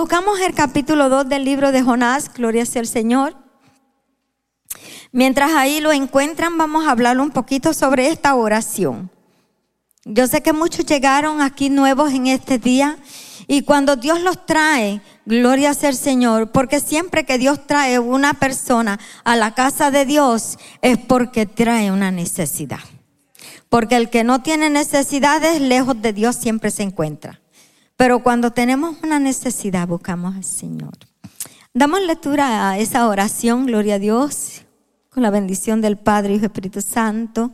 Buscamos 0.00 0.40
el 0.40 0.54
capítulo 0.54 1.10
2 1.10 1.28
del 1.28 1.44
libro 1.44 1.72
de 1.72 1.82
Jonás, 1.82 2.32
Gloria 2.32 2.64
sea 2.64 2.80
el 2.80 2.88
Señor. 2.88 3.36
Mientras 5.12 5.52
ahí 5.52 5.78
lo 5.80 5.92
encuentran, 5.92 6.56
vamos 6.56 6.86
a 6.86 6.92
hablar 6.92 7.20
un 7.20 7.30
poquito 7.30 7.74
sobre 7.74 8.08
esta 8.08 8.34
oración. 8.34 9.10
Yo 10.06 10.26
sé 10.26 10.42
que 10.42 10.54
muchos 10.54 10.86
llegaron 10.86 11.42
aquí 11.42 11.68
nuevos 11.68 12.14
en 12.14 12.28
este 12.28 12.56
día 12.56 12.96
y 13.46 13.64
cuando 13.64 13.96
Dios 13.96 14.22
los 14.22 14.46
trae, 14.46 15.02
gloria 15.26 15.74
sea 15.74 15.90
el 15.90 15.96
Señor, 15.96 16.50
porque 16.50 16.80
siempre 16.80 17.26
que 17.26 17.36
Dios 17.36 17.66
trae 17.66 17.98
una 17.98 18.32
persona 18.32 18.98
a 19.22 19.36
la 19.36 19.52
casa 19.52 19.90
de 19.90 20.06
Dios 20.06 20.56
es 20.80 20.96
porque 20.96 21.44
trae 21.44 21.92
una 21.92 22.10
necesidad. 22.10 22.80
Porque 23.68 23.96
el 23.96 24.08
que 24.08 24.24
no 24.24 24.40
tiene 24.40 24.70
necesidades, 24.70 25.60
lejos 25.60 26.00
de 26.00 26.14
Dios 26.14 26.36
siempre 26.36 26.70
se 26.70 26.84
encuentra. 26.84 27.42
Pero 28.00 28.22
cuando 28.22 28.50
tenemos 28.50 28.96
una 29.02 29.18
necesidad, 29.18 29.86
buscamos 29.86 30.34
al 30.34 30.42
Señor. 30.42 30.94
Damos 31.74 32.00
lectura 32.00 32.70
a 32.70 32.78
esa 32.78 33.06
oración, 33.06 33.66
gloria 33.66 33.96
a 33.96 33.98
Dios, 33.98 34.62
con 35.10 35.22
la 35.22 35.28
bendición 35.28 35.82
del 35.82 35.98
Padre, 35.98 36.36
y 36.36 36.42
Espíritu 36.42 36.80
Santo. 36.80 37.50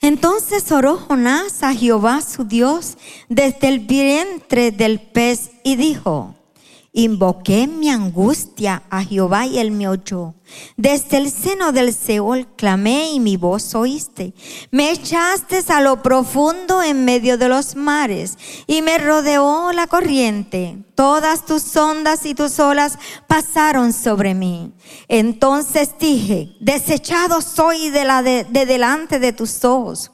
Entonces 0.00 0.72
oró 0.72 0.96
Jonás 0.96 1.62
a 1.62 1.72
Jehová 1.72 2.22
su 2.22 2.42
Dios 2.42 2.98
desde 3.28 3.68
el 3.68 3.78
vientre 3.78 4.72
del 4.72 4.98
pez 4.98 5.52
y 5.62 5.76
dijo, 5.76 6.34
Invoqué 6.92 7.66
mi 7.66 7.90
angustia 7.90 8.82
a 8.88 9.04
Jehová 9.04 9.46
y 9.46 9.58
él 9.58 9.70
me 9.70 9.88
oyó. 9.88 10.34
Desde 10.76 11.18
el 11.18 11.30
seno 11.30 11.70
del 11.70 11.92
Seol 11.92 12.46
clamé 12.56 13.12
y 13.12 13.20
mi 13.20 13.36
voz 13.36 13.74
oíste. 13.74 14.32
Me 14.70 14.90
echaste 14.90 15.62
a 15.68 15.82
lo 15.82 16.02
profundo 16.02 16.82
en 16.82 17.04
medio 17.04 17.36
de 17.36 17.48
los 17.48 17.76
mares 17.76 18.38
y 18.66 18.80
me 18.80 18.96
rodeó 18.96 19.70
la 19.72 19.86
corriente. 19.86 20.78
Todas 20.94 21.44
tus 21.44 21.76
ondas 21.76 22.24
y 22.24 22.34
tus 22.34 22.58
olas 22.58 22.98
pasaron 23.26 23.92
sobre 23.92 24.34
mí. 24.34 24.72
Entonces 25.08 25.90
dije, 26.00 26.56
desechado 26.58 27.42
soy 27.42 27.90
de, 27.90 28.04
la 28.04 28.22
de 28.22 28.44
delante 28.44 29.18
de 29.18 29.34
tus 29.34 29.62
ojos 29.64 30.10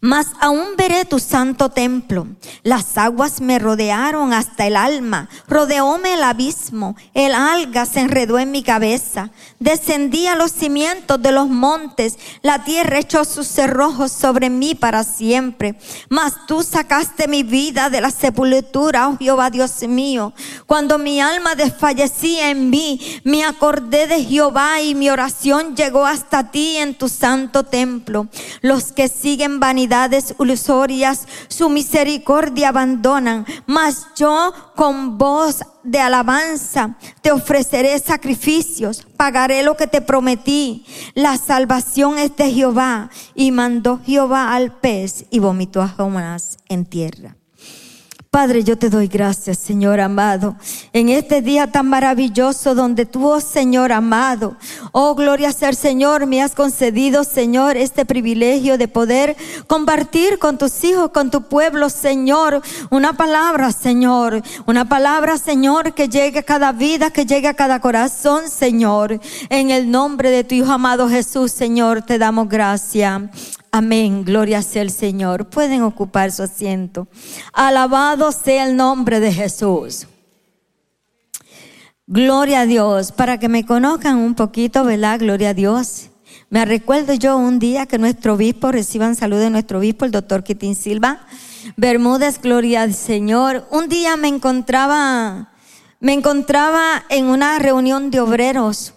mas 0.00 0.28
aún 0.40 0.76
veré 0.76 1.04
tu 1.04 1.18
santo 1.18 1.70
templo. 1.70 2.26
Las 2.62 2.98
aguas 2.98 3.40
me 3.40 3.58
rodearon 3.58 4.32
hasta 4.32 4.66
el 4.66 4.76
alma, 4.76 5.28
rodeóme 5.48 6.14
el 6.14 6.22
abismo, 6.22 6.96
el 7.14 7.34
alga 7.34 7.86
se 7.86 8.00
enredó 8.00 8.38
en 8.38 8.50
mi 8.50 8.62
cabeza. 8.62 9.30
Descendí 9.58 10.26
a 10.26 10.36
los 10.36 10.52
cimientos 10.52 11.20
de 11.20 11.32
los 11.32 11.48
montes, 11.48 12.18
la 12.42 12.64
tierra 12.64 12.98
echó 12.98 13.24
sus 13.24 13.46
cerrojos 13.46 14.12
sobre 14.12 14.50
mí 14.50 14.74
para 14.74 15.04
siempre. 15.04 15.78
Mas 16.08 16.46
tú 16.46 16.62
sacaste 16.62 17.28
mi 17.28 17.42
vida 17.42 17.90
de 17.90 18.00
la 18.00 18.10
sepultura, 18.10 19.08
oh 19.08 19.16
Jehová 19.16 19.50
Dios 19.50 19.82
mío. 19.88 20.32
Cuando 20.66 20.98
mi 20.98 21.20
alma 21.20 21.54
desfallecía 21.54 22.50
en 22.50 22.70
mí, 22.70 23.00
me 23.24 23.44
acordé 23.44 24.06
de 24.06 24.24
Jehová 24.24 24.80
y 24.80 24.94
mi 24.94 25.10
oración 25.10 25.74
llegó 25.74 26.06
hasta 26.06 26.50
ti 26.50 26.76
en 26.76 26.94
tu 26.94 27.08
santo 27.08 27.64
templo. 27.64 28.28
Los 28.60 28.92
que 28.92 29.08
siguen 29.08 29.55
vanidades 29.60 30.34
ilusorias, 30.38 31.26
su 31.48 31.68
misericordia 31.68 32.68
abandonan, 32.68 33.46
mas 33.66 34.06
yo 34.16 34.52
con 34.74 35.18
voz 35.18 35.60
de 35.82 36.00
alabanza 36.00 36.96
te 37.22 37.30
ofreceré 37.30 37.98
sacrificios, 37.98 39.06
pagaré 39.16 39.62
lo 39.62 39.76
que 39.76 39.86
te 39.86 40.00
prometí. 40.00 40.84
La 41.14 41.36
salvación 41.38 42.18
es 42.18 42.36
de 42.36 42.52
Jehová. 42.52 43.10
Y 43.34 43.52
mandó 43.52 44.00
Jehová 44.04 44.54
al 44.54 44.72
pez 44.72 45.26
y 45.30 45.38
vomitó 45.38 45.82
a 45.82 45.88
Jonás 45.88 46.58
en 46.68 46.84
tierra. 46.84 47.36
Padre, 48.36 48.64
yo 48.64 48.76
te 48.76 48.90
doy 48.90 49.08
gracias, 49.08 49.56
Señor 49.56 49.98
amado, 49.98 50.56
en 50.92 51.08
este 51.08 51.40
día 51.40 51.72
tan 51.72 51.88
maravilloso 51.88 52.74
donde 52.74 53.06
tú, 53.06 53.26
oh 53.26 53.40
Señor 53.40 53.92
amado, 53.92 54.56
oh 54.92 55.14
gloria 55.14 55.50
ser 55.52 55.74
Señor, 55.74 56.26
me 56.26 56.42
has 56.42 56.54
concedido, 56.54 57.24
Señor, 57.24 57.78
este 57.78 58.04
privilegio 58.04 58.76
de 58.76 58.88
poder 58.88 59.38
compartir 59.66 60.38
con 60.38 60.58
tus 60.58 60.84
hijos, 60.84 61.12
con 61.12 61.30
tu 61.30 61.48
pueblo, 61.48 61.88
Señor, 61.88 62.60
una 62.90 63.14
palabra, 63.14 63.72
Señor, 63.72 64.42
una 64.66 64.86
palabra, 64.86 65.38
Señor, 65.38 65.94
que 65.94 66.10
llegue 66.10 66.40
a 66.40 66.42
cada 66.42 66.72
vida, 66.72 67.10
que 67.10 67.24
llegue 67.24 67.48
a 67.48 67.54
cada 67.54 67.80
corazón, 67.80 68.50
Señor. 68.50 69.18
En 69.48 69.70
el 69.70 69.90
nombre 69.90 70.28
de 70.28 70.44
tu 70.44 70.54
Hijo 70.54 70.72
amado 70.72 71.08
Jesús, 71.08 71.52
Señor, 71.52 72.02
te 72.02 72.18
damos 72.18 72.50
gracias. 72.50 73.22
Amén, 73.76 74.24
gloria 74.24 74.62
sea 74.62 74.80
el 74.80 74.90
Señor. 74.90 75.50
Pueden 75.50 75.82
ocupar 75.82 76.32
su 76.32 76.42
asiento. 76.42 77.08
Alabado 77.52 78.32
sea 78.32 78.64
el 78.64 78.74
nombre 78.74 79.20
de 79.20 79.30
Jesús. 79.34 80.06
Gloria 82.06 82.60
a 82.60 82.66
Dios. 82.66 83.12
Para 83.12 83.38
que 83.38 83.50
me 83.50 83.66
conozcan 83.66 84.16
un 84.16 84.34
poquito, 84.34 84.82
¿verdad? 84.82 85.20
Gloria 85.20 85.50
a 85.50 85.54
Dios. 85.54 86.08
Me 86.48 86.64
recuerdo 86.64 87.12
yo 87.12 87.36
un 87.36 87.58
día 87.58 87.84
que 87.84 87.98
nuestro 87.98 88.32
obispo, 88.32 88.72
reciban 88.72 89.14
salud 89.14 89.36
de 89.36 89.50
nuestro 89.50 89.80
obispo, 89.80 90.06
el 90.06 90.10
doctor 90.10 90.42
Quitín 90.42 90.74
Silva. 90.74 91.26
Bermúdez, 91.76 92.40
gloria 92.40 92.80
al 92.80 92.94
Señor. 92.94 93.66
Un 93.70 93.90
día 93.90 94.16
me 94.16 94.28
encontraba, 94.28 95.52
me 96.00 96.14
encontraba 96.14 97.04
en 97.10 97.26
una 97.26 97.58
reunión 97.58 98.10
de 98.10 98.20
obreros 98.20 98.94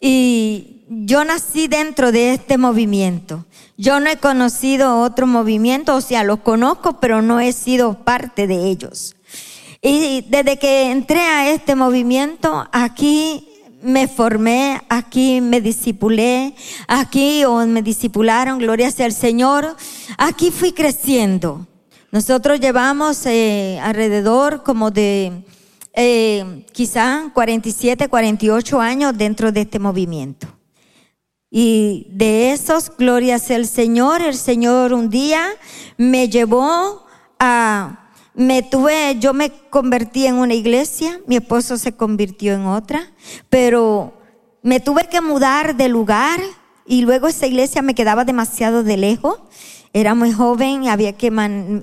y 0.00 0.75
yo 0.88 1.24
nací 1.24 1.68
dentro 1.68 2.12
de 2.12 2.34
este 2.34 2.58
movimiento. 2.58 3.44
Yo 3.76 4.00
no 4.00 4.08
he 4.08 4.16
conocido 4.16 5.00
otro 5.00 5.26
movimiento, 5.26 5.96
o 5.96 6.00
sea, 6.00 6.24
los 6.24 6.40
conozco, 6.40 7.00
pero 7.00 7.22
no 7.22 7.40
he 7.40 7.52
sido 7.52 8.04
parte 8.04 8.46
de 8.46 8.68
ellos. 8.68 9.16
Y 9.82 10.24
desde 10.28 10.58
que 10.58 10.90
entré 10.90 11.20
a 11.20 11.50
este 11.50 11.74
movimiento, 11.74 12.68
aquí 12.72 13.48
me 13.82 14.08
formé, 14.08 14.80
aquí 14.88 15.40
me 15.40 15.60
disipulé, 15.60 16.54
aquí 16.88 17.42
me 17.66 17.82
disipularon, 17.82 18.58
gloria 18.58 18.90
sea 18.90 19.06
al 19.06 19.12
Señor, 19.12 19.76
aquí 20.18 20.50
fui 20.50 20.72
creciendo. 20.72 21.66
Nosotros 22.10 22.60
llevamos 22.60 23.26
eh, 23.26 23.78
alrededor 23.82 24.62
como 24.62 24.90
de 24.90 25.44
eh, 25.92 26.64
quizá 26.72 27.30
47, 27.34 28.08
48 28.08 28.80
años 28.80 29.16
dentro 29.16 29.52
de 29.52 29.62
este 29.62 29.78
movimiento. 29.78 30.55
Y 31.58 32.08
de 32.10 32.52
esos, 32.52 32.94
gloria 32.98 33.38
sea 33.38 33.56
el 33.56 33.66
Señor. 33.66 34.20
El 34.20 34.34
Señor 34.34 34.92
un 34.92 35.08
día 35.08 35.42
me 35.96 36.28
llevó 36.28 37.06
a, 37.38 38.10
me 38.34 38.62
tuve, 38.62 39.16
yo 39.20 39.32
me 39.32 39.50
convertí 39.70 40.26
en 40.26 40.34
una 40.34 40.52
iglesia, 40.52 41.18
mi 41.26 41.36
esposo 41.36 41.78
se 41.78 41.96
convirtió 41.96 42.52
en 42.52 42.66
otra, 42.66 43.10
pero 43.48 44.12
me 44.60 44.80
tuve 44.80 45.08
que 45.08 45.22
mudar 45.22 45.78
de 45.78 45.88
lugar 45.88 46.40
y 46.84 47.00
luego 47.00 47.26
esa 47.26 47.46
iglesia 47.46 47.80
me 47.80 47.94
quedaba 47.94 48.26
demasiado 48.26 48.82
de 48.82 48.98
lejos. 48.98 49.40
Era 49.94 50.14
muy 50.14 50.32
joven, 50.32 50.88
había 50.88 51.14
que 51.14 51.32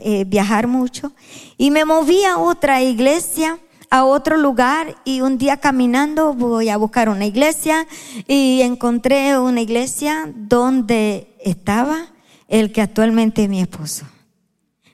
eh, 0.03 0.23
viajar 0.27 0.67
mucho. 0.67 1.13
Y 1.57 1.71
me 1.71 1.83
moví 1.83 2.23
a 2.25 2.37
otra 2.37 2.83
iglesia 2.83 3.57
a 3.93 4.05
otro 4.05 4.37
lugar 4.37 4.95
y 5.05 5.21
un 5.21 5.37
día 5.37 5.57
caminando 5.57 6.33
voy 6.33 6.69
a 6.69 6.77
buscar 6.77 7.09
una 7.09 7.27
iglesia 7.27 7.85
y 8.27 8.61
encontré 8.63 9.37
una 9.37 9.61
iglesia 9.61 10.31
donde 10.33 11.37
estaba 11.45 12.07
el 12.47 12.71
que 12.71 12.81
actualmente 12.81 13.43
es 13.43 13.49
mi 13.49 13.61
esposo. 13.61 14.07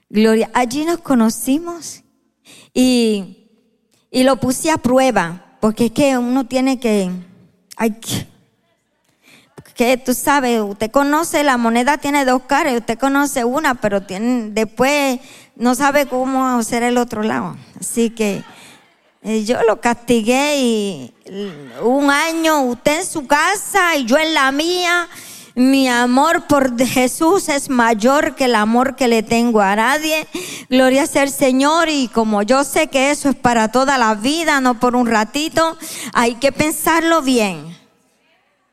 Gloria, 0.10 0.52
allí 0.54 0.84
nos 0.84 0.98
conocimos 0.98 2.04
y, 2.74 3.48
y 4.12 4.24
lo 4.24 4.36
puse 4.36 4.70
a 4.70 4.78
prueba, 4.78 5.46
porque 5.62 5.86
es 5.86 5.92
que 5.92 6.18
uno 6.18 6.46
tiene 6.46 6.78
que, 6.82 7.10
hay 7.78 7.92
que, 7.92 8.28
que 9.76 9.96
tú 9.96 10.14
sabes, 10.14 10.60
usted 10.60 10.92
conoce, 10.92 11.46
la 11.46 11.56
moneda 11.56 12.00
tiene 12.00 12.26
dos 12.26 12.42
caras, 12.42 12.74
usted 12.76 13.00
conoce 13.00 13.46
una, 13.46 13.76
pero 13.76 14.04
tiene, 14.04 14.50
después 14.50 15.22
no 15.56 15.74
sabe 15.74 16.06
cómo 16.06 16.46
hacer 16.50 16.84
el 16.84 16.98
otro 16.98 17.24
lado. 17.24 17.56
Así 17.80 18.10
que 18.10 18.44
yo 19.22 19.62
lo 19.64 19.82
castigué 19.82 20.58
y 20.60 21.14
un 21.82 22.10
año 22.10 22.62
usted 22.64 23.00
en 23.00 23.06
su 23.06 23.28
casa 23.28 23.96
y 23.96 24.06
yo 24.06 24.18
en 24.18 24.34
la 24.34 24.52
mía. 24.52 25.10
Mi 25.56 25.90
amor 25.90 26.48
por 26.48 26.80
Jesús 26.82 27.50
es 27.50 27.70
mayor 27.70 28.36
que 28.36 28.46
el 28.46 28.56
amor 28.56 28.96
que 28.96 29.10
le 29.10 29.24
tengo 29.24 29.60
a 29.60 29.76
nadie. 29.76 30.26
Gloria 30.70 31.06
sea 31.06 31.24
al 31.24 31.32
Señor 31.32 31.90
y 31.90 32.08
como 32.08 32.44
yo 32.44 32.64
sé 32.64 32.88
que 32.88 33.12
eso 33.12 33.30
es 33.30 33.36
para 33.36 33.70
toda 33.70 33.98
la 33.98 34.16
vida, 34.16 34.62
no 34.62 34.80
por 34.80 34.96
un 34.96 35.08
ratito, 35.08 35.78
hay 36.14 36.36
que 36.36 36.54
pensarlo 36.54 37.22
bien. 37.22 37.78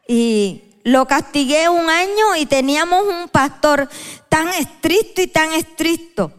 Y 0.06 0.62
lo 0.84 1.06
castigué 1.06 1.68
un 1.68 1.90
año 1.90 2.36
y 2.38 2.46
teníamos 2.46 3.04
un 3.04 3.28
pastor 3.30 3.88
tan 4.28 4.48
estricto 4.50 5.22
y 5.22 5.26
tan 5.26 5.52
estricto 5.54 6.30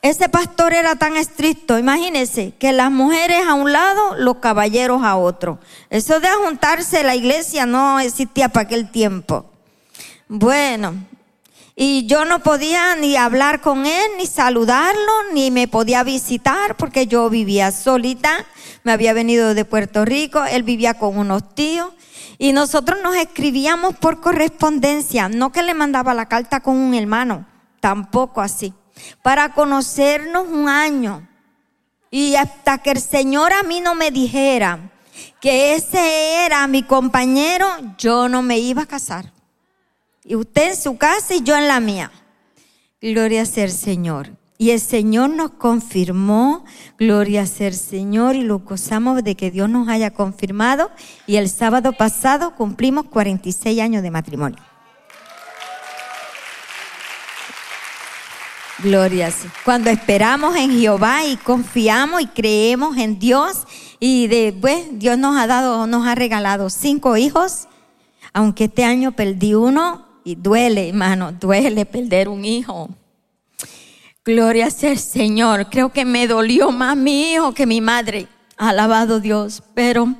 ese 0.00 0.28
pastor 0.28 0.74
era 0.74 0.94
tan 0.94 1.16
estricto, 1.16 1.78
imagínense, 1.78 2.54
que 2.58 2.72
las 2.72 2.90
mujeres 2.90 3.46
a 3.46 3.54
un 3.54 3.72
lado, 3.72 4.14
los 4.16 4.36
caballeros 4.36 5.02
a 5.02 5.16
otro. 5.16 5.58
Eso 5.90 6.20
de 6.20 6.28
juntarse 6.28 7.02
la 7.02 7.16
iglesia 7.16 7.66
no 7.66 7.98
existía 7.98 8.48
para 8.48 8.66
aquel 8.66 8.90
tiempo. 8.90 9.46
Bueno, 10.28 10.94
Y 11.80 12.06
yo 12.06 12.24
no 12.24 12.40
podía 12.40 12.96
ni 12.96 13.14
hablar 13.14 13.60
con 13.60 13.86
él, 13.86 14.10
ni 14.18 14.26
saludarlo, 14.26 15.12
ni 15.32 15.52
me 15.52 15.68
podía 15.68 16.02
visitar 16.02 16.76
porque 16.76 17.06
yo 17.06 17.30
vivía 17.30 17.70
solita. 17.70 18.44
Me 18.82 18.90
había 18.90 19.12
venido 19.12 19.54
de 19.54 19.64
Puerto 19.64 20.04
Rico, 20.04 20.44
él 20.44 20.64
vivía 20.64 20.94
con 20.94 21.16
unos 21.16 21.54
tíos. 21.54 21.92
Y 22.36 22.52
nosotros 22.52 22.98
nos 23.00 23.14
escribíamos 23.14 23.94
por 23.94 24.20
correspondencia, 24.20 25.28
no 25.28 25.52
que 25.52 25.62
le 25.62 25.72
mandaba 25.72 26.14
la 26.14 26.26
carta 26.26 26.58
con 26.58 26.76
un 26.76 26.94
hermano, 26.94 27.46
tampoco 27.78 28.40
así, 28.40 28.74
para 29.22 29.52
conocernos 29.52 30.48
un 30.48 30.68
año. 30.68 31.28
Y 32.10 32.36
hasta 32.36 32.78
que 32.78 32.92
el 32.92 33.00
Señor 33.00 33.52
a 33.52 33.62
mí 33.62 33.80
no 33.80 33.94
me 33.94 34.10
dijera 34.10 34.90
que 35.40 35.74
ese 35.74 36.44
era 36.46 36.66
mi 36.66 36.82
compañero, 36.82 37.66
yo 37.98 38.28
no 38.28 38.42
me 38.42 38.58
iba 38.58 38.82
a 38.82 38.86
casar. 38.86 39.32
Y 40.24 40.34
usted 40.34 40.70
en 40.70 40.76
su 40.76 40.96
casa 40.96 41.34
y 41.34 41.42
yo 41.42 41.56
en 41.56 41.68
la 41.68 41.80
mía. 41.80 42.10
Gloria 43.00 43.46
sea 43.46 43.64
el 43.64 43.72
Señor. 43.72 44.30
Y 44.60 44.70
el 44.72 44.80
Señor 44.80 45.30
nos 45.30 45.52
confirmó, 45.52 46.64
gloria 46.98 47.46
sea 47.46 47.68
el 47.68 47.74
Señor, 47.74 48.34
y 48.34 48.42
lo 48.42 48.58
gozamos 48.58 49.22
de 49.22 49.36
que 49.36 49.52
Dios 49.52 49.70
nos 49.70 49.88
haya 49.88 50.10
confirmado. 50.10 50.90
Y 51.28 51.36
el 51.36 51.48
sábado 51.48 51.92
pasado 51.92 52.56
cumplimos 52.56 53.04
46 53.04 53.80
años 53.80 54.02
de 54.02 54.10
matrimonio. 54.10 54.58
Gloria. 58.80 59.32
Cuando 59.64 59.90
esperamos 59.90 60.54
en 60.54 60.70
Jehová 60.70 61.24
y 61.26 61.36
confiamos 61.36 62.22
y 62.22 62.26
creemos 62.28 62.96
en 62.96 63.18
Dios 63.18 63.64
y 63.98 64.28
después 64.28 64.86
Dios 64.92 65.18
nos 65.18 65.36
ha 65.36 65.48
dado, 65.48 65.88
nos 65.88 66.06
ha 66.06 66.14
regalado 66.14 66.70
cinco 66.70 67.16
hijos, 67.16 67.66
aunque 68.32 68.64
este 68.64 68.84
año 68.84 69.10
perdí 69.12 69.54
uno 69.54 70.06
y 70.22 70.36
duele, 70.36 70.90
hermano, 70.90 71.32
duele 71.32 71.86
perder 71.86 72.28
un 72.28 72.44
hijo. 72.44 72.88
Gloria 74.24 74.70
sea 74.70 74.92
el 74.92 74.98
Señor. 75.00 75.70
Creo 75.70 75.92
que 75.92 76.04
me 76.04 76.28
dolió 76.28 76.70
más 76.70 76.96
mi 76.96 77.32
hijo 77.32 77.54
que 77.54 77.66
mi 77.66 77.80
madre. 77.80 78.28
Alabado 78.56 79.18
Dios, 79.18 79.62
pero 79.74 80.14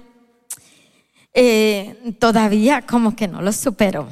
eh, 1.33 2.17
todavía 2.19 2.83
como 2.83 3.15
que 3.15 3.29
no 3.29 3.41
lo 3.41 3.53
supero. 3.53 4.09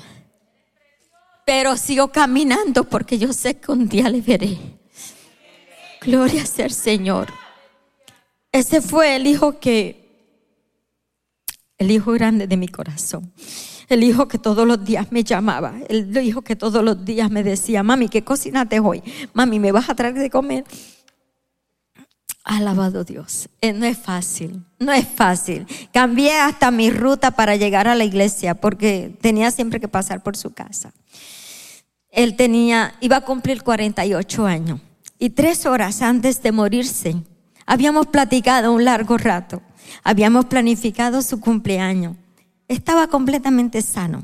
Pero 1.47 1.77
sigo 1.77 2.09
caminando 2.09 2.83
porque 2.83 3.19
yo 3.19 3.33
sé 3.33 3.55
que 3.55 3.71
un 3.71 3.89
día 3.89 4.09
le 4.09 4.21
veré. 4.21 4.59
Gloria 6.01 6.45
sea 6.45 6.67
el 6.67 6.73
Señor. 6.73 7.33
Ese 8.51 8.83
fue 8.83 9.15
el 9.15 9.29
hijo 9.29 9.61
que, 9.61 10.35
el 11.79 11.93
hijo 11.93 12.11
grande 12.13 12.49
de 12.49 12.57
mi 12.57 12.67
corazón. 12.67 13.33
El 13.89 14.03
hijo 14.03 14.27
que 14.27 14.39
todos 14.39 14.67
los 14.67 14.85
días 14.85 15.13
me 15.13 15.23
llamaba. 15.23 15.75
El 15.89 16.17
hijo 16.19 16.43
que 16.43 16.57
todos 16.57 16.83
los 16.83 17.05
días 17.05 17.31
me 17.31 17.45
decía, 17.45 17.85
mami, 17.85 18.09
¿qué 18.09 18.25
cocinaste 18.25 18.81
hoy? 18.81 19.01
Mami, 19.33 19.61
¿me 19.61 19.71
vas 19.71 19.89
a 19.89 19.95
traer 19.95 20.15
de 20.15 20.29
comer? 20.29 20.65
Alabado 22.43 23.05
Dios. 23.05 23.49
Eh, 23.61 23.73
no 23.73 23.87
es 23.87 23.97
fácil, 23.97 24.65
no 24.81 24.93
es 24.93 25.07
fácil. 25.07 25.65
Cambié 25.93 26.41
hasta 26.41 26.73
mi 26.73 26.91
ruta 26.91 27.31
para 27.31 27.55
llegar 27.55 27.87
a 27.87 27.95
la 27.95 28.03
iglesia 28.03 28.57
porque 28.57 29.17
tenía 29.21 29.53
siempre 29.53 29.79
que 29.79 29.87
pasar 29.87 30.25
por 30.25 30.37
su 30.37 30.53
casa 30.53 30.93
él 32.17 32.35
tenía, 32.35 32.95
iba 33.01 33.19
a 33.19 33.21
cumplir 33.21 33.63
48 33.63 34.47
años. 34.47 34.81
Y 35.19 35.31
tres 35.31 35.67
horas 35.67 36.01
antes 36.01 36.43
de 36.43 36.51
morirse, 36.51 37.15
habíamos 37.67 38.07
platicado 38.07 38.73
un 38.73 38.87
largo 38.87 39.19
rato. 39.19 39.63
Habíamos 40.03 40.47
planificado 40.47 41.21
su 41.21 41.41
cumpleaños. 41.41 42.17
Estaba 42.69 43.09
completamente 43.09 43.83
sano, 43.83 44.23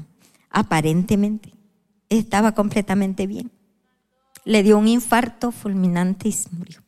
aparentemente. 0.51 1.53
Estaba 2.09 2.53
completamente 2.53 3.27
bien. 3.27 3.51
Le 4.47 4.63
dio 4.63 4.79
un 4.79 4.89
infarto 4.89 5.53
fulminante 5.53 6.31
y 6.31 6.35
murió. 6.53 6.83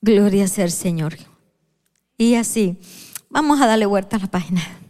Gloria 0.00 0.44
el 0.56 0.72
Señor. 0.72 1.16
Y 2.18 2.34
así, 2.34 2.76
vamos 3.30 3.60
a 3.60 3.68
darle 3.68 3.86
vuelta 3.86 4.16
a 4.16 4.20
la 4.20 4.26
página. 4.26 4.81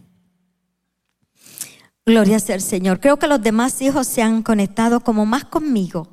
Gloria 2.05 2.39
sea 2.39 2.55
el 2.55 2.61
Señor. 2.61 2.99
Creo 2.99 3.17
que 3.17 3.27
los 3.27 3.41
demás 3.41 3.81
hijos 3.81 4.07
se 4.07 4.21
han 4.21 4.43
conectado 4.43 4.99
como 4.99 5.25
más 5.25 5.45
conmigo. 5.45 6.09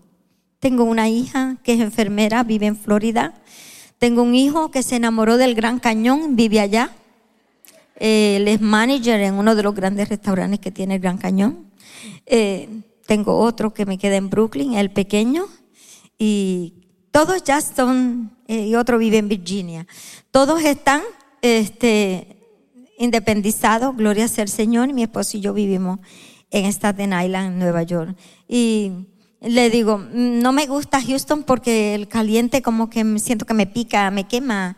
Tengo 0.61 0.85
una 0.85 1.09
hija 1.09 1.57
que 1.65 1.73
es 1.73 1.81
enfermera, 1.81 2.45
vive 2.45 2.67
en 2.67 2.77
Florida. 2.77 3.35
Tengo 3.99 4.23
un 4.23 4.37
hijo 4.37 4.71
que 4.71 4.85
se 4.85 4.97
enamoró 4.97 5.37
del 5.37 5.57
Gran 5.57 5.81
Cañón, 5.81 6.37
vive 6.37 6.61
allá. 6.61 6.91
él 7.97 8.47
es 8.47 8.61
manager 8.61 9.21
en 9.21 9.35
uno 9.35 9.57
de 9.57 9.65
los 9.65 9.75
grandes 9.75 10.09
restaurantes 10.09 10.61
que 10.61 10.71
tiene 10.71 10.95
el 10.95 11.01
Gran 11.01 11.19
Cañón. 11.19 11.73
Eh, 12.25 12.69
tengo 13.07 13.39
otro 13.39 13.75
que 13.75 13.85
me 13.85 13.99
queda 13.99 14.15
en 14.15 14.31
Brooklyn, 14.31 14.75
el 14.75 14.91
pequeño. 14.91 15.47
Y 16.19 16.75
todos 17.11 17.43
ya 17.43 17.61
son, 17.61 18.31
eh, 18.47 18.67
y 18.67 18.77
otro 18.77 18.97
vive 18.97 19.19
en 19.19 19.29
Virginia. 19.29 19.89
Todos 20.31 20.63
están 20.63 21.03
este, 21.43 22.40
independizado, 23.00 23.94
gloria 23.94 24.29
sea 24.29 24.44
el 24.44 24.50
Señor, 24.50 24.93
mi 24.93 25.02
esposo 25.02 25.38
y 25.38 25.41
yo 25.41 25.55
vivimos 25.55 26.00
en 26.50 26.67
Staten 26.67 27.14
Island, 27.19 27.56
Nueva 27.56 27.82
York. 27.82 28.14
Y 28.47 28.93
le 29.41 29.70
digo, 29.70 30.06
no 30.12 30.52
me 30.52 30.67
gusta 30.67 31.02
Houston 31.02 31.43
porque 31.44 31.94
el 31.94 32.08
caliente 32.08 32.61
como 32.61 32.91
que 32.91 33.19
siento 33.19 33.47
que 33.47 33.55
me 33.55 33.67
pica, 33.67 34.11
me 34.11 34.29
quema, 34.29 34.76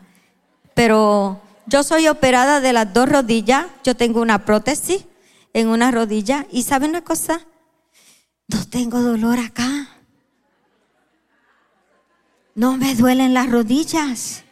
pero 0.73 1.41
yo 1.65 1.83
soy 1.83 2.07
operada 2.07 2.61
de 2.61 2.71
las 2.71 2.93
dos 2.93 3.09
rodillas, 3.09 3.65
yo 3.83 3.93
tengo 3.95 4.21
una 4.21 4.45
prótesis 4.45 5.05
en 5.51 5.67
una 5.67 5.91
rodilla 5.91 6.47
y 6.49 6.63
¿sabe 6.63 6.87
una 6.87 7.03
cosa? 7.03 7.41
No 8.47 8.65
tengo 8.69 9.01
dolor 9.01 9.37
acá. 9.37 9.89
No 12.55 12.77
me 12.77 12.95
duelen 12.95 13.33
las 13.33 13.51
rodillas. 13.51 14.45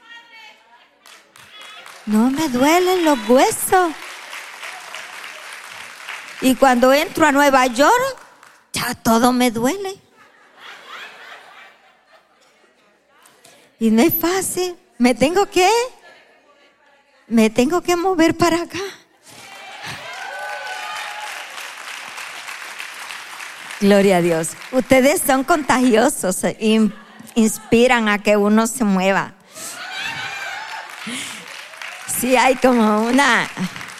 No 2.06 2.30
me 2.30 2.50
duelen 2.50 3.06
los 3.06 3.30
huesos. 3.30 3.94
Y 6.42 6.56
cuando 6.56 6.92
entro 6.92 7.28
a 7.28 7.32
Nueva 7.32 7.68
York, 7.68 8.18
ya 8.74 8.96
todo 8.96 9.32
me 9.32 9.52
duele. 9.52 9.98
Y 13.80 13.92
no 13.92 14.02
es 14.02 14.14
fácil. 14.14 14.76
Me 14.98 15.14
tengo 15.16 15.46
que, 15.48 15.70
me 17.28 17.50
tengo 17.50 17.82
que 17.82 17.96
mover 17.96 18.36
para 18.36 18.64
acá. 18.64 18.80
Gloria 23.80 24.18
a 24.18 24.22
Dios. 24.22 24.50
Ustedes 24.72 25.22
son 25.26 25.44
contagiosos, 25.44 26.38
inspiran 27.34 28.10
a 28.10 28.22
que 28.22 28.38
uno 28.38 28.68
se 28.68 28.84
mueva. 28.84 29.34
Sí, 32.22 32.36
hay 32.36 32.54
como 32.58 33.08
una, 33.08 33.50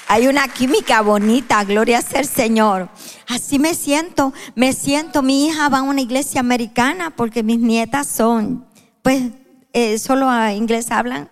hay 0.08 0.28
una 0.28 0.48
química 0.48 1.02
bonita, 1.02 1.64
gloria 1.64 2.04
sea 2.04 2.24
Señor. 2.24 2.88
Así 3.28 3.58
me 3.58 3.74
siento, 3.74 4.32
me 4.54 4.74
siento, 4.74 5.24
mi 5.24 5.48
hija 5.48 5.70
va 5.70 5.80
a 5.80 5.82
una 5.82 6.02
iglesia 6.02 6.40
americana 6.40 7.16
porque 7.16 7.42
mis 7.42 7.58
nietas 7.58 8.06
son, 8.06 8.68
pues, 9.02 9.24
eh, 9.74 9.98
solo 9.98 10.30
a 10.30 10.54
inglés 10.54 10.92
hablan. 10.92 11.32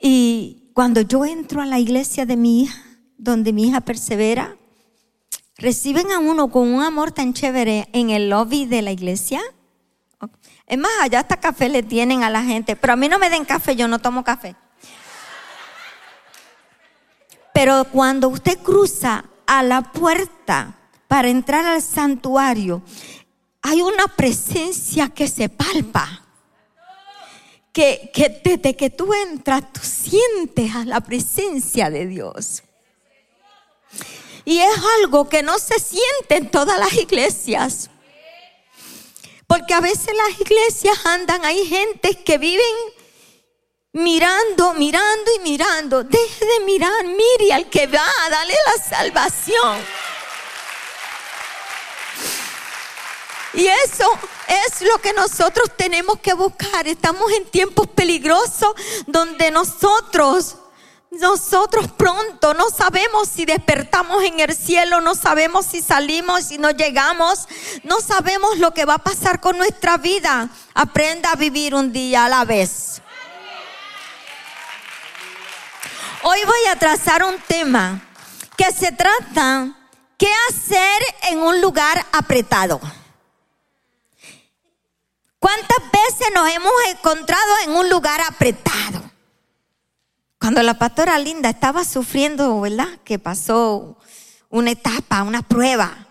Y 0.00 0.72
cuando 0.74 1.00
yo 1.02 1.24
entro 1.24 1.62
a 1.62 1.66
la 1.66 1.78
iglesia 1.78 2.26
de 2.26 2.36
mi 2.36 2.62
hija, 2.62 2.82
donde 3.16 3.52
mi 3.52 3.68
hija 3.68 3.80
persevera, 3.80 4.56
reciben 5.58 6.10
a 6.10 6.18
uno 6.18 6.50
con 6.50 6.74
un 6.74 6.82
amor 6.82 7.12
tan 7.12 7.34
chévere 7.34 7.88
en 7.92 8.10
el 8.10 8.30
lobby 8.30 8.66
de 8.66 8.82
la 8.82 8.90
iglesia. 8.90 9.40
Es 10.66 10.76
más, 10.76 10.90
allá 11.02 11.20
hasta 11.20 11.36
café 11.36 11.68
le 11.68 11.84
tienen 11.84 12.24
a 12.24 12.30
la 12.30 12.42
gente, 12.42 12.74
pero 12.74 12.94
a 12.94 12.96
mí 12.96 13.08
no 13.08 13.20
me 13.20 13.30
den 13.30 13.44
café, 13.44 13.76
yo 13.76 13.86
no 13.86 14.00
tomo 14.00 14.24
café. 14.24 14.56
Pero 17.60 17.84
cuando 17.84 18.28
usted 18.28 18.56
cruza 18.60 19.22
a 19.46 19.62
la 19.62 19.82
puerta 19.92 20.78
para 21.06 21.28
entrar 21.28 21.66
al 21.66 21.82
santuario, 21.82 22.80
hay 23.60 23.82
una 23.82 24.06
presencia 24.16 25.10
que 25.10 25.28
se 25.28 25.50
palpa. 25.50 26.24
Que, 27.70 28.10
que 28.14 28.40
desde 28.42 28.74
que 28.74 28.88
tú 28.88 29.12
entras, 29.12 29.74
tú 29.74 29.80
sientes 29.82 30.74
a 30.74 30.86
la 30.86 31.02
presencia 31.02 31.90
de 31.90 32.06
Dios. 32.06 32.62
Y 34.46 34.60
es 34.60 34.72
algo 34.98 35.28
que 35.28 35.42
no 35.42 35.58
se 35.58 35.78
siente 35.78 36.36
en 36.36 36.50
todas 36.50 36.78
las 36.78 36.94
iglesias. 36.94 37.90
Porque 39.46 39.74
a 39.74 39.82
veces 39.82 40.14
las 40.16 40.40
iglesias 40.40 41.04
andan, 41.04 41.44
hay 41.44 41.66
gente 41.66 42.14
que 42.24 42.38
viven 42.38 42.74
mirando, 43.92 44.74
mirando 44.74 45.30
y 45.36 45.40
mirando. 45.40 46.04
Deje 46.04 46.44
de 46.44 46.64
mirar, 46.64 47.04
mire 47.04 47.52
al 47.52 47.68
que 47.68 47.86
va, 47.86 48.06
dale 48.30 48.54
la 48.66 48.84
salvación. 48.84 49.78
Y 53.52 53.66
eso 53.66 54.08
es 54.46 54.82
lo 54.82 54.98
que 54.98 55.12
nosotros 55.12 55.70
tenemos 55.76 56.20
que 56.20 56.34
buscar. 56.34 56.86
Estamos 56.86 57.32
en 57.32 57.44
tiempos 57.46 57.88
peligrosos 57.88 58.74
donde 59.06 59.50
nosotros 59.50 60.56
nosotros 61.10 61.90
pronto 61.96 62.54
no 62.54 62.70
sabemos 62.70 63.28
si 63.28 63.44
despertamos 63.44 64.22
en 64.22 64.38
el 64.38 64.54
cielo, 64.54 65.00
no 65.00 65.16
sabemos 65.16 65.66
si 65.66 65.82
salimos, 65.82 66.44
si 66.44 66.56
no 66.56 66.70
llegamos, 66.70 67.48
no 67.82 68.00
sabemos 68.00 68.58
lo 68.58 68.72
que 68.72 68.84
va 68.84 68.94
a 68.94 68.98
pasar 68.98 69.40
con 69.40 69.58
nuestra 69.58 69.96
vida. 69.96 70.48
Aprenda 70.72 71.32
a 71.32 71.34
vivir 71.34 71.74
un 71.74 71.92
día 71.92 72.26
a 72.26 72.28
la 72.28 72.44
vez. 72.44 73.02
Hoy 76.22 76.38
voy 76.44 76.66
a 76.70 76.76
trazar 76.76 77.24
un 77.24 77.36
tema 77.48 78.02
que 78.54 78.70
se 78.72 78.92
trata 78.92 79.74
qué 80.18 80.28
hacer 80.50 81.02
en 81.30 81.38
un 81.38 81.62
lugar 81.62 82.04
apretado. 82.12 82.78
¿Cuántas 85.38 85.78
veces 85.90 86.28
nos 86.34 86.46
hemos 86.50 86.72
encontrado 86.90 87.52
en 87.64 87.70
un 87.70 87.88
lugar 87.88 88.20
apretado? 88.20 89.10
Cuando 90.38 90.62
la 90.62 90.78
pastora 90.78 91.18
Linda 91.18 91.48
estaba 91.48 91.84
sufriendo, 91.84 92.60
¿verdad? 92.60 92.98
Que 93.02 93.18
pasó 93.18 93.96
una 94.50 94.72
etapa, 94.72 95.22
una 95.22 95.40
prueba. 95.40 96.06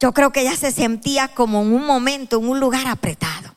Yo 0.00 0.12
creo 0.12 0.32
que 0.32 0.40
ella 0.40 0.56
se 0.56 0.72
sentía 0.72 1.28
como 1.28 1.62
en 1.62 1.72
un 1.72 1.86
momento, 1.86 2.38
en 2.38 2.48
un 2.48 2.58
lugar 2.58 2.88
apretado. 2.88 3.53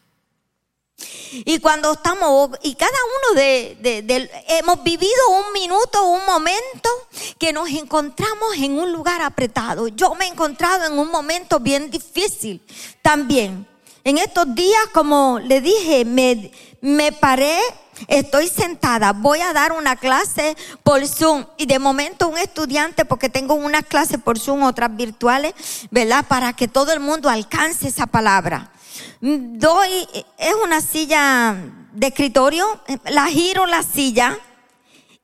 Y 1.32 1.60
cuando 1.60 1.94
estamos, 1.94 2.52
y 2.64 2.76
cada 2.76 2.98
uno 3.32 3.40
de, 3.40 4.30
hemos 4.48 4.84
vivido 4.84 5.12
un 5.30 5.54
minuto, 5.54 6.04
un 6.06 6.26
momento 6.26 6.90
que 7.38 7.54
nos 7.54 7.70
encontramos 7.70 8.56
en 8.58 8.78
un 8.78 8.92
lugar 8.92 9.22
apretado. 9.22 9.88
Yo 9.90 10.16
me 10.16 10.26
he 10.26 10.30
encontrado 10.30 10.86
en 10.86 10.98
un 10.98 11.10
momento 11.10 11.60
bien 11.60 11.90
difícil 11.90 12.62
también. 13.02 13.68
En 14.04 14.18
estos 14.18 14.54
días, 14.56 14.88
como 14.94 15.40
le 15.40 15.60
dije, 15.60 16.06
me, 16.06 16.52
me 16.82 17.12
paré 17.12 17.60
Estoy 18.08 18.48
sentada, 18.48 19.12
voy 19.12 19.42
a 19.42 19.54
dar 19.54 19.72
una 19.72 19.96
clase 19.96 20.56
por 20.84 21.06
Zoom 21.08 21.46
y 21.58 21.66
de 21.66 21.80
momento 21.80 22.28
un 22.28 22.38
estudiante, 22.38 23.06
porque 23.06 23.28
tengo 23.28 23.56
una 23.56 23.82
clase 23.82 24.20
por 24.20 24.38
Zoom, 24.38 24.64
otras 24.64 24.96
virtuales, 24.96 25.54
¿verdad? 25.90 26.26
Para 26.28 26.54
que 26.54 26.68
todo 26.68 26.94
el 26.94 27.00
mundo 27.00 27.30
alcance 27.30 27.88
esa 27.88 28.06
palabra. 28.06 28.72
Doy, 29.22 30.08
es 30.38 30.54
una 30.64 30.82
silla 30.82 31.56
de 31.94 32.08
escritorio, 32.08 32.82
la 33.06 33.28
giro 33.28 33.66
la 33.66 33.84
silla 33.84 34.38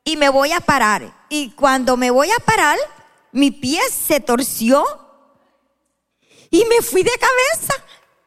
y 0.04 0.16
me 0.16 0.28
voy 0.28 0.52
a 0.52 0.60
parar. 0.60 1.26
Y 1.28 1.50
cuando 1.50 1.96
me 1.96 2.10
voy 2.10 2.30
a 2.30 2.44
parar, 2.44 2.78
mi 3.32 3.50
pie 3.50 3.80
se 3.90 4.20
torció 4.20 4.84
y 6.50 6.64
me 6.66 6.82
fui 6.82 7.02
de 7.02 7.12
cabeza 7.12 7.74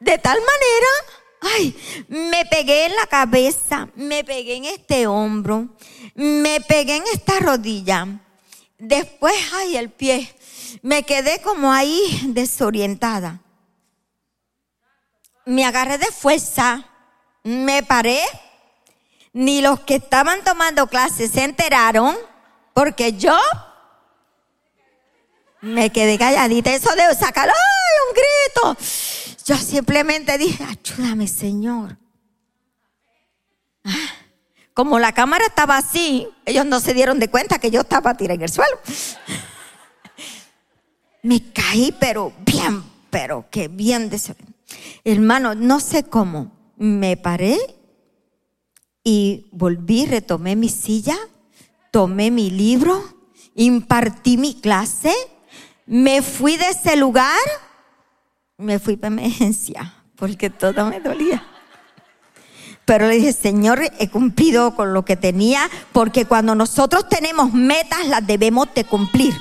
de 0.00 0.18
tal 0.18 0.38
manera 0.38 1.18
Ay, 1.40 1.76
me 2.08 2.44
pegué 2.46 2.86
en 2.86 2.96
la 2.96 3.06
cabeza, 3.06 3.88
me 3.94 4.24
pegué 4.24 4.56
en 4.56 4.64
este 4.64 5.06
hombro, 5.06 5.68
me 6.14 6.60
pegué 6.60 6.96
en 6.96 7.04
esta 7.12 7.38
rodilla. 7.38 8.06
Después, 8.78 9.34
ay, 9.54 9.76
el 9.76 9.90
pie. 9.90 10.32
Me 10.82 11.04
quedé 11.04 11.40
como 11.40 11.72
ahí 11.72 12.20
desorientada. 12.26 13.40
Me 15.48 15.64
agarré 15.64 15.96
de 15.96 16.12
fuerza, 16.12 16.84
me 17.42 17.82
paré. 17.82 18.20
Ni 19.32 19.62
los 19.62 19.80
que 19.80 19.94
estaban 19.94 20.44
tomando 20.44 20.88
clases 20.88 21.30
se 21.30 21.42
enteraron, 21.42 22.14
porque 22.74 23.14
yo 23.14 23.34
me 25.62 25.90
quedé 25.90 26.18
calladita. 26.18 26.70
Eso 26.74 26.94
de 26.94 27.14
sacar, 27.14 27.48
¡ay, 27.48 27.54
un 28.08 28.14
grito! 28.14 28.76
Yo 29.46 29.56
simplemente 29.56 30.36
dije, 30.36 30.62
ayúdame 30.64 31.26
Señor. 31.26 31.96
Ah, 33.84 34.12
como 34.74 34.98
la 34.98 35.12
cámara 35.12 35.46
estaba 35.46 35.78
así, 35.78 36.28
ellos 36.44 36.66
no 36.66 36.78
se 36.78 36.92
dieron 36.92 37.18
de 37.18 37.30
cuenta 37.30 37.58
que 37.58 37.70
yo 37.70 37.80
estaba 37.80 38.14
tirada 38.18 38.34
en 38.34 38.42
el 38.42 38.52
suelo. 38.52 38.78
Me 41.22 41.50
caí, 41.54 41.96
pero 41.98 42.34
bien, 42.44 42.84
pero 43.08 43.48
que 43.50 43.68
bien. 43.68 44.10
Hermano, 45.04 45.54
no 45.54 45.80
sé 45.80 46.04
cómo. 46.04 46.52
Me 46.76 47.16
paré 47.16 47.58
y 49.02 49.48
volví, 49.52 50.06
retomé 50.06 50.54
mi 50.54 50.68
silla, 50.68 51.16
tomé 51.90 52.30
mi 52.30 52.50
libro, 52.50 53.02
impartí 53.54 54.36
mi 54.36 54.54
clase, 54.54 55.12
me 55.86 56.22
fui 56.22 56.56
de 56.56 56.68
ese 56.68 56.96
lugar 56.96 57.38
me 58.58 58.80
fui 58.80 58.96
para 58.96 59.14
emergencia 59.14 59.94
porque 60.16 60.50
todo 60.50 60.86
me 60.86 61.00
dolía. 61.00 61.46
Pero 62.84 63.06
le 63.06 63.16
dije, 63.16 63.32
Señor, 63.32 63.80
he 63.98 64.08
cumplido 64.08 64.74
con 64.74 64.92
lo 64.92 65.04
que 65.04 65.16
tenía, 65.16 65.70
porque 65.92 66.24
cuando 66.24 66.54
nosotros 66.54 67.08
tenemos 67.08 67.52
metas, 67.52 68.08
las 68.08 68.26
debemos 68.26 68.66
de 68.74 68.84
cumplir. 68.84 69.38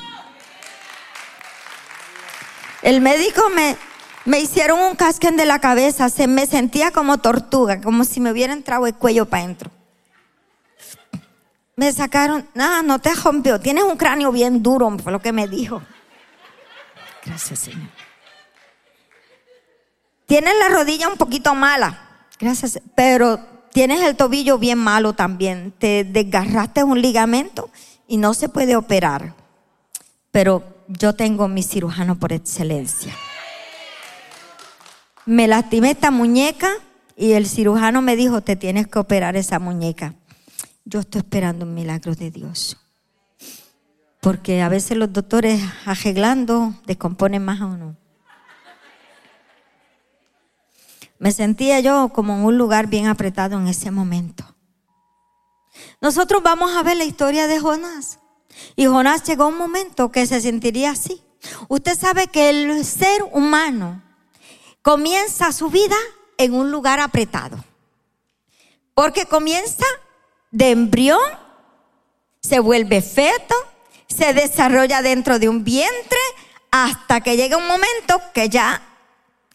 El 2.84 3.02
médico 3.02 3.42
me, 3.56 3.76
me 4.28 4.42
hicieron 4.42 4.82
un 4.82 4.96
casquen 4.98 5.38
de 5.38 5.46
la 5.46 5.60
cabeza, 5.60 6.10
se 6.10 6.28
me 6.28 6.46
sentía 6.46 6.92
como 6.92 7.18
tortuga, 7.18 7.80
como 7.80 8.04
si 8.04 8.20
me 8.20 8.30
hubiera 8.30 8.52
entrado 8.52 8.86
el 8.86 8.94
cuello 8.94 9.26
para 9.26 9.44
adentro. 9.44 9.72
Me 11.78 11.94
sacaron, 11.94 12.46
nada, 12.54 12.84
no 12.84 13.00
te 13.00 13.16
rompió, 13.16 13.58
tienes 13.58 13.86
un 13.86 13.96
cráneo 13.96 14.34
bien 14.34 14.62
duro, 14.62 14.98
fue 15.02 15.14
lo 15.14 15.22
que 15.22 15.32
me 15.32 15.48
dijo. 15.48 15.82
Gracias, 17.26 17.60
Señor. 17.60 17.88
Tienes 20.26 20.54
la 20.60 20.76
rodilla 20.76 21.08
un 21.08 21.16
poquito 21.16 21.56
mala, 21.56 21.98
gracias, 22.38 22.82
pero 22.96 23.40
tienes 23.72 24.02
el 24.02 24.18
tobillo 24.18 24.58
bien 24.58 24.78
malo 24.78 25.14
también. 25.14 25.72
Te 25.72 26.04
desgarraste 26.04 26.84
un 26.84 27.02
ligamento 27.02 27.70
y 28.10 28.18
no 28.18 28.34
se 28.34 28.50
puede 28.50 28.76
operar. 28.76 29.36
Pero 30.32 30.84
yo 30.90 31.16
tengo 31.16 31.48
mi 31.48 31.64
cirujano 31.64 32.20
por 32.20 32.34
excelencia. 32.34 33.16
Me 35.28 35.46
lastimé 35.46 35.92
esta 35.92 36.10
muñeca 36.10 36.72
y 37.18 37.34
el 37.34 37.48
cirujano 37.48 38.02
me 38.02 38.16
dijo, 38.16 38.40
te 38.40 38.56
tienes 38.56 38.88
que 38.88 38.98
operar 38.98 39.36
esa 39.36 39.60
muñeca. 39.60 40.16
Yo 40.86 41.02
estoy 41.02 41.20
esperando 41.20 41.66
un 41.66 41.74
milagro 41.74 42.16
de 42.16 42.32
Dios. 42.32 42.78
Porque 44.22 44.62
a 44.62 44.70
veces 44.70 44.96
los 44.96 45.12
doctores 45.12 45.62
arreglando 45.86 46.76
descomponen 46.86 47.44
más 47.44 47.60
a 47.60 47.66
uno. 47.66 47.98
Me 51.20 51.34
sentía 51.34 51.82
yo 51.82 52.08
como 52.14 52.38
en 52.38 52.46
un 52.46 52.58
lugar 52.58 52.88
bien 52.88 53.08
apretado 53.08 53.60
en 53.60 53.68
ese 53.68 53.92
momento. 53.92 54.56
Nosotros 56.00 56.42
vamos 56.42 56.74
a 56.74 56.84
ver 56.84 56.96
la 56.96 57.04
historia 57.04 57.48
de 57.48 57.60
Jonás. 57.60 58.20
Y 58.78 58.86
Jonás 58.86 59.26
llegó 59.26 59.44
a 59.44 59.48
un 59.48 59.58
momento 59.58 60.10
que 60.10 60.26
se 60.26 60.40
sentiría 60.40 60.92
así. 60.92 61.22
Usted 61.68 62.00
sabe 62.00 62.28
que 62.28 62.50
el 62.50 62.86
ser 62.86 63.24
humano 63.34 64.07
comienza 64.88 65.52
su 65.52 65.70
vida 65.70 65.98
en 66.38 66.54
un 66.54 66.72
lugar 66.72 67.02
apretado. 67.02 67.62
Porque 68.94 69.26
comienza 69.26 69.86
de 70.50 70.72
embrión, 70.72 71.20
se 72.42 72.60
vuelve 72.60 73.02
feto, 73.02 73.54
se 74.08 74.32
desarrolla 74.32 75.02
dentro 75.02 75.40
de 75.40 75.50
un 75.50 75.66
vientre 75.66 76.20
hasta 76.72 77.20
que 77.20 77.36
llega 77.36 77.58
un 77.58 77.68
momento 77.68 78.22
que 78.34 78.48
ya 78.48 78.82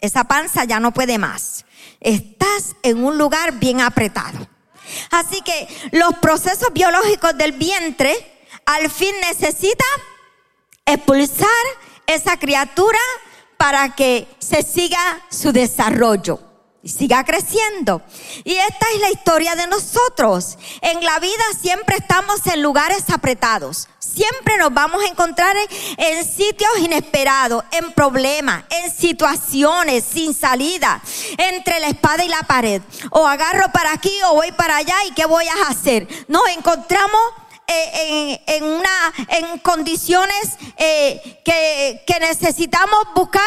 esa 0.00 0.24
panza 0.24 0.64
ya 0.64 0.80
no 0.80 0.92
puede 0.92 1.16
más. 1.16 1.64
Estás 2.00 2.76
en 2.82 3.02
un 3.02 3.16
lugar 3.16 3.52
bien 3.52 3.80
apretado. 3.80 4.46
Así 5.10 5.40
que 5.40 5.66
los 5.92 6.12
procesos 6.18 6.74
biológicos 6.74 7.38
del 7.38 7.52
vientre 7.52 8.14
al 8.66 8.90
fin 8.90 9.14
necesitan 9.22 9.98
expulsar 10.84 11.48
esa 12.06 12.36
criatura 12.36 12.98
para 13.62 13.94
que 13.94 14.26
se 14.40 14.64
siga 14.64 14.98
su 15.30 15.52
desarrollo 15.52 16.40
y 16.82 16.88
siga 16.88 17.22
creciendo. 17.22 18.02
Y 18.42 18.54
esta 18.54 18.86
es 18.92 19.00
la 19.00 19.10
historia 19.10 19.54
de 19.54 19.68
nosotros. 19.68 20.58
En 20.80 21.04
la 21.04 21.20
vida 21.20 21.44
siempre 21.60 21.94
estamos 21.94 22.44
en 22.48 22.60
lugares 22.60 23.08
apretados. 23.08 23.86
Siempre 24.00 24.56
nos 24.58 24.74
vamos 24.74 25.00
a 25.04 25.06
encontrar 25.06 25.54
en, 25.96 26.24
sitios 26.24 26.72
inesperados, 26.80 27.62
en 27.70 27.92
problemas, 27.92 28.64
en 28.68 28.90
situaciones 28.90 30.02
sin 30.12 30.34
salida, 30.34 31.00
entre 31.38 31.78
la 31.78 31.86
espada 31.86 32.24
y 32.24 32.28
la 32.28 32.42
pared. 32.42 32.82
O 33.12 33.28
agarro 33.28 33.70
para 33.70 33.92
aquí 33.92 34.12
o 34.28 34.34
voy 34.34 34.50
para 34.50 34.78
allá 34.78 34.96
y 35.08 35.12
¿qué 35.12 35.24
voy 35.24 35.44
a 35.46 35.68
hacer? 35.68 36.08
Nos 36.26 36.42
encontramos 36.48 37.20
eh, 37.66 38.42
en, 38.46 38.64
una, 38.64 39.12
en 39.28 39.58
condiciones 39.58 40.56
eh, 40.76 41.40
que, 41.44 42.02
que, 42.06 42.20
necesitamos 42.20 43.04
buscar 43.14 43.42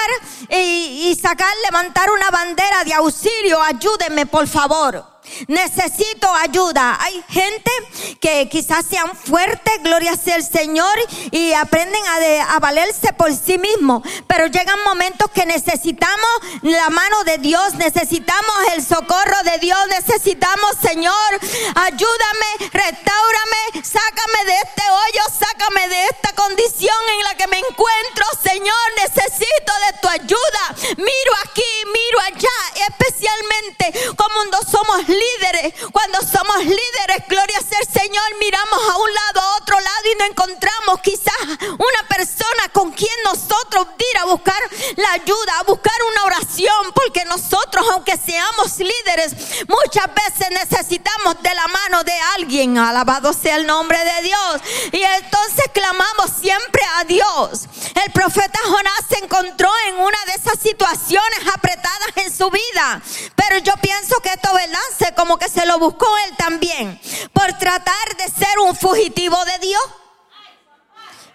y, 0.50 1.10
y 1.10 1.16
sacar, 1.16 1.52
levantar 1.66 2.10
una 2.12 2.30
bandera 2.32 2.84
de 2.84 2.94
auxilio. 2.94 3.62
Ayúdenme, 3.62 4.26
por 4.26 4.48
favor. 4.48 5.15
Necesito 5.48 6.34
ayuda. 6.36 6.98
Hay 7.02 7.24
gente 7.30 7.72
que 8.20 8.48
quizás 8.50 8.86
sean 8.86 9.16
fuertes, 9.16 9.84
gloria 9.84 10.16
sea 10.16 10.36
el 10.36 10.44
Señor, 10.44 10.98
y 11.32 11.54
aprenden 11.54 12.02
a, 12.50 12.60
valerse 12.60 13.14
por 13.14 13.34
sí 13.34 13.58
mismos. 13.58 14.04
Pero 14.28 14.48
llegan 14.48 14.82
momentos 14.84 15.30
que 15.32 15.46
necesitamos 15.46 16.30
la 16.62 16.90
mano 16.90 17.24
de 17.26 17.38
Dios, 17.38 17.76
necesitamos 17.76 18.56
el 18.74 18.86
socorro 18.86 19.38
de 19.44 19.60
Dios, 19.60 19.80
necesitamos, 19.90 20.72
Señor, 20.82 21.40
ayúdame, 21.76 22.70
restaurame, 22.72 23.84
sácame 23.84 24.46
de 24.46 24.56
este 24.56 24.84
hoyo, 24.90 25.22
sácame 25.40 25.88
de 25.90 26.06
esta 26.06 26.34
condición 26.34 26.98
en 27.18 27.24
la 27.24 27.36
que 27.36 27.48
me 27.48 27.60
encuentro, 27.60 28.26
Señor, 28.42 28.86
necesito 28.98 29.74
de 29.86 30.00
tu 30.02 30.08
ayuda. 30.08 30.96
Miro 30.98 31.34
aquí, 31.44 31.64
miro 31.86 32.20
allá, 32.22 32.86
especialmente 32.88 34.16
cuando 34.56 34.58
somos 34.70 35.08
líderes, 35.16 35.74
cuando 35.92 36.20
somos 36.22 36.64
líderes, 36.64 37.28
gloria 37.28 37.60
sea 37.68 37.80
el 37.80 38.02
Señor, 38.02 38.24
miramos 38.40 38.80
a 38.90 38.98
un 38.98 39.14
lado, 39.14 39.42
a 39.42 39.56
otro 39.58 39.80
lado 39.80 40.12
y 40.12 40.18
no 40.20 40.26
encontramos 40.26 41.00
quizás 41.02 41.34
una 41.44 42.08
persona 42.08 42.70
con 42.74 42.92
quien 42.92 43.16
nosotros 43.24 43.88
ir 44.12 44.18
a 44.20 44.26
buscar 44.26 44.62
la 44.98 45.12
ayuda, 45.14 45.60
a 45.60 45.64
buscar 45.64 45.94
una 46.12 46.26
oración, 46.26 46.92
porque 46.94 47.26
nosotros, 47.26 47.86
aunque 47.92 48.18
seamos 48.18 48.78
líderes, 48.78 49.34
muchas 49.68 50.08
veces 50.14 50.52
necesitamos 50.52 51.42
de 51.42 51.54
la 51.54 51.68
mano 51.68 52.04
de 52.04 52.14
alguien, 52.36 52.78
alabado 52.78 53.34
sea 53.34 53.56
el 53.56 53.66
nombre 53.66 53.98
de 53.98 54.22
Dios, 54.24 54.62
y 54.92 55.02
entonces 55.02 55.66
clamamos 55.74 56.32
siempre 56.40 56.82
a 56.98 57.04
Dios. 57.04 57.68
El 58.04 58.12
profeta 58.12 58.60
Jonás 58.66 59.06
se 59.10 59.24
encontró 59.24 59.72
en 59.88 59.96
una 59.96 60.18
de 60.26 60.34
esas 60.34 60.60
situaciones 60.60 61.40
apretadas 61.54 62.10
en 62.16 62.36
su 62.36 62.50
vida, 62.50 63.02
pero 63.36 63.58
yo 63.60 63.74
pienso 63.82 64.20
que 64.22 64.30
esto, 64.30 64.54
¿verdad? 64.54 64.80
Como 65.14 65.38
que 65.38 65.50
se 65.50 65.66
lo 65.66 65.80
buscó 65.80 66.08
él 66.28 66.36
también, 66.38 67.00
por 67.34 67.52
tratar 67.58 68.18
de 68.18 68.30
ser 68.30 68.60
un 68.60 68.76
fugitivo 68.76 69.38
de 69.46 69.60
Dios. 69.60 69.84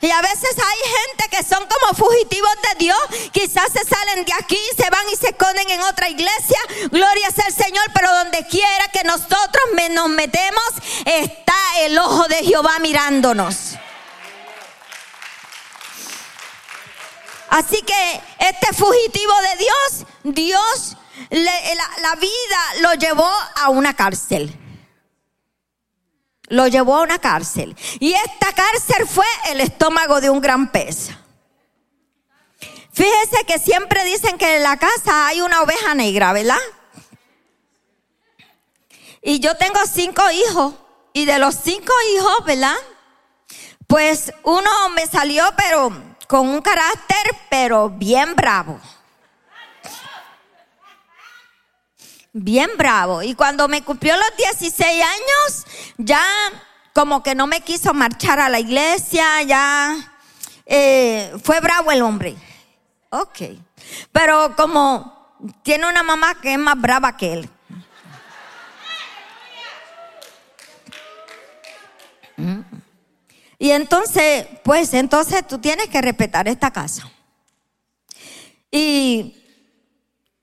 Y 0.02 0.10
a 0.10 0.22
veces 0.22 0.56
hay 0.56 0.78
gente 0.88 1.28
que 1.30 1.42
son 1.44 1.66
como 1.66 1.94
fugitivos 1.94 2.54
de 2.70 2.84
Dios. 2.86 2.98
Quizás 3.32 3.70
se 3.70 3.84
salen 3.84 4.24
de 4.24 4.32
aquí, 4.32 4.58
se 4.74 4.88
van 4.88 5.04
y 5.12 5.16
se 5.16 5.28
esconden 5.28 5.68
en 5.68 5.82
otra 5.82 6.08
iglesia. 6.08 6.58
Gloria 6.90 7.30
sea 7.30 7.44
el 7.48 7.54
Señor. 7.54 7.84
Pero 7.92 8.10
donde 8.10 8.46
quiera 8.46 8.88
que 8.88 9.04
nosotros 9.04 9.64
nos 9.90 10.08
metemos, 10.08 10.70
está 11.04 11.54
el 11.80 11.98
ojo 11.98 12.26
de 12.28 12.36
Jehová 12.36 12.78
mirándonos. 12.78 13.76
Así 17.50 17.82
que 17.82 18.22
este 18.38 18.72
fugitivo 18.72 19.34
de 19.42 19.56
Dios, 19.58 20.06
Dios, 20.22 20.96
la 21.28 22.14
vida 22.16 22.80
lo 22.80 22.94
llevó 22.94 23.30
a 23.56 23.68
una 23.70 23.94
cárcel 23.94 24.56
lo 26.50 26.66
llevó 26.66 26.96
a 26.96 27.02
una 27.02 27.18
cárcel. 27.18 27.74
Y 27.98 28.12
esta 28.12 28.52
cárcel 28.52 29.06
fue 29.08 29.26
el 29.48 29.60
estómago 29.60 30.20
de 30.20 30.28
un 30.28 30.40
gran 30.40 30.70
pez. 30.70 31.10
Fíjese 32.92 33.44
que 33.46 33.58
siempre 33.58 34.04
dicen 34.04 34.36
que 34.36 34.56
en 34.56 34.62
la 34.62 34.76
casa 34.76 35.28
hay 35.28 35.40
una 35.40 35.62
oveja 35.62 35.94
negra, 35.94 36.32
¿verdad? 36.32 36.58
Y 39.22 39.38
yo 39.40 39.56
tengo 39.56 39.78
cinco 39.90 40.22
hijos. 40.30 40.74
Y 41.12 41.24
de 41.24 41.38
los 41.38 41.54
cinco 41.54 41.92
hijos, 42.14 42.44
¿verdad? 42.44 42.76
Pues 43.86 44.32
uno 44.44 44.70
me 44.90 45.06
salió, 45.06 45.44
pero 45.56 45.92
con 46.28 46.48
un 46.48 46.60
carácter, 46.60 47.16
pero 47.48 47.90
bien 47.90 48.34
bravo. 48.34 48.80
Bien 52.32 52.70
bravo. 52.76 53.22
Y 53.22 53.34
cuando 53.34 53.68
me 53.68 53.82
cumplió 53.82 54.14
los 54.16 54.36
16 54.36 54.82
años, 54.82 55.66
ya 55.98 56.22
como 56.92 57.22
que 57.22 57.34
no 57.34 57.46
me 57.46 57.60
quiso 57.60 57.94
marchar 57.94 58.40
a 58.40 58.48
la 58.48 58.60
iglesia, 58.60 59.42
ya 59.42 59.96
eh, 60.66 61.32
fue 61.42 61.60
bravo 61.60 61.90
el 61.90 62.02
hombre. 62.02 62.36
Ok. 63.10 63.42
Pero 64.12 64.54
como 64.56 65.36
tiene 65.62 65.88
una 65.88 66.02
mamá 66.02 66.40
que 66.40 66.52
es 66.52 66.58
más 66.58 66.80
brava 66.80 67.16
que 67.16 67.32
él. 67.32 67.50
Y 73.58 73.70
entonces, 73.72 74.46
pues 74.64 74.94
entonces 74.94 75.46
tú 75.46 75.58
tienes 75.58 75.88
que 75.88 76.00
respetar 76.00 76.48
esta 76.48 76.70
casa. 76.70 77.10
Y 78.70 79.39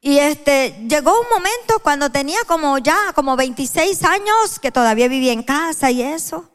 y 0.01 0.19
este, 0.19 0.85
llegó 0.87 1.19
un 1.19 1.27
momento 1.29 1.79
cuando 1.81 2.09
tenía 2.09 2.39
como 2.47 2.77
ya, 2.77 2.97
como 3.15 3.35
26 3.35 4.03
años, 4.03 4.59
que 4.61 4.71
todavía 4.71 5.07
vivía 5.07 5.33
en 5.33 5.43
casa 5.43 5.89
y 5.91 6.01
eso. 6.01 6.49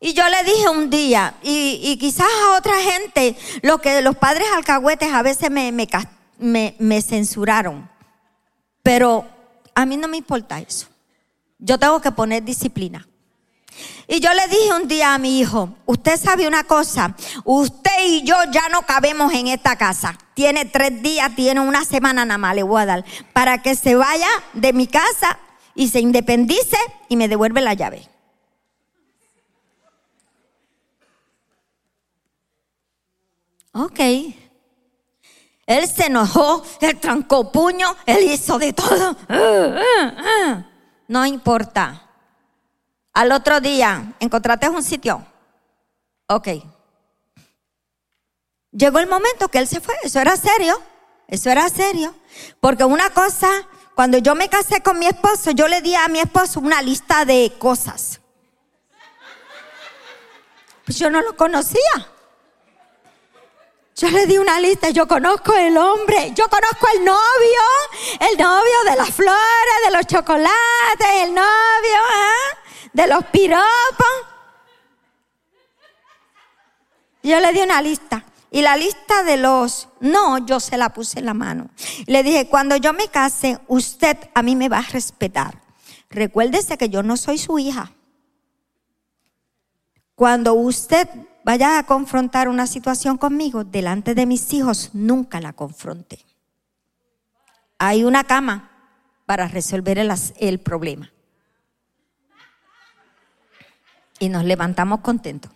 Y 0.00 0.14
yo 0.14 0.28
le 0.28 0.42
dije 0.42 0.68
un 0.68 0.90
día, 0.90 1.34
y, 1.42 1.96
quizás 1.98 2.26
a 2.44 2.56
otra 2.56 2.74
gente, 2.80 3.36
lo 3.62 3.78
que 3.78 4.02
los 4.02 4.16
padres 4.16 4.48
alcahuetes 4.52 5.12
a 5.12 5.22
veces 5.22 5.50
me, 5.50 5.70
me, 5.70 6.74
me 6.78 7.02
censuraron. 7.02 7.88
Pero 8.82 9.24
a 9.74 9.86
mí 9.86 9.96
no 9.96 10.08
me 10.08 10.16
importa 10.16 10.58
eso. 10.58 10.88
Yo 11.58 11.78
tengo 11.78 12.00
que 12.00 12.10
poner 12.10 12.42
disciplina. 12.42 13.06
Y 14.08 14.20
yo 14.20 14.32
le 14.34 14.46
dije 14.48 14.72
un 14.74 14.88
día 14.88 15.14
a 15.14 15.18
mi 15.18 15.40
hijo, 15.40 15.74
usted 15.86 16.18
sabe 16.18 16.46
una 16.46 16.64
cosa, 16.64 17.14
usted 17.44 17.90
y 18.06 18.22
yo 18.24 18.36
ya 18.50 18.68
no 18.68 18.82
cabemos 18.82 19.32
en 19.32 19.48
esta 19.48 19.76
casa. 19.76 20.18
Tiene 20.34 20.64
tres 20.64 21.02
días, 21.02 21.34
tiene 21.34 21.60
una 21.60 21.84
semana 21.84 22.24
nada 22.24 22.38
más, 22.38 22.54
le 22.54 22.62
voy 22.62 22.82
a 22.82 22.86
dar, 22.86 23.04
para 23.32 23.62
que 23.62 23.74
se 23.74 23.94
vaya 23.94 24.28
de 24.52 24.72
mi 24.72 24.86
casa 24.86 25.38
y 25.74 25.88
se 25.88 26.00
independice 26.00 26.76
y 27.08 27.16
me 27.16 27.28
devuelve 27.28 27.60
la 27.60 27.74
llave. 27.74 28.08
Ok. 33.72 34.00
Él 35.64 35.88
se 35.88 36.06
enojó, 36.06 36.62
él 36.80 36.98
trancó 36.98 37.50
puño, 37.50 37.96
él 38.06 38.30
hizo 38.30 38.58
de 38.58 38.72
todo. 38.72 39.16
No 41.08 41.26
importa. 41.26 42.01
Al 43.12 43.32
otro 43.32 43.60
día, 43.60 44.14
¿encontraste 44.20 44.68
un 44.68 44.82
sitio? 44.82 45.26
Ok. 46.28 46.48
Llegó 48.70 48.98
el 48.98 49.06
momento 49.06 49.48
que 49.48 49.58
él 49.58 49.68
se 49.68 49.80
fue. 49.80 49.94
Eso 50.02 50.18
era 50.18 50.36
serio. 50.36 50.80
Eso 51.28 51.50
era 51.50 51.68
serio. 51.68 52.14
Porque 52.60 52.84
una 52.84 53.10
cosa, 53.10 53.50
cuando 53.94 54.18
yo 54.18 54.34
me 54.34 54.48
casé 54.48 54.82
con 54.82 54.98
mi 54.98 55.06
esposo, 55.06 55.50
yo 55.50 55.68
le 55.68 55.82
di 55.82 55.94
a 55.94 56.08
mi 56.08 56.20
esposo 56.20 56.60
una 56.60 56.80
lista 56.80 57.26
de 57.26 57.52
cosas. 57.58 58.20
Pues 60.86 60.98
yo 60.98 61.10
no 61.10 61.20
lo 61.20 61.36
conocía. 61.36 62.08
Yo 63.94 64.08
le 64.08 64.26
di 64.26 64.38
una 64.38 64.58
lista, 64.58 64.88
yo 64.88 65.06
conozco 65.06 65.54
el 65.54 65.76
hombre, 65.76 66.32
yo 66.34 66.48
conozco 66.48 66.88
el 66.94 67.04
novio, 67.04 67.20
el 68.20 68.38
novio 68.38 68.84
de 68.86 68.96
las 68.96 69.10
flores, 69.10 69.74
de 69.84 69.90
los 69.96 70.06
chocolates, 70.06 71.06
el 71.24 71.34
novio, 71.34 71.44
¿eh? 71.44 72.61
De 72.92 73.06
los 73.06 73.24
piropos. 73.26 73.62
Yo 77.22 77.40
le 77.40 77.52
di 77.52 77.60
una 77.60 77.80
lista. 77.82 78.24
Y 78.50 78.60
la 78.60 78.76
lista 78.76 79.22
de 79.22 79.38
los 79.38 79.88
no, 80.00 80.44
yo 80.44 80.60
se 80.60 80.76
la 80.76 80.90
puse 80.90 81.20
en 81.20 81.24
la 81.24 81.32
mano. 81.32 81.70
Le 82.06 82.22
dije, 82.22 82.48
cuando 82.48 82.76
yo 82.76 82.92
me 82.92 83.08
case, 83.08 83.58
usted 83.66 84.18
a 84.34 84.42
mí 84.42 84.56
me 84.56 84.68
va 84.68 84.78
a 84.78 84.82
respetar. 84.82 85.62
Recuérdese 86.10 86.76
que 86.76 86.90
yo 86.90 87.02
no 87.02 87.16
soy 87.16 87.38
su 87.38 87.58
hija. 87.58 87.92
Cuando 90.14 90.52
usted 90.52 91.08
vaya 91.44 91.78
a 91.78 91.86
confrontar 91.86 92.48
una 92.48 92.66
situación 92.66 93.16
conmigo, 93.16 93.64
delante 93.64 94.14
de 94.14 94.26
mis 94.26 94.52
hijos, 94.52 94.90
nunca 94.92 95.40
la 95.40 95.54
confronte. 95.54 96.24
Hay 97.78 98.04
una 98.04 98.24
cama 98.24 98.70
para 99.24 99.48
resolver 99.48 99.98
el, 99.98 100.12
el 100.38 100.60
problema. 100.60 101.10
Y 104.22 104.28
nos 104.28 104.44
levantamos 104.44 105.00
contentos. 105.00 105.50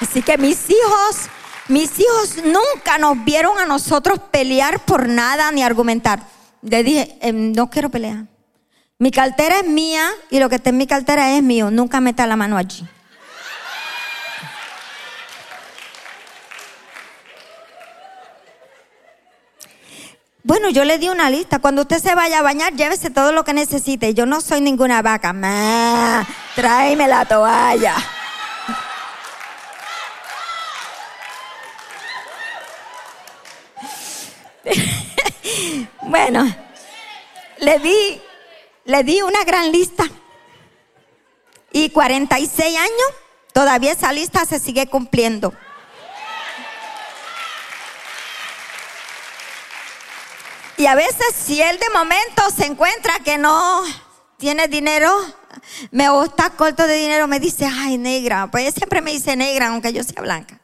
Así 0.00 0.20
que 0.20 0.36
mis 0.36 0.68
hijos, 0.68 1.28
mis 1.68 1.92
hijos 2.00 2.38
nunca 2.44 2.98
nos 2.98 3.24
vieron 3.24 3.56
a 3.56 3.66
nosotros 3.66 4.18
pelear 4.32 4.80
por 4.80 5.08
nada 5.08 5.52
ni 5.52 5.62
argumentar. 5.62 6.24
Le 6.60 6.82
dije, 6.82 7.16
em, 7.20 7.52
no 7.52 7.70
quiero 7.70 7.88
pelear. 7.88 8.24
Mi 8.98 9.12
cartera 9.12 9.60
es 9.60 9.68
mía 9.68 10.10
y 10.30 10.40
lo 10.40 10.48
que 10.48 10.56
está 10.56 10.70
en 10.70 10.76
mi 10.76 10.88
cartera 10.88 11.36
es 11.36 11.42
mío. 11.44 11.70
Nunca 11.70 12.00
meta 12.00 12.26
la 12.26 12.34
mano 12.34 12.56
allí. 12.56 12.84
Bueno, 20.48 20.70
yo 20.70 20.82
le 20.86 20.96
di 20.96 21.10
una 21.10 21.28
lista. 21.28 21.58
Cuando 21.58 21.82
usted 21.82 21.98
se 21.98 22.14
vaya 22.14 22.38
a 22.38 22.42
bañar, 22.42 22.72
llévese 22.72 23.10
todo 23.10 23.32
lo 23.32 23.44
que 23.44 23.52
necesite. 23.52 24.14
Yo 24.14 24.24
no 24.24 24.40
soy 24.40 24.62
ninguna 24.62 25.02
vaca. 25.02 25.34
Ma, 25.34 26.26
tráeme 26.56 27.06
la 27.06 27.26
toalla. 27.26 27.94
Bueno, 36.02 36.46
le 37.58 37.78
di, 37.80 38.20
le 38.86 39.04
di 39.04 39.20
una 39.20 39.44
gran 39.44 39.70
lista. 39.70 40.04
Y 41.72 41.90
46 41.90 42.78
años, 42.78 42.90
todavía 43.52 43.92
esa 43.92 44.10
lista 44.12 44.46
se 44.46 44.58
sigue 44.58 44.86
cumpliendo. 44.86 45.52
Y 50.78 50.86
a 50.86 50.94
veces 50.94 51.34
si 51.34 51.60
él 51.60 51.76
de 51.76 51.98
momento 51.98 52.42
se 52.56 52.64
encuentra 52.64 53.18
que 53.24 53.36
no 53.36 53.82
tiene 54.36 54.68
dinero, 54.68 55.12
me 55.90 56.06
está 56.24 56.50
corto 56.50 56.86
de 56.86 56.94
dinero, 56.94 57.26
me 57.26 57.40
dice, 57.40 57.66
ay 57.66 57.98
negra, 57.98 58.48
pues 58.48 58.74
siempre 58.74 59.00
me 59.00 59.10
dice 59.10 59.34
negra, 59.34 59.68
aunque 59.68 59.92
yo 59.92 60.04
sea 60.04 60.22
blanca. 60.22 60.60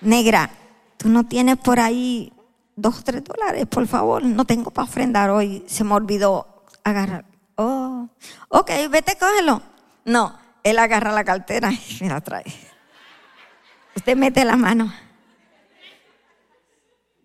Negra, 0.00 0.50
tú 0.96 1.10
no 1.10 1.26
tienes 1.26 1.58
por 1.58 1.78
ahí 1.78 2.32
dos 2.74 3.00
o 3.00 3.02
tres 3.02 3.22
dólares, 3.22 3.66
por 3.66 3.86
favor, 3.86 4.24
no 4.24 4.46
tengo 4.46 4.70
para 4.70 4.88
ofrendar 4.88 5.28
hoy, 5.28 5.62
se 5.68 5.84
me 5.84 5.92
olvidó 5.92 6.64
agarrar. 6.82 7.26
Oh, 7.56 8.08
ok, 8.48 8.70
vete, 8.88 9.18
cógelo. 9.18 9.60
No, 10.06 10.38
él 10.62 10.78
agarra 10.78 11.12
la 11.12 11.24
cartera 11.24 11.70
y 11.70 11.98
me 12.00 12.08
la 12.08 12.22
trae. 12.22 12.46
Usted 13.94 14.16
mete 14.16 14.42
la 14.46 14.56
mano. 14.56 14.90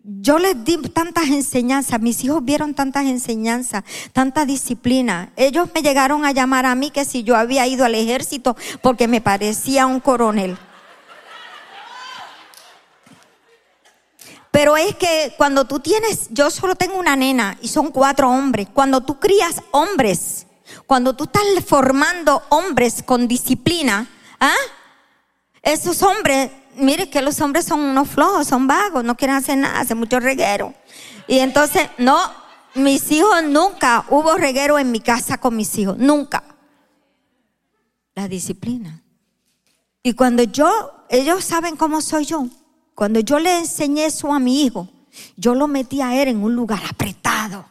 Yo 0.08 0.38
les 0.38 0.64
di 0.64 0.76
tantas 0.76 1.26
enseñanzas, 1.30 2.00
mis 2.00 2.22
hijos 2.22 2.44
vieron 2.44 2.74
tantas 2.74 3.06
enseñanzas, 3.06 3.82
tanta 4.12 4.44
disciplina. 4.46 5.32
Ellos 5.34 5.68
me 5.74 5.82
llegaron 5.82 6.24
a 6.24 6.30
llamar 6.30 6.64
a 6.64 6.76
mí 6.76 6.92
que 6.92 7.04
si 7.04 7.24
yo 7.24 7.34
había 7.34 7.66
ido 7.66 7.84
al 7.84 7.96
ejército 7.96 8.56
porque 8.82 9.08
me 9.08 9.20
parecía 9.20 9.84
un 9.86 9.98
coronel. 9.98 10.56
Pero 14.52 14.76
es 14.76 14.94
que 14.94 15.34
cuando 15.36 15.64
tú 15.64 15.80
tienes, 15.80 16.28
yo 16.30 16.52
solo 16.52 16.76
tengo 16.76 17.00
una 17.00 17.16
nena 17.16 17.58
y 17.60 17.66
son 17.66 17.90
cuatro 17.90 18.30
hombres. 18.30 18.68
Cuando 18.72 19.00
tú 19.00 19.18
crías 19.18 19.60
hombres, 19.72 20.46
cuando 20.86 21.16
tú 21.16 21.24
estás 21.24 21.42
formando 21.66 22.44
hombres 22.50 23.02
con 23.02 23.26
disciplina, 23.26 24.08
¿ah? 24.38 24.54
Esos 25.62 26.00
hombres 26.04 26.52
mire 26.76 27.10
que 27.10 27.22
los 27.22 27.40
hombres 27.40 27.64
son 27.64 27.80
unos 27.80 28.08
flojos, 28.08 28.46
son 28.46 28.66
vagos, 28.66 29.04
no 29.04 29.16
quieren 29.16 29.36
hacer 29.36 29.58
nada, 29.58 29.80
hacen 29.80 29.98
mucho 29.98 30.20
reguero. 30.20 30.74
Y 31.28 31.38
entonces, 31.38 31.88
no, 31.98 32.18
mis 32.74 33.10
hijos 33.10 33.42
nunca 33.44 34.04
hubo 34.10 34.36
reguero 34.36 34.78
en 34.78 34.90
mi 34.90 35.00
casa 35.00 35.38
con 35.38 35.56
mis 35.56 35.76
hijos, 35.78 35.98
nunca. 35.98 36.42
La 38.14 38.28
disciplina. 38.28 39.02
Y 40.02 40.12
cuando 40.12 40.42
yo, 40.44 41.04
ellos 41.08 41.44
saben 41.44 41.76
cómo 41.76 42.00
soy 42.00 42.24
yo, 42.24 42.46
cuando 42.94 43.20
yo 43.20 43.38
le 43.38 43.58
enseñé 43.58 44.06
eso 44.06 44.32
a 44.32 44.38
mi 44.38 44.62
hijo, 44.62 44.88
yo 45.36 45.54
lo 45.54 45.68
metí 45.68 46.00
a 46.00 46.20
él 46.20 46.28
en 46.28 46.42
un 46.42 46.54
lugar 46.54 46.82
apretado, 46.88 47.64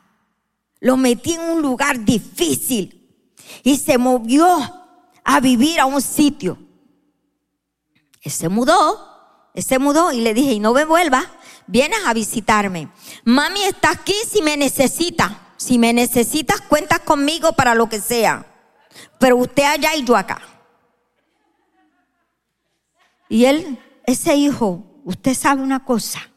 lo 0.80 0.98
metí 0.98 1.34
en 1.34 1.42
un 1.42 1.62
lugar 1.62 2.04
difícil 2.04 3.02
y 3.64 3.78
se 3.78 3.98
movió 3.98 4.46
a 5.24 5.40
vivir 5.40 5.80
a 5.80 5.86
un 5.86 6.02
sitio 6.02 6.58
se 8.30 8.50
mudó, 8.50 9.52
se 9.56 9.80
mudó 9.80 10.12
y 10.12 10.22
le 10.22 10.34
dije, 10.34 10.54
y 10.54 10.60
no 10.60 10.74
me 10.74 10.86
vuelvas, 10.86 11.26
vienes 11.68 12.00
a 12.06 12.14
visitarme. 12.14 12.90
Mami 13.24 13.64
está 13.64 13.92
aquí 13.92 14.16
si 14.28 14.42
me 14.42 14.58
necesita. 14.58 15.42
Si 15.58 15.80
me 15.80 15.94
necesitas, 15.94 16.62
cuentas 16.62 17.00
conmigo 17.00 17.54
para 17.54 17.76
lo 17.76 17.88
que 17.88 18.02
sea. 18.02 18.46
Pero 19.20 19.38
usted 19.38 19.64
allá 19.64 19.96
y 19.96 20.04
yo 20.04 20.16
acá. 20.16 20.42
Y 23.30 23.46
él, 23.46 23.80
ese 24.06 24.36
hijo, 24.36 24.84
usted 25.04 25.34
sabe 25.34 25.64
una 25.64 25.84
cosa, 25.84 26.30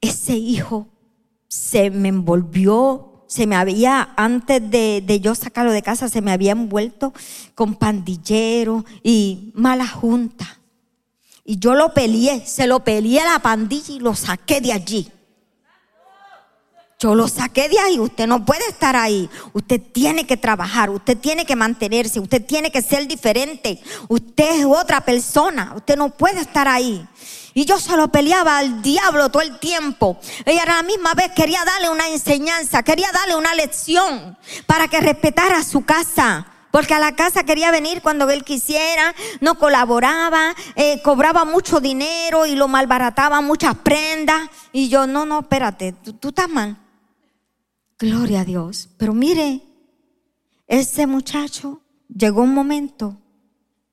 ese 0.00 0.34
hijo 0.34 0.88
se 1.48 1.90
me 1.90 2.08
envolvió, 2.08 3.24
se 3.28 3.46
me 3.46 3.56
había, 3.56 4.12
antes 4.16 4.70
de, 4.70 5.02
de, 5.04 5.20
yo 5.20 5.34
sacarlo 5.34 5.72
de 5.72 5.82
casa, 5.82 6.08
se 6.08 6.20
me 6.20 6.32
había 6.32 6.52
envuelto 6.52 7.12
con 7.54 7.74
pandilleros 7.74 8.84
y 9.02 9.52
mala 9.54 9.86
junta. 9.86 10.60
Y 11.48 11.60
yo 11.60 11.74
lo 11.74 11.94
peleé, 11.94 12.44
se 12.44 12.66
lo 12.66 12.80
peleé 12.80 13.20
a 13.20 13.32
la 13.32 13.38
pandilla 13.38 13.94
y 13.94 14.00
lo 14.00 14.16
saqué 14.16 14.60
de 14.60 14.72
allí. 14.72 15.12
Yo 16.98 17.14
lo 17.14 17.28
saqué 17.28 17.68
de 17.68 17.78
ahí, 17.78 18.00
usted 18.00 18.26
no 18.26 18.44
puede 18.44 18.66
estar 18.68 18.96
ahí. 18.96 19.30
Usted 19.52 19.80
tiene 19.92 20.26
que 20.26 20.36
trabajar, 20.36 20.90
usted 20.90 21.16
tiene 21.16 21.44
que 21.44 21.54
mantenerse, 21.54 22.18
usted 22.18 22.44
tiene 22.44 22.72
que 22.72 22.82
ser 22.82 23.06
diferente. 23.06 23.80
Usted 24.08 24.60
es 24.60 24.64
otra 24.64 25.02
persona, 25.02 25.74
usted 25.76 25.96
no 25.96 26.10
puede 26.10 26.40
estar 26.40 26.66
ahí. 26.66 27.06
Y 27.54 27.64
yo 27.64 27.78
se 27.78 27.96
lo 27.96 28.08
peleaba 28.08 28.58
al 28.58 28.82
diablo 28.82 29.28
todo 29.28 29.42
el 29.42 29.58
tiempo. 29.60 30.18
Y 30.46 30.58
a 30.58 30.64
la 30.64 30.82
misma 30.82 31.14
vez 31.14 31.30
quería 31.30 31.64
darle 31.64 31.90
una 31.90 32.08
enseñanza, 32.08 32.82
quería 32.82 33.12
darle 33.12 33.36
una 33.36 33.54
lección 33.54 34.36
para 34.66 34.88
que 34.88 35.00
respetara 35.00 35.62
su 35.62 35.84
casa. 35.84 36.55
Porque 36.70 36.94
a 36.94 36.98
la 36.98 37.16
casa 37.16 37.44
quería 37.44 37.70
venir 37.70 38.02
cuando 38.02 38.28
él 38.30 38.44
quisiera, 38.44 39.14
no 39.40 39.56
colaboraba, 39.56 40.54
eh, 40.74 41.00
cobraba 41.02 41.44
mucho 41.44 41.80
dinero 41.80 42.46
y 42.46 42.54
lo 42.54 42.68
malbarataba 42.68 43.40
muchas 43.40 43.76
prendas. 43.76 44.50
Y 44.72 44.88
yo, 44.88 45.06
no, 45.06 45.24
no, 45.24 45.40
espérate, 45.40 45.92
tú, 45.92 46.12
tú 46.12 46.28
estás 46.28 46.48
mal. 46.48 46.76
Gloria 47.98 48.40
a 48.40 48.44
Dios. 48.44 48.90
Pero 48.98 49.14
mire, 49.14 49.62
ese 50.66 51.06
muchacho 51.06 51.80
llegó 52.08 52.42
un 52.42 52.54
momento 52.54 53.16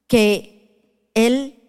que 0.07 1.09
él 1.13 1.59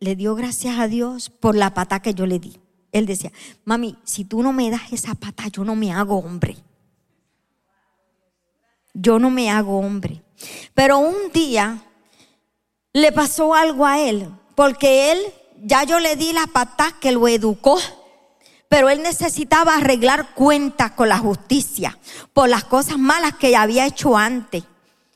le 0.00 0.16
dio 0.16 0.34
gracias 0.34 0.78
a 0.78 0.88
Dios 0.88 1.30
por 1.30 1.54
la 1.54 1.72
pata 1.72 2.00
que 2.00 2.14
yo 2.14 2.26
le 2.26 2.38
di. 2.38 2.58
Él 2.92 3.06
decía, 3.06 3.32
mami, 3.64 3.96
si 4.04 4.24
tú 4.24 4.42
no 4.42 4.52
me 4.52 4.70
das 4.70 4.92
esa 4.92 5.14
pata, 5.14 5.48
yo 5.48 5.64
no 5.64 5.74
me 5.74 5.92
hago 5.92 6.18
hombre. 6.18 6.56
Yo 8.92 9.18
no 9.18 9.30
me 9.30 9.50
hago 9.50 9.78
hombre. 9.78 10.23
Pero 10.74 10.98
un 10.98 11.32
día 11.32 11.82
le 12.92 13.12
pasó 13.12 13.54
algo 13.54 13.86
a 13.86 14.00
él, 14.00 14.28
porque 14.54 15.12
él, 15.12 15.18
ya 15.62 15.84
yo 15.84 16.00
le 16.00 16.16
di 16.16 16.32
la 16.32 16.46
pata 16.46 16.94
que 17.00 17.12
lo 17.12 17.26
educó, 17.28 17.78
pero 18.68 18.88
él 18.88 19.02
necesitaba 19.02 19.76
arreglar 19.76 20.34
cuentas 20.34 20.92
con 20.92 21.08
la 21.08 21.18
justicia 21.18 21.98
por 22.32 22.48
las 22.48 22.64
cosas 22.64 22.98
malas 22.98 23.34
que 23.34 23.56
había 23.56 23.86
hecho 23.86 24.16
antes. 24.16 24.64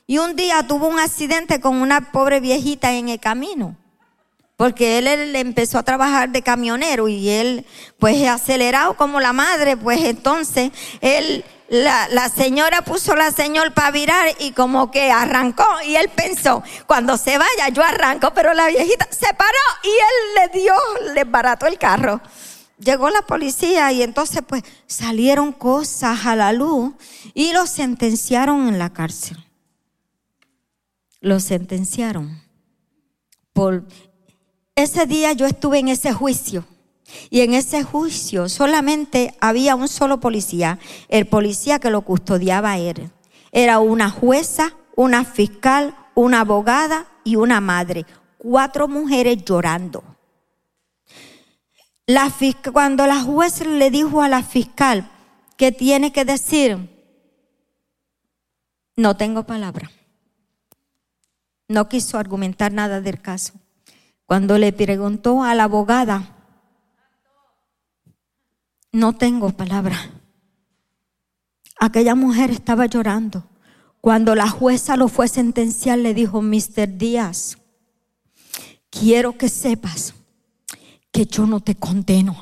Y 0.07 0.17
un 0.17 0.35
día 0.35 0.65
tuvo 0.67 0.87
un 0.87 0.99
accidente 0.99 1.59
con 1.59 1.75
una 1.75 2.11
pobre 2.11 2.39
viejita 2.39 2.93
en 2.93 3.09
el 3.09 3.19
camino. 3.19 3.75
Porque 4.59 4.97
él, 4.97 5.07
él, 5.07 5.33
empezó 5.37 5.77
a 5.79 5.83
trabajar 5.83 6.31
de 6.31 6.41
camionero 6.41 7.07
y 7.07 7.29
él, 7.29 7.65
pues 7.97 8.27
acelerado 8.27 8.97
como 8.97 9.21
la 9.21 9.31
madre, 9.31 9.77
pues 9.77 10.01
entonces 10.01 10.73
él 10.99 11.45
la, 11.69 12.27
señora 12.27 12.81
puso 12.81 13.15
la 13.15 13.31
señal 13.31 13.71
para 13.73 13.91
virar 13.91 14.27
y 14.37 14.51
como 14.51 14.91
que 14.91 15.11
arrancó 15.11 15.63
y 15.85 15.95
él 15.95 16.09
pensó, 16.09 16.61
cuando 16.87 17.15
se 17.15 17.37
vaya 17.37 17.69
yo 17.71 17.81
arranco, 17.81 18.33
pero 18.33 18.53
la 18.53 18.67
viejita 18.67 19.07
se 19.09 19.33
paró 19.33 19.57
y 19.81 19.87
él 19.87 20.51
le 20.51 20.59
dio, 20.59 20.73
le 21.13 21.23
barató 21.23 21.65
el 21.65 21.77
carro. 21.77 22.19
Llegó 22.79 23.09
la 23.09 23.21
policía 23.21 23.93
y 23.93 24.03
entonces 24.03 24.41
pues 24.45 24.63
salieron 24.87 25.53
cosas 25.53 26.25
a 26.25 26.35
la 26.35 26.51
luz 26.51 26.95
y 27.33 27.53
lo 27.53 27.65
sentenciaron 27.65 28.67
en 28.67 28.77
la 28.77 28.89
cárcel. 28.89 29.37
Lo 31.21 31.39
sentenciaron. 31.39 32.41
Por 33.53 33.85
ese 34.79 35.05
día 35.05 35.33
yo 35.33 35.45
estuve 35.45 35.79
en 35.79 35.89
ese 35.89 36.13
juicio. 36.13 36.65
Y 37.29 37.41
en 37.41 37.53
ese 37.53 37.83
juicio 37.83 38.49
solamente 38.49 39.33
había 39.39 39.75
un 39.75 39.87
solo 39.87 40.19
policía, 40.19 40.79
el 41.07 41.25
policía 41.25 41.79
que 41.79 41.89
lo 41.89 42.01
custodiaba 42.01 42.71
a 42.71 42.77
él. 42.77 43.11
Era 43.51 43.79
una 43.79 44.09
jueza, 44.09 44.73
una 44.95 45.25
fiscal, 45.25 45.95
una 46.13 46.41
abogada 46.41 47.07
y 47.23 47.35
una 47.35 47.61
madre. 47.61 48.05
Cuatro 48.37 48.87
mujeres 48.87 49.43
llorando. 49.43 50.03
Cuando 52.73 53.05
la 53.05 53.21
jueza 53.21 53.65
le 53.65 53.91
dijo 53.91 54.21
a 54.21 54.29
la 54.29 54.43
fiscal 54.43 55.09
que 55.57 55.71
tiene 55.71 56.11
que 56.11 56.25
decir, 56.25 56.77
no 58.95 59.15
tengo 59.15 59.43
palabra. 59.43 59.91
No 61.67 61.87
quiso 61.87 62.17
argumentar 62.17 62.71
nada 62.71 62.99
del 63.01 63.21
caso. 63.21 63.58
Cuando 64.29 64.59
le 64.59 64.71
preguntó 64.71 65.41
a 65.41 65.55
la 65.55 65.63
abogada, 65.63 66.35
no 68.91 69.13
tengo 69.17 69.49
palabra. 69.49 69.97
Aquella 71.79 72.13
mujer 72.13 72.51
estaba 72.51 72.85
llorando. 72.85 73.49
Cuando 74.01 74.35
la 74.35 74.47
jueza 74.47 74.97
lo 74.97 75.07
fue 75.07 75.25
a 75.25 75.29
sentenciar, 75.29 75.97
le 75.97 76.13
dijo, 76.13 76.43
Mr. 76.43 76.95
Díaz, 76.95 77.57
quiero 78.91 79.35
que 79.35 79.49
sepas 79.49 80.13
que 81.11 81.25
yo 81.25 81.47
no 81.47 81.61
te 81.61 81.73
condeno. 81.73 82.39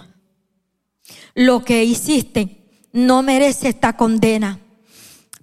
Lo 1.36 1.63
que 1.63 1.86
hiciste 1.86 2.89
no 2.91 3.23
merece 3.23 3.69
esta 3.69 3.95
condena, 3.95 4.60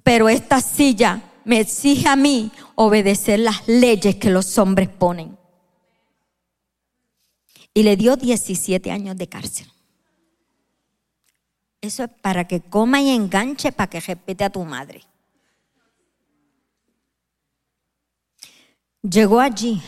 pero 0.03 0.29
esta 0.29 0.61
silla 0.61 1.23
me 1.47 1.61
exige 1.61 2.07
a 2.07 2.17
mí 2.17 2.53
obedecer 2.75 3.41
las 3.41 3.67
leyes 3.67 4.17
que 4.17 4.29
los 4.29 4.59
hombres 4.59 4.91
ponen. 4.91 5.43
Y 7.75 7.83
le 7.83 7.97
dio 7.97 8.17
17 8.17 8.91
años 8.91 9.17
de 9.17 9.29
cárcel. 9.29 9.67
Eso 11.81 12.05
es 12.05 12.11
para 12.23 12.47
que 12.47 12.61
coma 12.61 13.03
y 13.03 13.11
enganche 13.11 13.73
para 13.73 13.91
que 13.91 14.01
respete 14.01 14.45
a 14.45 14.51
tu 14.51 14.65
madre. 14.65 15.03
Llegó 19.03 19.41
allí 19.41 19.83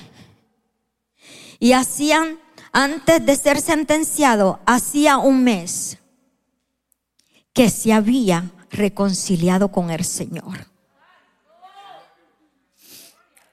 y 1.59 1.73
hacían, 1.73 2.39
antes 2.73 3.25
de 3.25 3.35
ser 3.37 3.61
sentenciado, 3.61 4.61
hacía 4.67 5.17
un 5.17 5.43
mes 5.43 5.97
que 7.55 7.71
se 7.71 7.95
había 7.95 8.51
reconciliado 8.71 9.73
con 9.73 9.91
el 9.91 10.05
Señor 10.05 10.76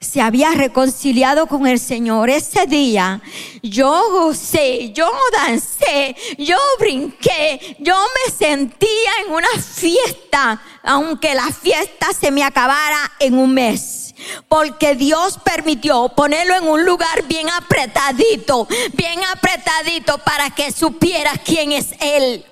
se 0.03 0.21
había 0.21 0.51
reconciliado 0.51 1.47
con 1.47 1.67
el 1.67 1.79
Señor. 1.79 2.29
Ese 2.29 2.65
día 2.65 3.21
yo 3.61 4.11
gocé, 4.11 4.91
yo 4.91 5.09
dancé, 5.31 6.15
yo 6.37 6.57
brinqué, 6.79 7.77
yo 7.79 7.95
me 7.95 8.33
sentía 8.33 9.11
en 9.25 9.33
una 9.33 9.49
fiesta, 9.59 10.61
aunque 10.83 11.33
la 11.33 11.51
fiesta 11.51 12.07
se 12.19 12.31
me 12.31 12.43
acabara 12.43 13.11
en 13.19 13.37
un 13.37 13.53
mes. 13.53 14.13
Porque 14.47 14.95
Dios 14.95 15.39
permitió 15.43 16.09
ponerlo 16.09 16.55
en 16.55 16.67
un 16.67 16.85
lugar 16.85 17.23
bien 17.27 17.49
apretadito, 17.49 18.67
bien 18.93 19.19
apretadito 19.33 20.17
para 20.19 20.49
que 20.51 20.71
supiera 20.71 21.31
quién 21.43 21.71
es 21.71 21.93
Él. 21.99 22.45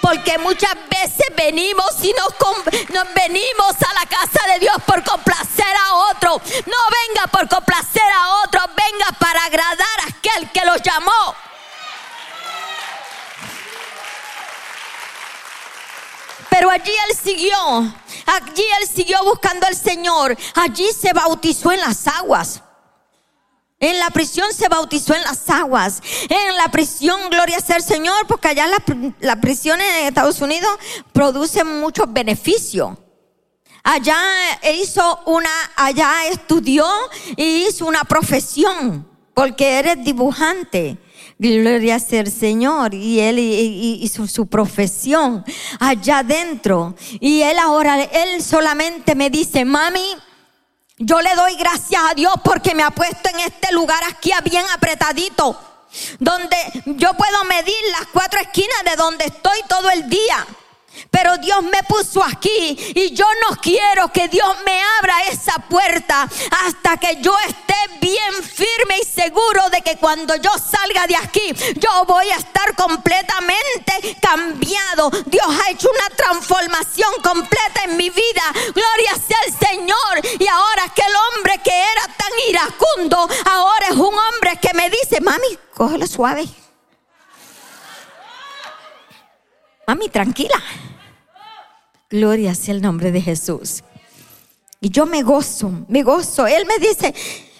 Porque 0.00 0.38
muchas 0.38 0.74
veces 0.88 1.26
venimos 1.36 1.92
y 2.02 2.12
nos, 2.12 3.14
venimos 3.14 3.72
a 3.88 3.94
la 3.94 4.06
casa 4.06 4.46
de 4.52 4.60
Dios 4.60 4.76
por 4.86 5.02
complacer 5.02 5.74
a 5.84 5.94
otro. 6.10 6.40
No 6.66 6.76
venga 7.06 7.26
por 7.30 7.48
complacer 7.48 8.02
a 8.02 8.44
otro, 8.44 8.60
venga 8.68 9.18
para 9.18 9.44
agradar 9.44 10.00
a 10.04 10.08
aquel 10.08 10.50
que 10.52 10.64
los 10.64 10.80
llamó. 10.82 11.34
Pero 16.50 16.70
allí 16.70 16.92
él 17.08 17.16
siguió, 17.16 17.58
allí 18.26 18.64
él 18.80 18.88
siguió 18.88 19.22
buscando 19.24 19.66
al 19.66 19.76
Señor, 19.76 20.36
allí 20.54 20.88
se 20.92 21.12
bautizó 21.12 21.72
en 21.72 21.80
las 21.80 22.06
aguas. 22.06 22.62
En 23.78 23.98
la 23.98 24.08
prisión 24.08 24.52
se 24.54 24.68
bautizó 24.68 25.14
en 25.14 25.22
las 25.22 25.48
aguas. 25.50 26.02
En 26.28 26.56
la 26.56 26.68
prisión, 26.70 27.20
gloria 27.30 27.60
sea 27.60 27.76
al 27.76 27.82
Señor, 27.82 28.26
porque 28.26 28.48
allá 28.48 28.66
las 28.66 28.80
la 29.20 29.40
prisiones 29.40 29.86
en 29.98 30.06
Estados 30.06 30.40
Unidos 30.40 30.70
producen 31.12 31.80
muchos 31.80 32.10
beneficios. 32.10 32.96
Allá 33.82 34.18
hizo 34.80 35.20
una, 35.26 35.50
allá 35.76 36.26
estudió 36.30 36.86
y 37.36 37.66
hizo 37.66 37.86
una 37.86 38.02
profesión, 38.04 39.06
porque 39.34 39.78
eres 39.78 40.02
dibujante. 40.02 40.98
Gloria 41.38 41.98
sea 41.98 42.20
el 42.20 42.32
Señor. 42.32 42.94
Y 42.94 43.20
él 43.20 43.38
hizo 43.38 44.26
su 44.26 44.46
profesión 44.46 45.44
allá 45.78 46.20
adentro. 46.20 46.94
Y 47.20 47.42
él 47.42 47.58
ahora, 47.58 48.02
él 48.02 48.42
solamente 48.42 49.14
me 49.14 49.28
dice, 49.28 49.64
mami, 49.66 50.16
yo 50.98 51.20
le 51.20 51.34
doy 51.34 51.56
gracias 51.56 52.02
a 52.10 52.14
Dios 52.14 52.32
porque 52.42 52.74
me 52.74 52.82
ha 52.82 52.90
puesto 52.90 53.28
en 53.28 53.40
este 53.40 53.72
lugar 53.72 54.02
aquí 54.08 54.30
bien 54.44 54.64
apretadito, 54.74 55.58
donde 56.18 56.56
yo 56.86 57.12
puedo 57.14 57.44
medir 57.44 57.76
las 57.98 58.08
cuatro 58.12 58.40
esquinas 58.40 58.84
de 58.84 58.96
donde 58.96 59.26
estoy 59.26 59.58
todo 59.68 59.90
el 59.90 60.08
día. 60.08 60.46
Pero 61.10 61.36
Dios 61.38 61.62
me 61.62 61.82
puso 61.88 62.22
aquí 62.24 62.76
y 62.94 63.14
yo 63.14 63.26
no 63.48 63.56
quiero 63.56 64.12
que 64.12 64.28
Dios 64.28 64.56
me 64.64 64.80
abra 64.98 65.14
esa 65.30 65.54
puerta 65.68 66.28
hasta 66.64 66.96
que 66.96 67.20
yo 67.20 67.36
esté 67.46 67.74
bien 68.00 68.34
firme 68.42 68.98
y 69.00 69.04
seguro 69.04 69.68
de 69.70 69.82
que 69.82 69.96
cuando 69.96 70.36
yo 70.36 70.50
salga 70.58 71.06
de 71.06 71.16
aquí 71.16 71.52
yo 71.76 72.04
voy 72.06 72.30
a 72.30 72.36
estar 72.36 72.74
completamente 72.76 74.16
cambiado. 74.20 75.10
Dios 75.26 75.46
ha 75.46 75.70
hecho 75.70 75.88
una 75.90 76.16
transformación 76.16 77.10
completa 77.22 77.84
en 77.84 77.96
mi 77.96 78.10
vida. 78.10 78.42
Gloria 78.74 79.12
sea 79.26 79.38
el 79.46 79.68
Señor. 79.68 80.40
Y 80.40 80.46
ahora 80.46 80.84
aquel 80.84 81.12
hombre 81.34 81.60
que 81.62 81.70
era 81.70 82.14
tan 82.16 82.32
iracundo, 82.48 83.28
ahora 83.50 83.86
es 83.88 83.96
un 83.96 84.14
hombre 84.14 84.58
que 84.60 84.74
me 84.74 84.90
dice, 84.90 85.20
mami, 85.20 85.58
cógelo 85.74 86.06
suave. 86.06 86.46
Mami, 89.86 90.08
tranquila. 90.08 90.60
Gloria 92.10 92.54
sea 92.54 92.74
el 92.74 92.82
nombre 92.82 93.12
de 93.12 93.20
Jesús. 93.20 93.84
Y 94.80 94.90
yo 94.90 95.06
me 95.06 95.22
gozo, 95.22 95.70
me 95.88 96.02
gozo. 96.02 96.46
Él 96.46 96.66
me 96.66 96.78
dice 96.78 97.14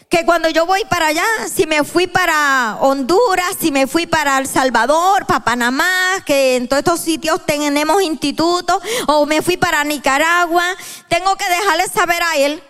que 0.09 0.25
cuando 0.25 0.49
yo 0.49 0.67
voy 0.67 0.83
para 0.89 1.09
allá, 1.09 1.25
si 1.53 1.67
me 1.67 1.85
fui 1.85 2.07
para 2.07 2.79
Honduras, 2.81 3.57
si 3.61 3.73
me 3.73 3.87
fui 3.87 4.07
para 4.07 4.39
El 4.39 4.47
Salvador, 4.47 5.27
para 5.27 5.45
Panamá, 5.45 6.23
que 6.25 6.57
en 6.57 6.69
todos 6.69 6.81
estos 6.81 7.01
sitios 7.01 7.45
tenemos 7.47 8.03
institutos, 8.03 8.83
o 9.07 9.27
me 9.27 9.43
fui 9.43 9.57
para 9.57 9.83
Nicaragua, 9.85 10.65
tengo 11.09 11.37
que 11.37 11.49
dejarle 11.49 11.87
saber 11.89 12.23
a 12.23 12.37
él. 12.39 12.63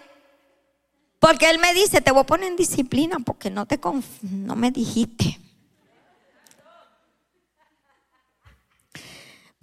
Porque 1.18 1.48
él 1.50 1.58
me 1.58 1.74
dice, 1.74 2.00
te 2.00 2.10
voy 2.10 2.20
a 2.20 2.26
poner 2.26 2.48
en 2.48 2.56
disciplina 2.56 3.16
porque 3.24 3.50
no, 3.50 3.66
te 3.66 3.80
no 4.22 4.54
me 4.54 4.70
dijiste. 4.70 5.40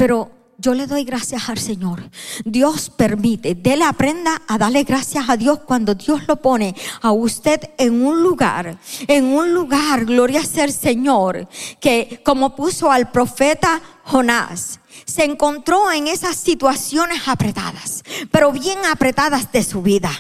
Pero 0.04 0.30
yo 0.58 0.74
le 0.74 0.86
doy 0.86 1.06
gracias 1.06 1.48
al 1.48 1.58
Señor. 1.58 2.10
Dios 2.44 2.90
permite, 2.90 3.56
déle 3.56 3.86
aprenda 3.86 4.42
a 4.50 4.58
darle 4.58 4.84
gracias 4.84 5.30
a 5.30 5.38
Dios 5.38 5.60
cuando 5.60 5.96
Dios 5.96 6.28
lo 6.28 6.42
pone 6.42 6.76
a 7.02 7.14
usted 7.14 7.70
en 7.78 8.06
un 8.06 8.22
lugar, 8.22 8.78
en 9.08 9.24
un 9.24 9.54
lugar, 9.54 10.04
gloria 10.04 10.44
sea 10.44 10.66
el 10.66 10.74
Señor, 10.74 11.48
que 11.80 12.20
como 12.26 12.54
puso 12.54 12.92
al 12.92 13.12
profeta 13.12 13.82
Jonás, 14.04 14.82
se 15.06 15.24
encontró 15.24 15.90
en 15.90 16.10
esas 16.10 16.36
situaciones 16.36 17.22
apretadas, 17.26 18.04
pero 18.30 18.52
bien 18.52 18.80
apretadas 18.92 19.54
de 19.54 19.64
su 19.64 19.82
vida. 19.82 20.12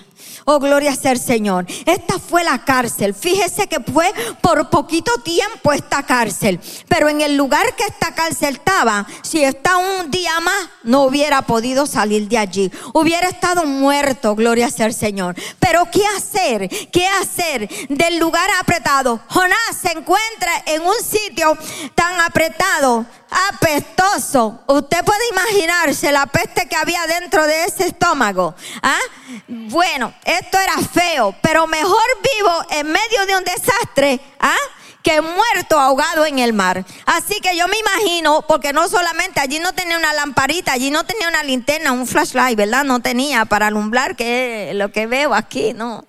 Oh, 0.46 0.60
gloria 0.60 0.96
sea 0.96 1.12
el 1.12 1.20
Señor. 1.20 1.66
Esta 1.86 2.20
fue 2.20 2.44
la 2.44 2.66
cárcel. 2.66 3.14
Fíjese 3.14 3.68
que 3.68 3.80
fue 3.80 4.12
por 4.42 4.70
poquito 4.70 5.12
tiempo 5.24 5.72
esta 5.72 6.04
cárcel. 6.04 6.60
Pero 6.88 7.10
en 7.10 7.22
el 7.22 7.38
lugar 7.38 7.76
que 7.76 7.84
esta 7.84 8.14
cárcel 8.14 8.56
estaba, 8.56 9.08
si 9.22 9.44
está 9.44 9.78
un 9.78 10.12
día 10.12 10.40
más, 10.42 10.70
no 10.84 11.04
hubiera 11.04 11.42
podido 11.44 11.86
salir 11.86 12.28
de 12.28 12.38
allí. 12.38 12.72
Hubiera 12.94 13.28
estado 13.28 13.66
muerto, 13.66 14.36
gloria 14.36 14.70
sea 14.70 14.88
el 14.88 14.94
Señor. 14.94 15.36
Pero 15.60 15.86
¿qué 15.92 16.04
hacer? 16.18 16.70
¿Qué 16.92 17.08
hacer 17.08 17.70
del 17.90 18.18
lugar 18.18 18.50
apretado? 18.60 19.22
Jonás 19.30 19.78
se 19.82 19.92
encuentra 19.92 20.52
en 20.66 20.82
un 20.82 20.96
sitio 21.04 21.58
tan 21.96 22.20
apretado 22.22 23.06
apestoso. 23.50 24.62
Usted 24.68 25.04
puede 25.04 25.22
imaginarse 25.32 26.12
la 26.12 26.26
peste 26.26 26.68
que 26.68 26.76
había 26.76 27.06
dentro 27.08 27.46
de 27.46 27.66
ese 27.66 27.88
estómago. 27.88 28.56
¿Ah? 28.82 29.00
Bueno, 29.48 30.14
esto 30.24 30.60
era 30.60 30.78
feo, 30.78 31.36
pero 31.42 31.68
mejor 31.68 32.04
vivo 32.36 32.66
en 32.70 32.88
medio 32.88 33.26
de 33.28 33.36
un 33.38 33.44
desastre. 33.44 34.20
¿Ah? 34.40 34.56
que 35.04 35.20
muerto 35.20 35.78
ahogado 35.78 36.26
en 36.26 36.40
el 36.40 36.54
mar. 36.54 36.86
Así 37.06 37.42
que 37.42 37.58
yo 37.58 37.68
me 37.68 37.76
imagino, 37.78 38.46
porque 38.48 38.72
no 38.72 38.88
solamente 38.88 39.42
allí 39.42 39.60
no 39.60 39.74
tenía 39.74 39.98
una 39.98 40.14
lamparita, 40.14 40.72
allí 40.72 40.90
no 40.92 41.04
tenía 41.04 41.28
una 41.28 41.44
linterna, 41.44 41.92
un 41.92 42.08
flashlight, 42.08 42.58
¿verdad? 42.58 42.86
No 42.86 43.02
tenía 43.02 43.44
para 43.44 43.68
alumbrar, 43.68 44.16
que 44.16 44.72
lo 44.76 44.94
que 44.94 45.06
veo 45.06 45.34
aquí, 45.34 45.74
¿no? 45.74 46.06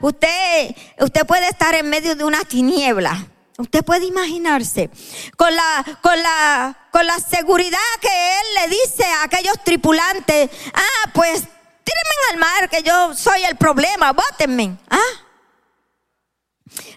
Usted, 0.00 0.74
usted 0.98 1.24
puede 1.24 1.46
estar 1.46 1.76
en 1.76 1.88
medio 1.88 2.16
de 2.16 2.24
una 2.24 2.40
tiniebla 2.40 3.28
Usted 3.58 3.84
puede 3.84 4.06
imaginarse 4.06 4.88
con 5.36 5.54
la, 5.54 5.84
con 6.00 6.22
la, 6.22 6.88
con 6.90 7.06
la 7.06 7.18
seguridad 7.18 7.78
que 8.00 8.08
él 8.08 8.46
le 8.54 8.76
dice 8.76 9.04
a 9.04 9.24
aquellos 9.24 9.62
tripulantes, 9.62 10.50
ah, 10.72 11.10
pues 11.12 11.42
tírenme 11.84 12.32
al 12.32 12.38
mar 12.38 12.70
que 12.70 12.82
yo 12.82 13.14
soy 13.14 13.44
el 13.44 13.56
problema, 13.56 14.12
bótenme. 14.12 14.78
Ah, 14.90 14.98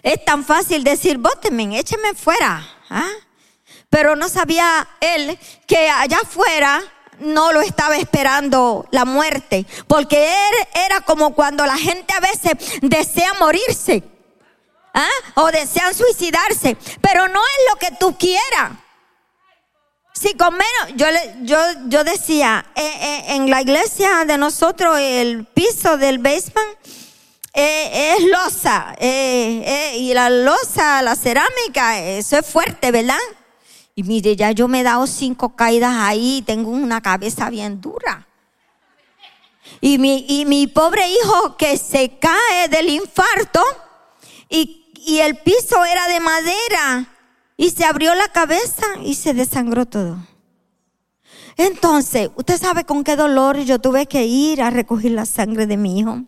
es 0.02 0.24
tan 0.24 0.44
fácil 0.44 0.82
decir, 0.82 1.18
bótenme, 1.18 1.78
échenme 1.78 2.14
fuera. 2.14 2.66
¿Ah? 2.88 3.10
Pero 3.90 4.16
no 4.16 4.28
sabía 4.28 4.88
él 5.00 5.38
que 5.66 5.90
allá 5.90 6.18
afuera 6.22 6.82
no 7.18 7.52
lo 7.52 7.60
estaba 7.60 7.96
esperando 7.96 8.86
la 8.90 9.04
muerte, 9.04 9.66
porque 9.86 10.26
él 10.26 10.68
era 10.86 11.00
como 11.00 11.34
cuando 11.34 11.64
la 11.66 11.76
gente 11.76 12.14
a 12.14 12.20
veces 12.20 12.80
desea 12.82 13.34
morirse. 13.34 14.02
¿Ah? 14.98 15.08
o 15.34 15.50
desean 15.50 15.94
suicidarse, 15.94 16.74
pero 17.02 17.28
no 17.28 17.40
es 17.44 17.58
lo 17.70 17.78
que 17.78 17.94
tú 18.00 18.16
quieras. 18.16 18.72
Si 20.14 20.32
con 20.32 20.54
menos, 20.54 20.96
yo, 20.96 21.06
yo, 21.42 21.58
yo 21.88 22.02
decía, 22.02 22.64
eh, 22.74 22.80
eh, 22.82 23.24
en 23.34 23.50
la 23.50 23.60
iglesia 23.60 24.24
de 24.24 24.38
nosotros 24.38 24.98
el 24.98 25.44
piso 25.44 25.98
del 25.98 26.16
basement 26.16 26.78
eh, 27.52 28.14
es 28.16 28.24
losa, 28.24 28.96
y 28.98 30.14
la 30.14 30.30
losa, 30.30 31.02
la 31.02 31.14
cerámica, 31.14 32.00
eso 32.00 32.38
es 32.38 32.46
fuerte, 32.46 32.90
¿verdad? 32.90 33.18
Y 33.94 34.02
mire, 34.02 34.34
ya 34.34 34.52
yo 34.52 34.66
me 34.66 34.80
he 34.80 34.82
dado 34.82 35.06
cinco 35.06 35.54
caídas 35.54 35.94
ahí, 35.94 36.42
tengo 36.46 36.70
una 36.70 37.02
cabeza 37.02 37.50
bien 37.50 37.82
dura. 37.82 38.26
Y 39.82 39.98
mi, 39.98 40.24
y 40.26 40.46
mi 40.46 40.66
pobre 40.66 41.06
hijo 41.06 41.58
que 41.58 41.76
se 41.76 42.18
cae 42.18 42.68
del 42.70 42.88
infarto 42.88 43.62
y 44.48 44.85
y 45.06 45.20
el 45.20 45.36
piso 45.36 45.84
era 45.84 46.08
de 46.08 46.20
madera 46.20 47.08
y 47.56 47.70
se 47.70 47.84
abrió 47.84 48.14
la 48.14 48.28
cabeza 48.28 48.84
y 49.02 49.14
se 49.14 49.32
desangró 49.32 49.86
todo. 49.86 50.18
Entonces, 51.56 52.30
usted 52.34 52.60
sabe 52.60 52.84
con 52.84 53.04
qué 53.04 53.16
dolor 53.16 53.58
yo 53.60 53.78
tuve 53.78 54.06
que 54.06 54.26
ir 54.26 54.60
a 54.60 54.70
recoger 54.70 55.12
la 55.12 55.24
sangre 55.24 55.66
de 55.66 55.76
mi 55.76 56.00
hijo. 56.00 56.22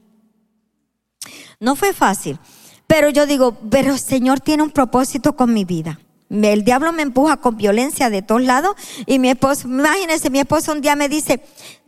No 1.61 1.75
fue 1.75 1.93
fácil, 1.93 2.39
pero 2.87 3.11
yo 3.11 3.27
digo, 3.27 3.59
pero 3.69 3.93
el 3.93 3.99
Señor 3.99 4.41
tiene 4.41 4.63
un 4.63 4.71
propósito 4.71 5.35
con 5.35 5.53
mi 5.53 5.65
vida. 5.65 5.99
El 6.31 6.65
diablo 6.65 6.93
me 6.93 7.03
empuja 7.03 7.39
con 7.39 7.57
violencia 7.57 8.11
de 8.11 8.23
todos 8.23 8.43
lados 8.43 8.77
y 9.07 9.19
mi 9.19 9.29
esposo, 9.29 9.67
imagínense, 9.67 10.31
mi 10.31 10.39
esposo 10.39 10.73
un 10.73 10.81
día 10.81 10.95
me 10.95 11.09
dice, 11.09 11.43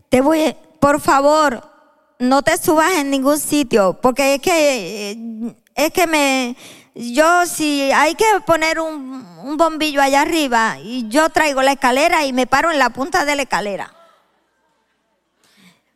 te 0.09 0.20
voy, 0.20 0.57
por 0.81 1.00
favor, 1.00 1.62
no 2.18 2.42
te 2.42 2.57
subas 2.57 2.92
en 2.94 3.11
ningún 3.11 3.38
sitio, 3.38 3.98
porque 4.03 4.35
es 4.35 4.40
que, 4.42 5.55
es 5.74 5.92
que 5.92 6.07
me, 6.07 6.57
yo 6.94 7.46
si 7.46 7.90
hay 7.92 8.14
que 8.14 8.24
poner 8.46 8.81
un, 8.81 9.57
bombillo 9.57 10.03
allá 10.03 10.22
arriba 10.22 10.79
y 10.83 11.09
yo 11.09 11.29
traigo 11.31 11.62
la 11.62 11.72
escalera 11.72 12.24
y 12.24 12.33
me 12.33 12.46
paro 12.46 12.70
en 12.70 12.79
la 12.79 12.90
punta 12.90 13.24
de 13.24 13.37
la 13.37 13.42
escalera. 13.42 13.94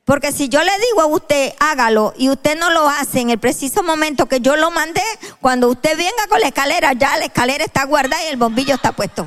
Porque 0.05 0.33
si 0.33 0.49
yo 0.51 0.63
le 0.63 0.73
digo 0.79 1.01
a 1.01 1.07
usted, 1.07 1.55
hágalo, 1.59 2.13
y 2.19 2.29
usted 2.29 2.59
no 2.59 2.69
lo 2.71 2.87
hace 2.89 3.21
en 3.21 3.31
el 3.31 3.39
preciso 3.39 3.83
momento 3.83 4.27
que 4.27 4.41
yo 4.41 4.55
lo 4.55 4.71
mandé, 4.71 5.03
cuando 5.41 5.69
usted 5.69 5.97
venga 5.97 6.27
con 6.29 6.41
la 6.41 6.49
escalera, 6.49 6.93
ya 6.93 7.17
la 7.17 7.25
escalera 7.25 7.65
está 7.65 7.85
guardada 7.85 8.23
y 8.25 8.29
el 8.29 8.37
bombillo 8.37 8.75
está 8.75 8.93
puesto. 8.93 9.27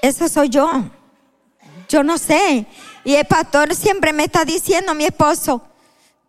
Eso 0.00 0.28
soy 0.28 0.48
yo. 0.48 0.70
Yo 1.88 2.02
no 2.02 2.16
sé. 2.16 2.66
Y 3.04 3.14
el 3.14 3.26
pastor 3.26 3.74
siempre 3.74 4.14
me 4.14 4.24
está 4.24 4.44
diciendo, 4.46 4.94
mi 4.94 5.04
esposo, 5.04 5.62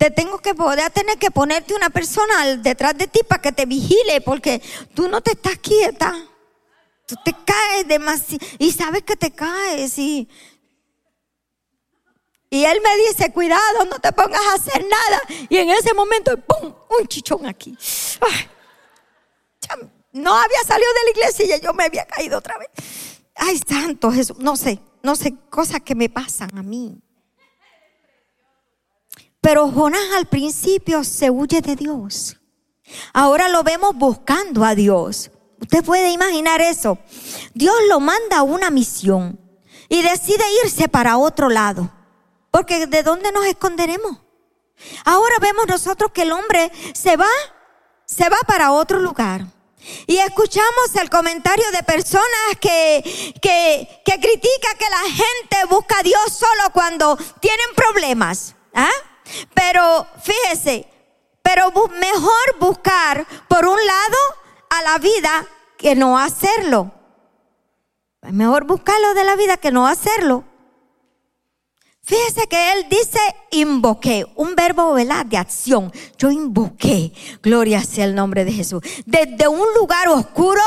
te 0.02 0.10
tengo 0.10 0.40
que 0.40 0.56
poder 0.56 0.90
tener 0.90 1.20
que 1.20 1.30
ponerte 1.30 1.76
una 1.76 1.92
persona 1.92 2.58
detrás 2.58 2.98
de 2.98 3.06
ti 3.06 3.20
para 3.28 3.40
que 3.40 3.52
te 3.52 3.68
vigile, 3.68 4.20
porque 4.22 4.60
tú 4.96 5.08
no 5.08 5.22
te 5.22 5.34
estás 5.34 5.60
quieta 5.60 6.12
tú 7.06 7.16
te 7.24 7.36
caes 7.46 7.88
demasiado 7.88 8.44
y 8.58 8.72
sabes 8.72 9.04
que 9.04 9.16
te 9.16 9.32
caes 9.32 9.98
y, 10.00 10.28
y 12.50 12.64
él 12.66 12.80
me 12.82 13.10
dice, 13.10 13.32
cuidado, 13.32 13.86
no 13.86 14.00
te 14.00 14.12
pongas 14.12 14.42
a 14.42 14.54
hacer 14.56 14.84
nada. 14.84 15.22
Y 15.50 15.58
en 15.58 15.70
ese 15.70 15.94
momento, 15.94 16.36
¡pum! 16.38 16.74
Un 17.00 17.08
chichón 17.08 17.46
aquí. 17.46 17.78
no 20.14 20.34
había 20.34 20.64
salido 20.66 20.90
de 20.94 21.04
la 21.04 21.12
iglesia 21.12 21.58
y 21.58 21.62
yo 21.62 21.74
me 21.74 21.84
había 21.84 22.06
caído 22.06 22.40
otra 22.40 22.58
vez. 22.58 22.70
Ay, 23.36 23.58
santo 23.58 24.12
Jesús. 24.12 24.38
No 24.40 24.56
sé, 24.56 24.80
no 25.04 25.16
sé, 25.16 25.36
cosas 25.50 25.82
que 25.82 25.94
me 25.94 26.10
pasan 26.10 26.58
a 26.58 26.64
mí. 26.64 27.02
Pero 29.42 29.72
Jonás 29.72 30.14
al 30.16 30.28
principio 30.28 31.04
se 31.04 31.32
huye 31.32 31.62
de 31.62 31.76
Dios. 31.76 32.38
Ahora 33.14 33.50
lo 33.50 33.64
vemos 33.64 33.96
buscando 33.96 34.64
a 34.64 34.76
Dios. 34.76 35.32
Usted 35.60 35.84
puede 35.84 36.12
imaginar 36.12 36.62
eso. 36.62 37.00
Dios 37.54 37.76
lo 37.90 38.00
manda 38.00 38.38
a 38.38 38.44
una 38.44 38.70
misión 38.70 39.40
y 39.90 40.02
decide 40.04 40.44
irse 40.64 40.88
para 40.88 41.18
otro 41.18 41.50
lado. 41.50 41.90
Porque 42.52 42.86
¿de 42.86 43.04
dónde 43.04 43.32
nos 43.32 43.46
esconderemos? 43.46 44.18
Ahora 45.06 45.36
vemos 45.40 45.68
nosotros 45.68 46.12
que 46.12 46.24
el 46.24 46.32
hombre 46.32 46.72
se 46.94 47.18
va, 47.18 47.30
se 48.06 48.30
va 48.30 48.38
para 48.48 48.74
otro 48.74 49.00
lugar. 49.00 49.46
Y 50.06 50.18
escuchamos 50.18 50.96
el 51.00 51.10
comentario 51.10 51.66
de 51.72 51.82
personas 51.82 52.26
que, 52.60 53.02
que, 53.42 54.02
que 54.06 54.20
critica 54.20 54.68
que 54.78 54.90
la 54.90 55.12
gente 55.12 55.66
busca 55.70 56.00
a 56.00 56.04
Dios 56.04 56.22
solo 56.32 56.72
cuando 56.74 57.18
tienen 57.40 57.68
problemas. 57.76 58.56
¿ah? 58.76 58.90
Pero 59.54 60.08
fíjese, 60.22 60.88
pero 61.42 61.72
mejor 61.72 62.60
buscar 62.60 63.26
por 63.48 63.66
un 63.66 63.78
lado 63.78 64.18
a 64.70 64.82
la 64.84 64.98
vida 65.00 65.48
que 65.78 65.96
no 65.96 66.18
hacerlo. 66.18 66.92
Es 68.22 68.34
mejor 68.34 68.66
buscarlo 68.66 69.14
de 69.14 69.24
la 69.24 69.36
vida 69.36 69.58
que 69.58 69.72
no 69.72 69.88
hacerlo. 69.88 70.44
Fíjese 72.04 72.48
que 72.48 72.74
él 72.74 72.88
dice 72.90 73.20
invoqué, 73.52 74.26
un 74.36 74.56
verbo 74.56 74.94
¿verdad? 74.94 75.26
de 75.26 75.38
acción. 75.38 75.94
Yo 76.18 76.32
invoqué, 76.32 77.14
gloria 77.42 77.84
sea 77.84 78.06
el 78.06 78.16
nombre 78.16 78.44
de 78.44 78.52
Jesús. 78.52 78.82
Desde 79.06 79.48
un 79.48 79.74
lugar 79.76 80.08
oscuro 80.10 80.64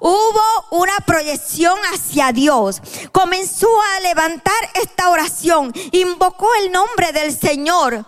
hubo 0.00 0.42
una 0.70 0.96
proyección 1.06 1.78
hacia 1.92 2.32
Dios. 2.32 2.80
Comenzó 3.12 3.68
a 3.96 4.00
levantar 4.00 4.70
esta 4.74 5.10
oración, 5.10 5.72
invocó 5.92 6.48
el 6.62 6.72
nombre 6.72 7.12
del 7.12 7.36
Señor. 7.36 8.04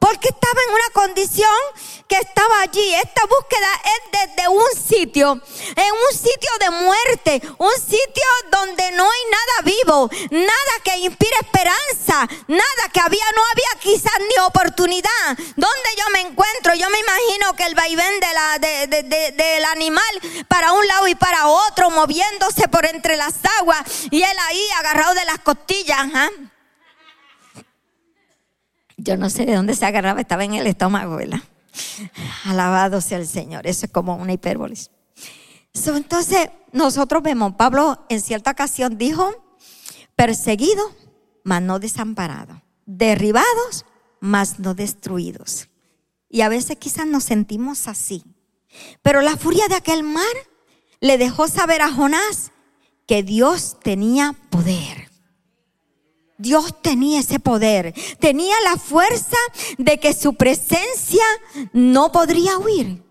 Porque 0.00 0.28
estaba 0.28 0.60
en 0.66 0.74
una 0.74 0.90
condición 0.92 1.60
que 2.08 2.16
estaba 2.16 2.62
allí. 2.62 2.94
Esta 2.94 3.22
búsqueda 3.26 3.68
es 3.84 4.26
desde 4.26 4.48
un 4.48 4.64
sitio, 4.72 5.32
en 5.76 5.92
un 5.92 6.18
sitio 6.18 6.50
de 6.58 6.70
muerte, 6.70 7.42
un 7.58 7.72
sitio 7.74 8.24
donde 8.50 8.90
no 8.92 9.04
hay 9.04 9.20
nada 9.30 9.76
vivo, 9.76 10.10
nada 10.30 10.72
que 10.82 10.96
inspire 10.96 11.36
esperanza, 11.40 12.26
nada 12.48 12.82
que 12.92 13.00
había, 13.00 13.24
no 13.36 13.42
había 13.52 13.80
quizás 13.80 14.18
ni 14.18 14.42
oportunidad. 14.42 15.36
Donde 15.54 15.90
yo 15.98 16.04
me 16.12 16.20
encuentro, 16.20 16.74
yo 16.74 16.88
me 16.88 16.98
imagino 16.98 17.54
que 17.54 17.66
el 17.66 17.74
vaivén 17.74 18.20
de 18.20 18.34
la, 18.34 18.58
del 18.58 19.64
animal 19.66 20.46
para 20.48 20.72
un 20.72 20.86
lado 20.86 21.08
y 21.08 21.14
para 21.14 21.46
otro, 21.46 21.90
moviéndose 21.90 22.68
por 22.68 22.86
entre 22.86 23.16
las 23.16 23.34
aguas, 23.60 23.82
y 24.10 24.22
él 24.22 24.36
ahí 24.48 24.66
agarrado 24.78 25.14
de 25.14 25.26
las 25.26 25.38
costillas. 25.40 26.08
¿ah? 26.14 26.30
Yo 29.02 29.16
no 29.16 29.30
sé 29.30 29.46
de 29.46 29.54
dónde 29.54 29.74
se 29.74 29.86
agarraba, 29.86 30.20
estaba 30.20 30.44
en 30.44 30.54
el 30.54 30.66
estómago, 30.66 31.16
¿verdad? 31.16 31.40
Alabado 32.44 33.00
sea 33.00 33.18
el 33.18 33.26
Señor, 33.26 33.66
eso 33.66 33.86
es 33.86 33.92
como 33.92 34.16
una 34.16 34.32
hipérbolis. 34.32 34.90
entonces, 35.86 36.50
nosotros 36.72 37.22
vemos, 37.22 37.54
Pablo 37.54 38.04
en 38.10 38.20
cierta 38.20 38.50
ocasión 38.50 38.98
dijo, 38.98 39.30
perseguido, 40.16 40.82
mas 41.44 41.62
no 41.62 41.78
desamparado, 41.78 42.62
derribados, 42.84 43.86
mas 44.20 44.58
no 44.58 44.74
destruidos. 44.74 45.68
Y 46.28 46.42
a 46.42 46.48
veces 46.48 46.76
quizás 46.76 47.06
nos 47.06 47.24
sentimos 47.24 47.88
así. 47.88 48.22
Pero 49.02 49.22
la 49.22 49.36
furia 49.36 49.66
de 49.68 49.76
aquel 49.76 50.02
mar 50.02 50.24
le 51.00 51.16
dejó 51.16 51.48
saber 51.48 51.80
a 51.82 51.90
Jonás 51.90 52.52
que 53.06 53.22
Dios 53.22 53.78
tenía 53.82 54.34
poder. 54.50 55.09
Dios 56.40 56.74
tenía 56.80 57.20
ese 57.20 57.38
poder, 57.38 57.94
tenía 58.18 58.54
la 58.64 58.76
fuerza 58.76 59.36
de 59.76 60.00
que 60.00 60.14
su 60.14 60.34
presencia 60.34 61.24
no 61.72 62.10
podría 62.12 62.56
huir. 62.58 63.02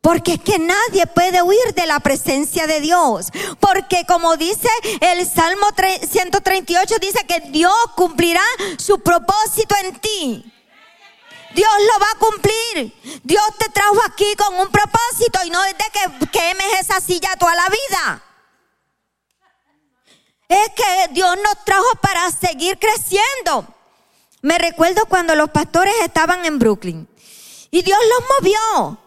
Porque 0.00 0.34
es 0.34 0.40
que 0.40 0.58
nadie 0.58 1.06
puede 1.06 1.40
huir 1.40 1.72
de 1.74 1.86
la 1.86 1.98
presencia 2.00 2.66
de 2.66 2.80
Dios. 2.80 3.28
Porque 3.58 4.04
como 4.06 4.36
dice 4.36 4.68
el 5.00 5.26
Salmo 5.26 5.68
138, 5.74 6.94
dice 7.00 7.24
que 7.26 7.40
Dios 7.48 7.72
cumplirá 7.96 8.42
su 8.76 8.98
propósito 8.98 9.74
en 9.82 9.98
ti. 10.00 10.52
Dios 11.54 11.70
lo 11.78 12.00
va 12.00 12.06
a 12.12 12.18
cumplir. 12.18 13.20
Dios 13.22 13.44
te 13.58 13.70
trajo 13.70 14.00
aquí 14.06 14.26
con 14.36 14.58
un 14.58 14.68
propósito 14.68 15.38
y 15.46 15.50
no 15.50 15.62
desde 15.62 15.76
que 15.92 16.28
quemes 16.28 16.80
esa 16.80 17.00
silla 17.00 17.30
toda 17.38 17.54
la 17.54 17.68
vida. 17.68 18.33
Es 20.54 20.68
que 20.76 21.12
Dios 21.12 21.36
nos 21.42 21.64
trajo 21.64 21.90
para 22.00 22.30
seguir 22.30 22.78
creciendo. 22.78 23.66
Me 24.40 24.56
recuerdo 24.56 25.04
cuando 25.06 25.34
los 25.34 25.50
pastores 25.50 25.92
estaban 26.02 26.44
en 26.44 26.60
Brooklyn 26.60 27.08
y 27.72 27.82
Dios 27.82 27.98
los 28.08 28.28
movió. 28.38 28.98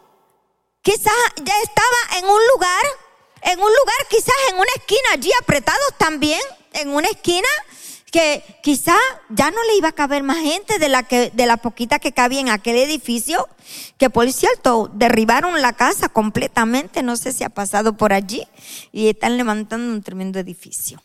Quizás 0.81 1.13
ya 1.37 1.53
estaba 1.63 2.17
en 2.19 2.25
un 2.25 2.39
lugar, 2.53 2.83
en 3.43 3.59
un 3.59 3.69
lugar 3.69 3.95
quizás 4.09 4.35
en 4.49 4.55
una 4.55 4.71
esquina 4.75 5.09
allí 5.13 5.31
apretados 5.41 5.93
también, 5.97 6.41
en 6.73 6.89
una 6.89 7.07
esquina 7.07 7.47
que 8.11 8.43
quizás 8.61 8.99
ya 9.29 9.49
no 9.49 9.63
le 9.63 9.75
iba 9.75 9.89
a 9.89 9.93
caber 9.93 10.23
más 10.23 10.39
gente 10.39 10.79
de 10.79 10.89
la 10.89 11.03
que 11.03 11.29
de 11.29 11.45
la 11.45 11.55
poquita 11.55 11.99
que 11.99 12.11
cabía 12.11 12.41
en 12.41 12.49
aquel 12.49 12.75
edificio, 12.75 13.47
que 13.97 14.09
por 14.09 14.29
cierto 14.33 14.89
derribaron 14.93 15.61
la 15.61 15.71
casa 15.71 16.09
completamente, 16.09 17.03
no 17.03 17.15
sé 17.15 17.31
si 17.31 17.45
ha 17.45 17.49
pasado 17.49 17.93
por 17.95 18.11
allí 18.11 18.45
y 18.91 19.07
están 19.07 19.37
levantando 19.37 19.93
un 19.93 20.03
tremendo 20.03 20.39
edificio 20.39 21.01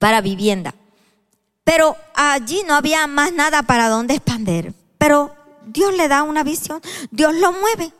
para 0.00 0.22
vivienda. 0.22 0.74
Pero 1.62 1.96
allí 2.14 2.64
no 2.66 2.74
había 2.74 3.06
más 3.06 3.32
nada 3.32 3.62
para 3.62 3.88
donde 3.88 4.14
expandir. 4.14 4.74
Pero 4.98 5.32
Dios 5.66 5.94
le 5.94 6.08
da 6.08 6.24
una 6.24 6.42
visión, 6.42 6.80
Dios 7.12 7.32
lo 7.36 7.52
mueve. 7.52 7.92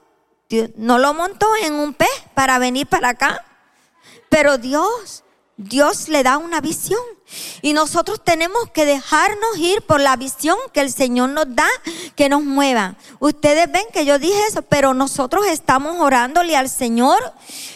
Dios 0.49 0.71
no 0.77 0.99
lo 0.99 1.15
montó 1.15 1.47
en 1.63 1.75
un 1.75 1.95
pez 1.95 2.09
para 2.35 2.59
venir 2.59 2.89
para 2.89 3.11
acá. 3.11 3.45
Pero 4.29 4.59
Dios, 4.59 5.23
Dios 5.63 6.09
le 6.09 6.23
da 6.23 6.39
una 6.39 6.61
visión. 6.61 7.01
Y 7.61 7.75
nosotros 7.75 8.25
tenemos 8.25 8.71
que 8.73 8.87
dejarnos 8.87 9.59
ir 9.59 9.83
por 9.83 10.01
la 10.01 10.17
visión 10.17 10.57
que 10.73 10.81
el 10.81 10.91
Señor 10.91 11.29
nos 11.31 11.55
da, 11.55 11.69
que 12.17 12.29
nos 12.29 12.43
mueva. 12.43 12.97
Ustedes 13.19 13.71
ven 13.71 13.85
que 13.93 14.07
yo 14.07 14.19
dije 14.19 14.43
eso, 14.49 14.63
pero 14.63 14.95
nosotros 14.95 15.47
estamos 15.47 16.01
orándole 16.01 16.57
al 16.57 16.71
Señor 16.71 17.19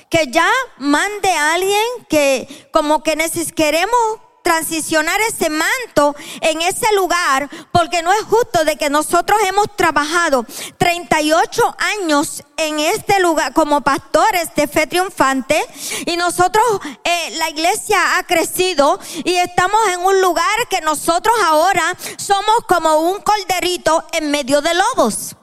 que 0.09 0.27
ya 0.31 0.49
mande 0.79 1.31
a 1.31 1.55
alguien 1.55 1.85
que 2.09 2.69
como 2.73 3.03
que 3.03 3.17
queremos 3.55 4.19
transicionar 4.45 5.19
ese 5.23 5.49
manto 5.49 6.15
en 6.43 6.61
ese 6.61 6.87
lugar, 6.95 7.49
porque 7.73 8.03
no 8.03 8.13
es 8.13 8.21
justo 8.25 8.63
de 8.65 8.77
que 8.77 8.91
nosotros 8.91 9.41
hemos 9.49 9.75
trabajado 9.75 10.45
38 10.77 11.77
años 11.99 12.45
en 12.59 12.79
este 12.79 13.21
lugar 13.21 13.55
como 13.55 13.81
pastores 13.81 14.55
de 14.55 14.69
fe 14.69 14.87
triunfante 14.87 15.61
y 16.05 16.17
nosotros, 16.19 16.63
eh, 17.05 17.31
la 17.39 17.49
iglesia 17.49 18.19
ha 18.19 18.23
crecido 18.25 19.01
y 19.25 19.35
estamos 19.37 19.81
en 19.89 20.01
un 20.01 20.21
lugar 20.21 20.69
que 20.69 20.83
nosotros 20.83 21.35
ahora 21.43 21.97
somos 22.19 22.57
como 22.69 23.11
un 23.11 23.23
colderito 23.23 24.05
en 24.13 24.31
medio 24.31 24.61
de 24.61 24.75
lobos. 24.75 25.37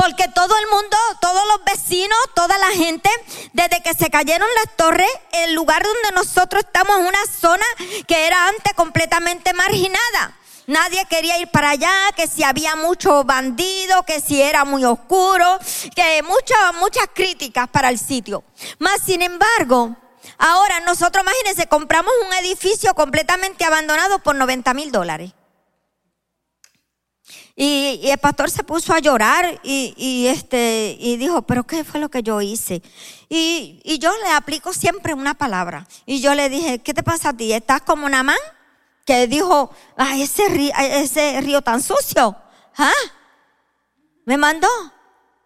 Porque 0.00 0.28
todo 0.28 0.56
el 0.56 0.66
mundo, 0.68 0.96
todos 1.20 1.42
los 1.48 1.62
vecinos, 1.62 2.18
toda 2.34 2.56
la 2.56 2.68
gente, 2.68 3.10
desde 3.52 3.82
que 3.82 3.92
se 3.92 4.08
cayeron 4.08 4.48
las 4.54 4.74
torres, 4.74 5.10
el 5.32 5.52
lugar 5.52 5.82
donde 5.82 6.12
nosotros 6.14 6.64
estamos 6.64 7.00
es 7.00 7.06
una 7.06 7.26
zona 7.38 7.64
que 8.08 8.26
era 8.26 8.48
antes 8.48 8.72
completamente 8.72 9.52
marginada. 9.52 10.38
Nadie 10.66 11.04
quería 11.04 11.38
ir 11.38 11.48
para 11.48 11.70
allá, 11.70 11.92
que 12.16 12.26
si 12.28 12.42
había 12.42 12.76
mucho 12.76 13.24
bandido, 13.24 14.02
que 14.04 14.22
si 14.22 14.40
era 14.40 14.64
muy 14.64 14.86
oscuro, 14.86 15.58
que 15.94 16.22
muchas, 16.22 16.74
muchas 16.80 17.04
críticas 17.12 17.68
para 17.68 17.90
el 17.90 17.98
sitio. 17.98 18.42
Más 18.78 19.02
sin 19.04 19.20
embargo, 19.20 19.94
ahora 20.38 20.80
nosotros, 20.80 21.22
imagínense, 21.22 21.66
compramos 21.66 22.14
un 22.26 22.32
edificio 22.38 22.94
completamente 22.94 23.66
abandonado 23.66 24.18
por 24.20 24.34
90 24.34 24.72
mil 24.72 24.92
dólares. 24.92 25.32
Y, 27.62 28.08
el 28.10 28.16
pastor 28.16 28.50
se 28.50 28.64
puso 28.64 28.94
a 28.94 29.00
llorar 29.00 29.60
y, 29.62 30.26
este, 30.28 30.96
y 30.98 31.18
dijo, 31.18 31.42
pero 31.42 31.64
¿qué 31.64 31.84
fue 31.84 32.00
lo 32.00 32.08
que 32.08 32.22
yo 32.22 32.40
hice? 32.40 32.80
Y, 33.28 33.98
yo 34.00 34.10
le 34.24 34.30
aplico 34.30 34.72
siempre 34.72 35.12
una 35.12 35.34
palabra. 35.34 35.86
Y 36.06 36.22
yo 36.22 36.34
le 36.34 36.48
dije, 36.48 36.78
¿qué 36.78 36.94
te 36.94 37.02
pasa 37.02 37.28
a 37.28 37.32
ti? 37.34 37.52
¿Estás 37.52 37.82
como 37.82 38.06
una 38.06 38.22
man 38.22 38.38
que 39.04 39.26
dijo, 39.26 39.70
ay, 39.94 40.22
ese 40.22 40.48
río, 40.48 40.72
ese 40.78 41.38
río 41.42 41.60
tan 41.60 41.82
sucio? 41.82 42.34
¿Ah? 42.78 42.92
¿Me 44.24 44.38
mandó? 44.38 44.68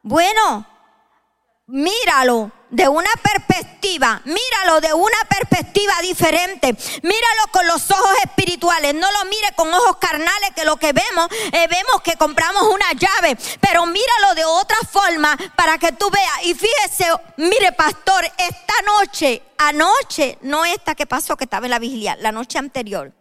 Bueno, 0.05 0.65
míralo 1.67 2.53
de 2.75 2.89
una 2.89 3.11
perspectiva, 3.23 4.21
míralo 4.25 4.81
de 4.81 4.93
una 4.93 5.19
perspectiva 5.29 5.95
diferente, 6.03 6.77
míralo 7.03 7.53
con 7.53 7.65
los 7.69 7.89
ojos 7.89 8.17
espirituales, 8.25 8.95
no 8.95 9.11
lo 9.13 9.25
mire 9.27 9.49
con 9.55 9.73
ojos 9.73 9.99
carnales 9.99 10.51
que 10.57 10.65
lo 10.65 10.77
que 10.77 10.93
vemos, 10.93 11.29
eh, 11.53 11.69
vemos 11.71 12.03
que 12.03 12.17
compramos 12.17 12.65
una 12.65 12.93
llave, 12.95 13.39
pero 13.61 13.87
míralo 13.87 14.35
de 14.35 14.45
otra 14.45 14.77
forma 14.91 15.39
para 15.55 15.79
que 15.79 15.93
tú 15.93 16.11
veas. 16.11 16.47
Y 16.47 16.55
fíjese, 16.55 17.07
mire 17.37 17.71
pastor, 17.71 18.25
esta 18.37 18.75
noche, 18.85 19.41
anoche, 19.57 20.39
no 20.43 20.65
esta 20.65 20.97
que 20.97 21.07
pasó 21.07 21.37
que 21.37 21.45
estaba 21.45 21.67
en 21.67 21.71
la 21.71 21.79
vigilia, 21.79 22.17
la 22.17 22.33
noche 22.33 22.59
anterior, 22.59 23.13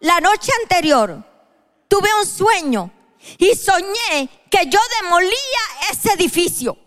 la 0.00 0.18
noche 0.20 0.50
anterior, 0.62 1.22
tuve 1.88 2.08
un 2.18 2.26
sueño 2.26 2.90
y 3.36 3.54
soñé 3.54 4.30
que 4.50 4.64
yo 4.70 4.80
demolía 5.02 5.90
ese 5.90 6.14
edificio. 6.14 6.85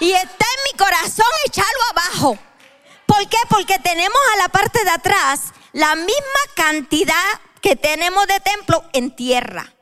Y 0.00 0.12
está 0.12 0.46
en 0.56 0.72
mi 0.72 0.78
corazón 0.78 1.26
echarlo 1.46 1.82
abajo. 1.90 2.38
¿Por 3.06 3.28
qué? 3.28 3.38
Porque 3.48 3.78
tenemos 3.78 4.18
a 4.34 4.36
la 4.38 4.48
parte 4.48 4.82
de 4.84 4.90
atrás 4.90 5.52
la 5.72 5.94
misma 5.94 6.40
cantidad 6.54 7.40
que 7.60 7.76
tenemos 7.76 8.26
de 8.26 8.40
templo 8.40 8.84
en 8.92 9.14
tierra. 9.14 9.72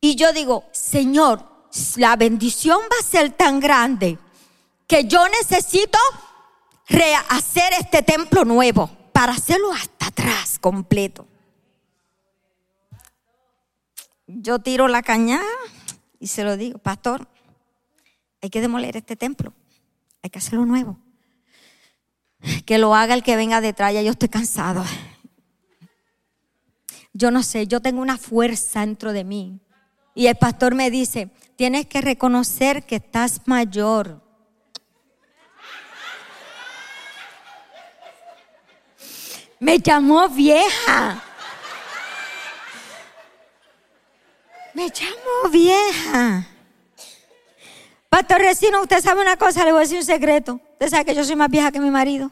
Y 0.00 0.16
yo 0.16 0.32
digo, 0.32 0.64
Señor, 0.72 1.44
la 1.96 2.16
bendición 2.16 2.80
va 2.80 2.96
a 2.98 3.08
ser 3.08 3.30
tan 3.30 3.60
grande 3.60 4.18
que 4.86 5.04
yo 5.04 5.28
necesito 5.28 5.98
rehacer 6.88 7.72
este 7.78 8.02
templo 8.02 8.44
nuevo 8.44 8.90
para 9.12 9.32
hacerlo 9.34 9.72
hasta 9.72 10.06
atrás 10.06 10.58
completo. 10.58 11.26
Yo 14.26 14.58
tiro 14.58 14.88
la 14.88 15.02
cañada 15.02 15.44
y 16.20 16.26
se 16.26 16.44
lo 16.44 16.56
digo, 16.56 16.78
pastor, 16.78 17.26
hay 18.42 18.50
que 18.50 18.60
demoler 18.60 18.96
este 18.96 19.16
templo, 19.16 19.54
hay 20.22 20.30
que 20.30 20.38
hacerlo 20.38 20.66
nuevo. 20.66 20.98
Que 22.66 22.78
lo 22.78 22.94
haga 22.94 23.14
el 23.14 23.22
que 23.22 23.36
venga 23.36 23.60
detrás, 23.60 23.92
ya 23.92 24.02
yo 24.02 24.12
estoy 24.12 24.28
cansado. 24.28 24.84
Yo 27.12 27.30
no 27.30 27.42
sé, 27.42 27.66
yo 27.66 27.80
tengo 27.80 28.00
una 28.02 28.18
fuerza 28.18 28.80
dentro 28.80 29.12
de 29.12 29.24
mí. 29.24 29.60
Y 30.14 30.26
el 30.26 30.36
pastor 30.36 30.74
me 30.74 30.90
dice, 30.90 31.30
tienes 31.56 31.86
que 31.86 32.00
reconocer 32.00 32.84
que 32.84 32.96
estás 32.96 33.40
mayor. 33.46 34.22
Me 39.58 39.78
llamó 39.78 40.28
vieja. 40.28 41.22
Me 44.74 44.88
llamo 44.88 45.50
vieja. 45.50 46.46
Pastor 48.08 48.38
Recino, 48.38 48.82
usted 48.82 49.00
sabe 49.00 49.20
una 49.20 49.36
cosa, 49.36 49.64
le 49.64 49.72
voy 49.72 49.78
a 49.78 49.82
decir 49.82 49.98
un 49.98 50.04
secreto. 50.04 50.60
Usted 50.72 50.88
sabe 50.88 51.04
que 51.04 51.14
yo 51.14 51.24
soy 51.24 51.36
más 51.36 51.50
vieja 51.50 51.72
que 51.72 51.80
mi 51.80 51.90
marido. 51.90 52.30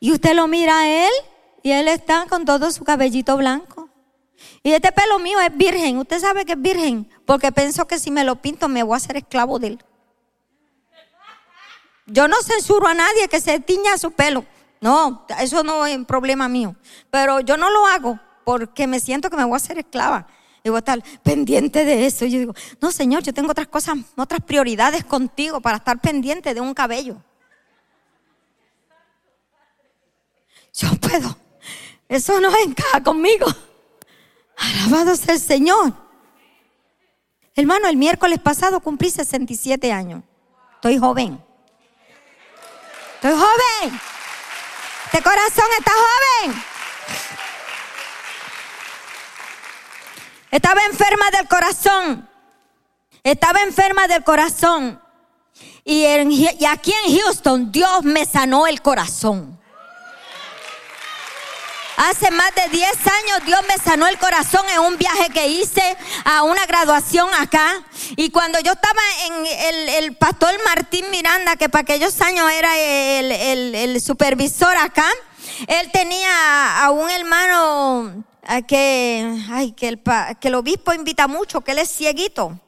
Y 0.00 0.12
usted 0.12 0.34
lo 0.34 0.46
mira 0.46 0.80
a 0.80 0.88
él 0.88 1.10
y 1.62 1.72
él 1.72 1.88
está 1.88 2.26
con 2.26 2.44
todo 2.44 2.70
su 2.70 2.84
cabellito 2.84 3.36
blanco. 3.36 3.88
Y 4.62 4.72
este 4.72 4.92
pelo 4.92 5.18
mío 5.18 5.38
es 5.40 5.54
virgen. 5.56 5.98
Usted 5.98 6.18
sabe 6.18 6.44
que 6.44 6.52
es 6.52 6.60
virgen 6.60 7.10
porque 7.26 7.52
pienso 7.52 7.86
que 7.86 7.98
si 7.98 8.10
me 8.10 8.24
lo 8.24 8.36
pinto 8.36 8.68
me 8.68 8.82
voy 8.82 8.94
a 8.94 8.96
hacer 8.96 9.16
esclavo 9.16 9.58
de 9.58 9.66
él. 9.68 9.84
Yo 12.06 12.26
no 12.26 12.36
censuro 12.42 12.86
a 12.88 12.94
nadie 12.94 13.28
que 13.28 13.40
se 13.40 13.60
tiña 13.60 13.98
su 13.98 14.10
pelo. 14.10 14.44
No, 14.80 15.26
eso 15.38 15.62
no 15.62 15.84
es 15.86 16.04
problema 16.06 16.48
mío. 16.48 16.74
Pero 17.10 17.40
yo 17.40 17.56
no 17.56 17.70
lo 17.70 17.86
hago 17.86 18.18
porque 18.44 18.86
me 18.86 19.00
siento 19.00 19.30
que 19.30 19.36
me 19.36 19.44
voy 19.44 19.54
a 19.54 19.56
hacer 19.56 19.78
esclava. 19.78 20.26
Y 20.62 20.68
voy 20.68 20.76
a 20.76 20.80
estar 20.80 21.02
pendiente 21.22 21.84
de 21.84 22.06
eso. 22.06 22.24
Y 22.24 22.30
yo 22.32 22.38
digo, 22.38 22.54
no, 22.80 22.90
Señor, 22.90 23.22
yo 23.22 23.32
tengo 23.32 23.50
otras 23.50 23.68
cosas, 23.68 23.98
otras 24.16 24.40
prioridades 24.42 25.04
contigo 25.04 25.60
para 25.60 25.78
estar 25.78 25.98
pendiente 26.00 26.52
de 26.54 26.60
un 26.60 26.74
cabello. 26.74 27.16
Yo 30.74 30.88
puedo. 30.96 31.36
Eso 32.08 32.40
no 32.40 32.50
encaja 32.56 33.02
conmigo. 33.02 33.46
Alabado 34.56 35.16
sea 35.16 35.34
el 35.34 35.40
Señor. 35.40 35.94
Hermano, 37.54 37.88
el 37.88 37.96
miércoles 37.96 38.38
pasado 38.38 38.80
cumplí 38.80 39.10
67 39.10 39.92
años. 39.92 40.22
Estoy 40.76 40.98
joven. 40.98 41.42
Estoy 43.16 43.32
joven. 43.32 44.00
Este 45.12 45.24
corazón 45.24 45.64
está 45.76 45.90
joven. 45.90 46.64
Estaba 50.52 50.84
enferma 50.84 51.30
del 51.32 51.48
corazón. 51.48 52.28
Estaba 53.24 53.60
enferma 53.62 54.06
del 54.06 54.22
corazón. 54.22 55.02
Y, 55.84 56.04
y, 56.04 56.64
aquí 56.64 56.94
en 57.04 57.18
Houston 57.18 57.72
Dios 57.72 58.04
me 58.04 58.24
sanó 58.24 58.68
el 58.68 58.82
corazón. 58.82 59.59
Hace 62.02 62.30
más 62.30 62.50
de 62.54 62.66
10 62.70 62.88
años 62.88 63.44
Dios 63.44 63.60
me 63.68 63.76
sanó 63.76 64.06
el 64.08 64.16
corazón 64.16 64.64
en 64.72 64.80
un 64.80 64.96
viaje 64.96 65.28
que 65.34 65.48
hice 65.48 65.82
a 66.24 66.44
una 66.44 66.64
graduación 66.64 67.28
acá. 67.38 67.84
Y 68.16 68.30
cuando 68.30 68.58
yo 68.60 68.72
estaba 68.72 69.02
en 69.26 69.46
el, 69.46 69.88
el 70.04 70.16
pastor 70.16 70.54
Martín 70.64 71.04
Miranda, 71.10 71.56
que 71.56 71.68
para 71.68 71.82
aquellos 71.82 72.18
años 72.22 72.50
era 72.52 72.74
el, 72.78 73.30
el, 73.30 73.74
el 73.74 74.00
supervisor 74.00 74.74
acá, 74.78 75.04
él 75.66 75.90
tenía 75.92 76.82
a 76.82 76.90
un 76.90 77.10
hermano 77.10 78.24
que, 78.66 79.38
ay, 79.50 79.72
que, 79.72 79.88
el, 79.88 80.00
que 80.40 80.48
el 80.48 80.54
obispo 80.54 80.94
invita 80.94 81.28
mucho, 81.28 81.60
que 81.60 81.72
él 81.72 81.80
es 81.80 81.94
cieguito. 81.94 82.58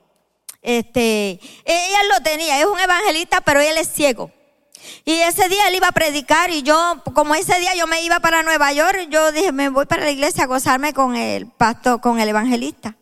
Este, 0.61 1.41
ella 1.65 1.99
lo 2.15 2.23
tenía, 2.23 2.61
es 2.61 2.67
un 2.67 2.79
evangelista, 2.79 3.41
pero 3.41 3.63
él 3.63 3.79
es 3.79 3.89
ciego. 3.89 4.31
Y 5.05 5.13
ese 5.13 5.49
día 5.49 5.69
él 5.69 5.75
iba 5.75 5.89
a 5.89 5.93
predicar 5.93 6.51
y 6.51 6.63
yo, 6.63 7.03
como 7.15 7.35
ese 7.35 7.59
día 7.61 7.75
yo 7.75 7.87
me 7.87 8.03
iba 8.03 8.21
para 8.21 8.43
Nueva 8.43 8.73
York, 8.73 9.09
yo 9.11 9.33
dije, 9.33 9.53
me 9.53 9.69
voy 9.69 9.87
para 9.87 10.05
la 10.05 10.11
iglesia 10.11 10.45
a 10.45 10.47
gozarme 10.47 10.93
con 10.93 11.17
el 11.17 11.47
pastor, 11.47 12.01
con 12.01 12.21
el 12.21 12.29
evangelista. 12.29 12.97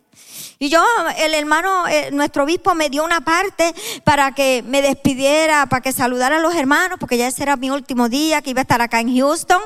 Y 0.62 0.68
yo, 0.68 0.84
el 1.16 1.32
hermano, 1.32 1.88
eh, 1.88 2.10
nuestro 2.12 2.44
obispo 2.44 2.74
me 2.74 2.90
dio 2.90 3.02
una 3.02 3.22
parte 3.22 3.74
para 4.04 4.34
que 4.34 4.62
me 4.66 4.82
despidiera, 4.82 5.64
para 5.64 5.80
que 5.80 5.90
saludara 5.90 6.36
a 6.36 6.40
los 6.40 6.54
hermanos, 6.54 6.98
porque 7.00 7.16
ya 7.16 7.26
ese 7.26 7.42
era 7.42 7.56
mi 7.56 7.70
último 7.70 8.10
día, 8.10 8.42
que 8.42 8.50
iba 8.50 8.60
a 8.60 8.62
estar 8.62 8.82
acá 8.82 9.00
en 9.00 9.16
Houston. 9.16 9.62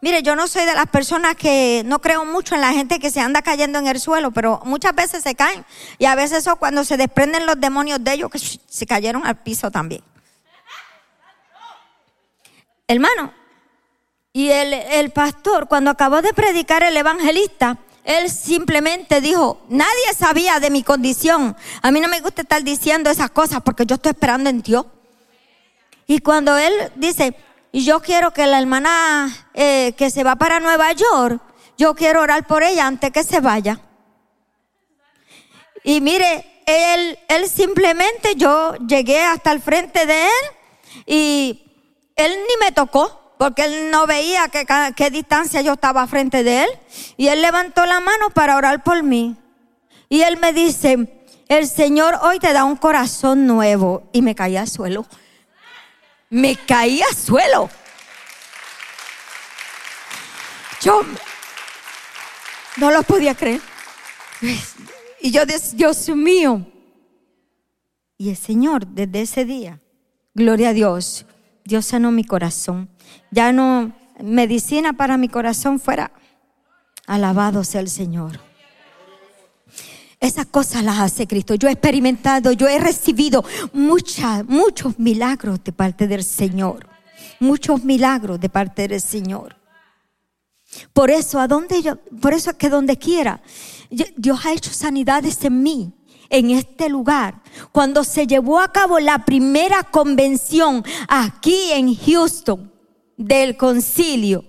Mire, 0.00 0.22
yo 0.22 0.34
no 0.36 0.48
soy 0.48 0.64
de 0.64 0.74
las 0.74 0.86
personas 0.86 1.36
que 1.36 1.82
no 1.84 2.00
creo 2.00 2.24
mucho 2.24 2.54
en 2.54 2.62
la 2.62 2.72
gente 2.72 2.98
que 2.98 3.10
se 3.10 3.20
anda 3.20 3.42
cayendo 3.42 3.78
en 3.78 3.86
el 3.86 4.00
suelo, 4.00 4.30
pero 4.30 4.62
muchas 4.64 4.94
veces 4.94 5.22
se 5.22 5.34
caen. 5.34 5.62
Y 5.98 6.06
a 6.06 6.14
veces 6.14 6.38
eso 6.38 6.56
cuando 6.56 6.84
se 6.84 6.96
desprenden 6.96 7.44
los 7.44 7.60
demonios 7.60 8.02
de 8.02 8.14
ellos, 8.14 8.30
que 8.30 8.38
se 8.38 8.86
cayeron 8.86 9.26
al 9.26 9.36
piso 9.42 9.70
también. 9.70 10.02
Hermano, 12.90 13.32
y 14.32 14.48
el, 14.50 14.72
el 14.72 15.10
pastor, 15.10 15.68
cuando 15.68 15.92
acabó 15.92 16.22
de 16.22 16.34
predicar 16.34 16.82
el 16.82 16.96
evangelista, 16.96 17.78
él 18.02 18.28
simplemente 18.28 19.20
dijo, 19.20 19.64
nadie 19.68 20.12
sabía 20.18 20.58
de 20.58 20.70
mi 20.70 20.82
condición. 20.82 21.56
A 21.82 21.92
mí 21.92 22.00
no 22.00 22.08
me 22.08 22.20
gusta 22.20 22.42
estar 22.42 22.64
diciendo 22.64 23.08
esas 23.08 23.30
cosas 23.30 23.60
porque 23.64 23.86
yo 23.86 23.94
estoy 23.94 24.10
esperando 24.10 24.50
en 24.50 24.60
Dios. 24.60 24.86
Y 26.08 26.18
cuando 26.18 26.58
él 26.58 26.72
dice, 26.96 27.36
yo 27.72 28.00
quiero 28.00 28.32
que 28.32 28.48
la 28.48 28.58
hermana 28.58 29.48
eh, 29.54 29.94
que 29.96 30.10
se 30.10 30.24
va 30.24 30.34
para 30.34 30.58
Nueva 30.58 30.90
York, 30.90 31.40
yo 31.78 31.94
quiero 31.94 32.22
orar 32.22 32.44
por 32.48 32.64
ella 32.64 32.88
antes 32.88 33.12
que 33.12 33.22
se 33.22 33.38
vaya. 33.38 33.78
Y 35.84 36.00
mire, 36.00 36.64
él, 36.66 37.20
él 37.28 37.48
simplemente, 37.48 38.34
yo 38.34 38.74
llegué 38.88 39.22
hasta 39.22 39.52
el 39.52 39.60
frente 39.60 40.06
de 40.06 40.24
él 40.24 40.32
y 41.06 41.69
él 42.24 42.32
ni 42.32 42.64
me 42.64 42.72
tocó 42.72 43.34
porque 43.38 43.64
él 43.64 43.90
no 43.90 44.06
veía 44.06 44.48
qué, 44.48 45.10
distancia 45.10 45.62
yo 45.62 45.72
estaba 45.74 46.06
frente 46.06 46.44
de 46.44 46.64
él. 46.64 46.70
Y 47.16 47.28
él 47.28 47.40
levantó 47.42 47.86
la 47.86 48.00
mano 48.00 48.30
para 48.30 48.56
orar 48.56 48.84
por 48.84 49.02
mí. 49.02 49.36
Y 50.08 50.22
él 50.22 50.38
me 50.38 50.52
dice, 50.52 51.24
el 51.48 51.66
Señor 51.68 52.18
hoy 52.22 52.38
te 52.38 52.52
da 52.52 52.64
un 52.64 52.76
corazón 52.76 53.46
nuevo. 53.46 54.08
Y 54.12 54.22
me 54.22 54.34
caí 54.34 54.56
al 54.56 54.68
suelo 54.68 55.06
me 56.30 56.56
caí 56.56 57.02
al 57.02 57.14
suelo. 57.14 57.68
Yo 60.80 61.02
no 62.76 62.90
lo 62.90 63.02
podía 63.02 63.34
creer. 63.34 63.60
Y 65.20 65.32
yo, 65.32 65.42
Dios 65.44 66.08
mío. 66.08 66.66
Y 68.16 68.30
el 68.30 68.36
Señor, 68.36 68.86
desde 68.86 69.22
ese 69.22 69.44
día, 69.44 69.80
gloria 70.34 70.70
a 70.70 70.72
Dios, 70.72 71.26
Dios 71.70 71.86
sanó 71.86 72.10
mi 72.10 72.24
corazón. 72.24 72.88
Ya 73.30 73.52
no, 73.52 73.92
medicina 74.20 74.92
para 74.92 75.16
mi 75.16 75.28
corazón 75.28 75.78
fuera. 75.78 76.10
Alabado 77.06 77.62
sea 77.62 77.80
el 77.80 77.88
Señor. 77.88 78.40
Esas 80.18 80.46
cosas 80.46 80.82
las 80.82 80.98
hace 80.98 81.28
Cristo. 81.28 81.54
Yo 81.54 81.68
he 81.68 81.72
experimentado, 81.72 82.50
yo 82.50 82.66
he 82.66 82.80
recibido 82.80 83.44
muchas, 83.72 84.44
muchos 84.46 84.98
milagros 84.98 85.62
de 85.62 85.70
parte 85.70 86.08
del 86.08 86.24
Señor. 86.24 86.88
Muchos 87.38 87.84
milagros 87.84 88.40
de 88.40 88.48
parte 88.48 88.88
del 88.88 89.00
Señor. 89.00 89.56
Por 90.92 91.10
eso, 91.10 91.38
a 91.38 91.46
donde 91.46 91.82
yo, 91.82 91.96
por 92.20 92.34
eso 92.34 92.50
es 92.50 92.56
que 92.56 92.68
donde 92.68 92.96
quiera, 92.96 93.42
Dios 94.16 94.44
ha 94.44 94.52
hecho 94.52 94.72
sanidades 94.72 95.44
en 95.44 95.62
mí, 95.62 95.92
en 96.30 96.50
este 96.50 96.88
lugar. 96.88 97.42
Cuando 97.72 98.04
se 98.04 98.26
llevó 98.26 98.60
a 98.60 98.72
cabo 98.72 98.98
la 98.98 99.24
primera 99.24 99.82
convención 99.82 100.84
aquí 101.08 101.72
en 101.72 101.94
Houston 101.94 102.72
del 103.16 103.56
concilio, 103.56 104.44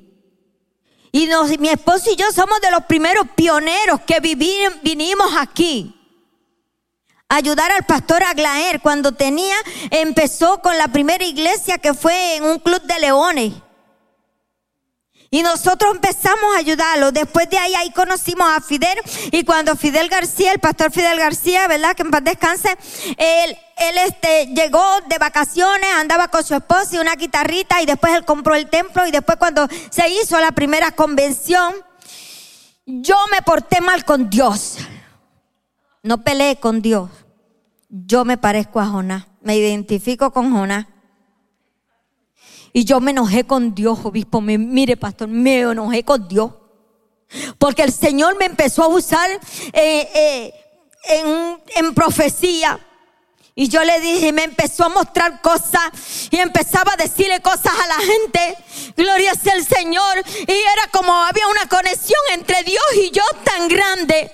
y 1.11 1.27
mi 1.59 1.69
esposo 1.69 2.09
y 2.11 2.15
yo 2.15 2.31
somos 2.31 2.61
de 2.61 2.71
los 2.71 2.85
primeros 2.85 3.27
pioneros 3.35 3.99
que 4.01 4.19
vinimos 4.21 5.31
aquí. 5.37 5.97
Ayudar 7.27 7.71
al 7.71 7.85
pastor 7.85 8.23
Aglaer 8.23 8.81
cuando 8.81 9.13
tenía, 9.13 9.55
empezó 9.89 10.61
con 10.61 10.77
la 10.77 10.87
primera 10.89 11.23
iglesia 11.23 11.77
que 11.77 11.93
fue 11.93 12.35
en 12.35 12.43
un 12.43 12.59
club 12.59 12.81
de 12.83 12.99
leones. 12.99 13.53
Y 15.33 15.43
nosotros 15.43 15.95
empezamos 15.95 16.53
a 16.53 16.59
ayudarlo. 16.59 17.13
Después 17.13 17.49
de 17.49 17.57
ahí, 17.57 17.73
ahí 17.73 17.89
conocimos 17.91 18.45
a 18.49 18.59
Fidel. 18.59 18.97
Y 19.31 19.45
cuando 19.45 19.77
Fidel 19.77 20.09
García, 20.09 20.51
el 20.51 20.59
pastor 20.59 20.91
Fidel 20.91 21.17
García, 21.17 21.69
¿verdad? 21.69 21.95
Que 21.95 22.01
en 22.01 22.11
paz 22.11 22.21
descanse, 22.25 22.77
él, 23.17 23.57
él 23.77 23.97
este, 24.05 24.47
llegó 24.47 24.83
de 25.07 25.17
vacaciones, 25.19 25.89
andaba 25.95 26.27
con 26.27 26.43
su 26.43 26.53
esposa 26.53 26.97
y 26.97 26.99
una 26.99 27.15
guitarrita. 27.15 27.81
Y 27.81 27.85
después 27.85 28.13
él 28.13 28.25
compró 28.25 28.55
el 28.55 28.69
templo. 28.69 29.07
Y 29.07 29.11
después, 29.11 29.37
cuando 29.37 29.69
se 29.89 30.09
hizo 30.09 30.37
la 30.41 30.51
primera 30.51 30.91
convención, 30.91 31.75
yo 32.85 33.15
me 33.31 33.41
porté 33.41 33.79
mal 33.79 34.03
con 34.03 34.29
Dios. 34.29 34.79
No 36.03 36.25
peleé 36.25 36.57
con 36.57 36.81
Dios. 36.81 37.09
Yo 37.87 38.25
me 38.25 38.37
parezco 38.37 38.81
a 38.81 38.87
Jonás. 38.87 39.27
Me 39.39 39.55
identifico 39.55 40.31
con 40.31 40.51
Jonás. 40.51 40.87
Y 42.73 42.85
yo 42.85 42.99
me 42.99 43.11
enojé 43.11 43.45
con 43.45 43.75
Dios, 43.75 43.99
obispo. 44.03 44.41
mire, 44.41 44.97
pastor, 44.97 45.27
me 45.27 45.61
enojé 45.61 46.03
con 46.03 46.27
Dios. 46.27 46.51
Porque 47.57 47.83
el 47.83 47.93
Señor 47.93 48.37
me 48.37 48.45
empezó 48.45 48.83
a 48.83 48.87
usar 48.87 49.29
eh, 49.73 50.09
eh, 50.13 50.53
en, 51.09 51.61
en 51.75 51.93
profecía. 51.93 52.79
Y 53.53 53.67
yo 53.67 53.83
le 53.83 53.99
dije, 53.99 54.31
me 54.31 54.43
empezó 54.43 54.85
a 54.85 54.89
mostrar 54.89 55.41
cosas 55.41 55.91
y 56.31 56.37
empezaba 56.37 56.93
a 56.93 56.95
decirle 56.95 57.41
cosas 57.41 57.73
a 57.73 57.87
la 57.87 57.99
gente. 57.99 58.57
Gloria 58.95 59.33
sea 59.35 59.53
el 59.55 59.65
Señor. 59.65 60.23
Y 60.47 60.51
era 60.51 60.87
como 60.91 61.13
había 61.13 61.47
una 61.47 61.67
conexión 61.67 62.19
entre 62.33 62.63
Dios 62.63 62.83
y 62.95 63.11
yo 63.11 63.23
tan 63.43 63.67
grande 63.67 64.31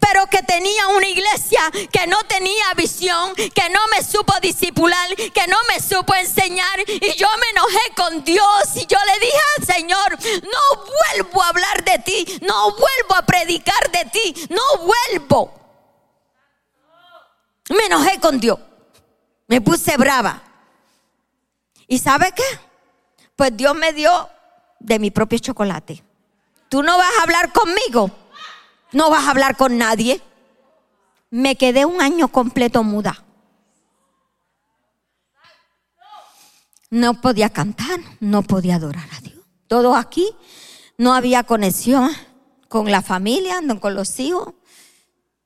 pero 0.00 0.26
que 0.26 0.42
tenía 0.42 0.86
una 0.88 1.08
iglesia 1.08 1.60
que 1.90 2.06
no 2.06 2.18
tenía 2.28 2.74
visión, 2.76 3.34
que 3.34 3.68
no 3.70 3.80
me 3.88 4.02
supo 4.02 4.32
disipular, 4.40 5.14
que 5.16 5.46
no 5.48 5.56
me 5.68 5.80
supo 5.80 6.14
enseñar. 6.14 6.80
Y 6.86 7.12
yo 7.14 7.28
me 7.38 7.50
enojé 7.50 7.94
con 7.96 8.24
Dios 8.24 8.76
y 8.76 8.86
yo 8.86 8.98
le 9.06 9.26
dije 9.26 9.38
al 9.58 9.66
Señor, 9.66 10.18
no 10.44 10.84
vuelvo 10.84 11.42
a 11.42 11.48
hablar 11.48 11.84
de 11.84 11.98
ti, 11.98 12.38
no 12.42 12.70
vuelvo 12.70 13.14
a 13.16 13.22
predicar 13.22 13.90
de 13.90 14.04
ti, 14.10 14.46
no 14.50 14.62
vuelvo. 14.84 15.52
Me 17.70 17.86
enojé 17.86 18.20
con 18.20 18.38
Dios, 18.38 18.58
me 19.48 19.60
puse 19.60 19.96
brava. 19.96 20.42
¿Y 21.88 21.98
sabe 21.98 22.32
qué? 22.32 22.44
Pues 23.34 23.56
Dios 23.56 23.74
me 23.74 23.92
dio 23.92 24.28
de 24.78 24.98
mi 24.98 25.10
propio 25.10 25.38
chocolate. 25.38 26.02
Tú 26.68 26.82
no 26.82 26.96
vas 26.96 27.10
a 27.18 27.22
hablar 27.22 27.52
conmigo 27.52 28.10
no 28.96 29.10
vas 29.10 29.26
a 29.26 29.30
hablar 29.30 29.58
con 29.58 29.76
nadie. 29.76 30.22
Me 31.28 31.56
quedé 31.56 31.84
un 31.84 32.00
año 32.00 32.28
completo 32.28 32.82
muda. 32.82 33.22
No 36.88 37.20
podía 37.20 37.50
cantar, 37.50 38.00
no 38.20 38.42
podía 38.42 38.76
adorar 38.76 39.06
a 39.14 39.20
Dios. 39.20 39.44
Todo 39.68 39.96
aquí 39.96 40.34
no 40.96 41.12
había 41.12 41.42
conexión 41.42 42.10
con 42.68 42.90
la 42.90 43.02
familia, 43.02 43.60
con 43.78 43.94
los 43.94 44.18
hijos. 44.18 44.54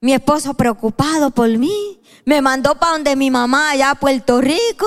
Mi 0.00 0.14
esposo 0.14 0.54
preocupado 0.54 1.32
por 1.32 1.48
mí, 1.48 2.00
me 2.24 2.40
mandó 2.40 2.76
para 2.76 2.92
donde 2.92 3.16
mi 3.16 3.32
mamá 3.32 3.70
allá 3.70 3.90
a 3.90 3.94
Puerto 3.96 4.40
Rico. 4.40 4.86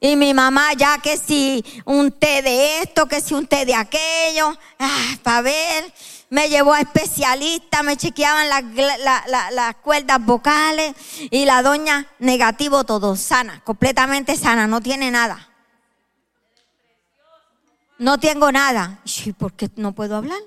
Y 0.00 0.16
mi 0.16 0.32
mamá 0.32 0.72
ya 0.72 0.96
que 0.98 1.18
si 1.18 1.62
un 1.84 2.10
té 2.10 2.40
de 2.40 2.80
esto, 2.80 3.06
que 3.06 3.20
si 3.20 3.34
un 3.34 3.46
té 3.46 3.66
de 3.66 3.74
aquello, 3.74 4.56
ah, 4.78 5.18
para 5.22 5.42
ver 5.42 5.92
me 6.28 6.48
llevó 6.48 6.72
a 6.72 6.80
especialistas, 6.80 7.84
me 7.84 7.96
chequeaban 7.96 8.48
las, 8.48 9.76
cuerdas 9.76 10.24
vocales 10.24 10.94
y 11.30 11.44
la 11.44 11.62
doña 11.62 12.06
negativo 12.18 12.84
todo, 12.84 13.16
sana, 13.16 13.62
completamente 13.64 14.36
sana, 14.36 14.66
no 14.66 14.80
tiene 14.80 15.10
nada. 15.10 15.48
No 17.98 18.18
tengo 18.18 18.52
nada. 18.52 19.00
¿Y 19.24 19.32
por 19.32 19.54
qué 19.54 19.70
no 19.76 19.92
puedo 19.92 20.16
hablar? 20.16 20.40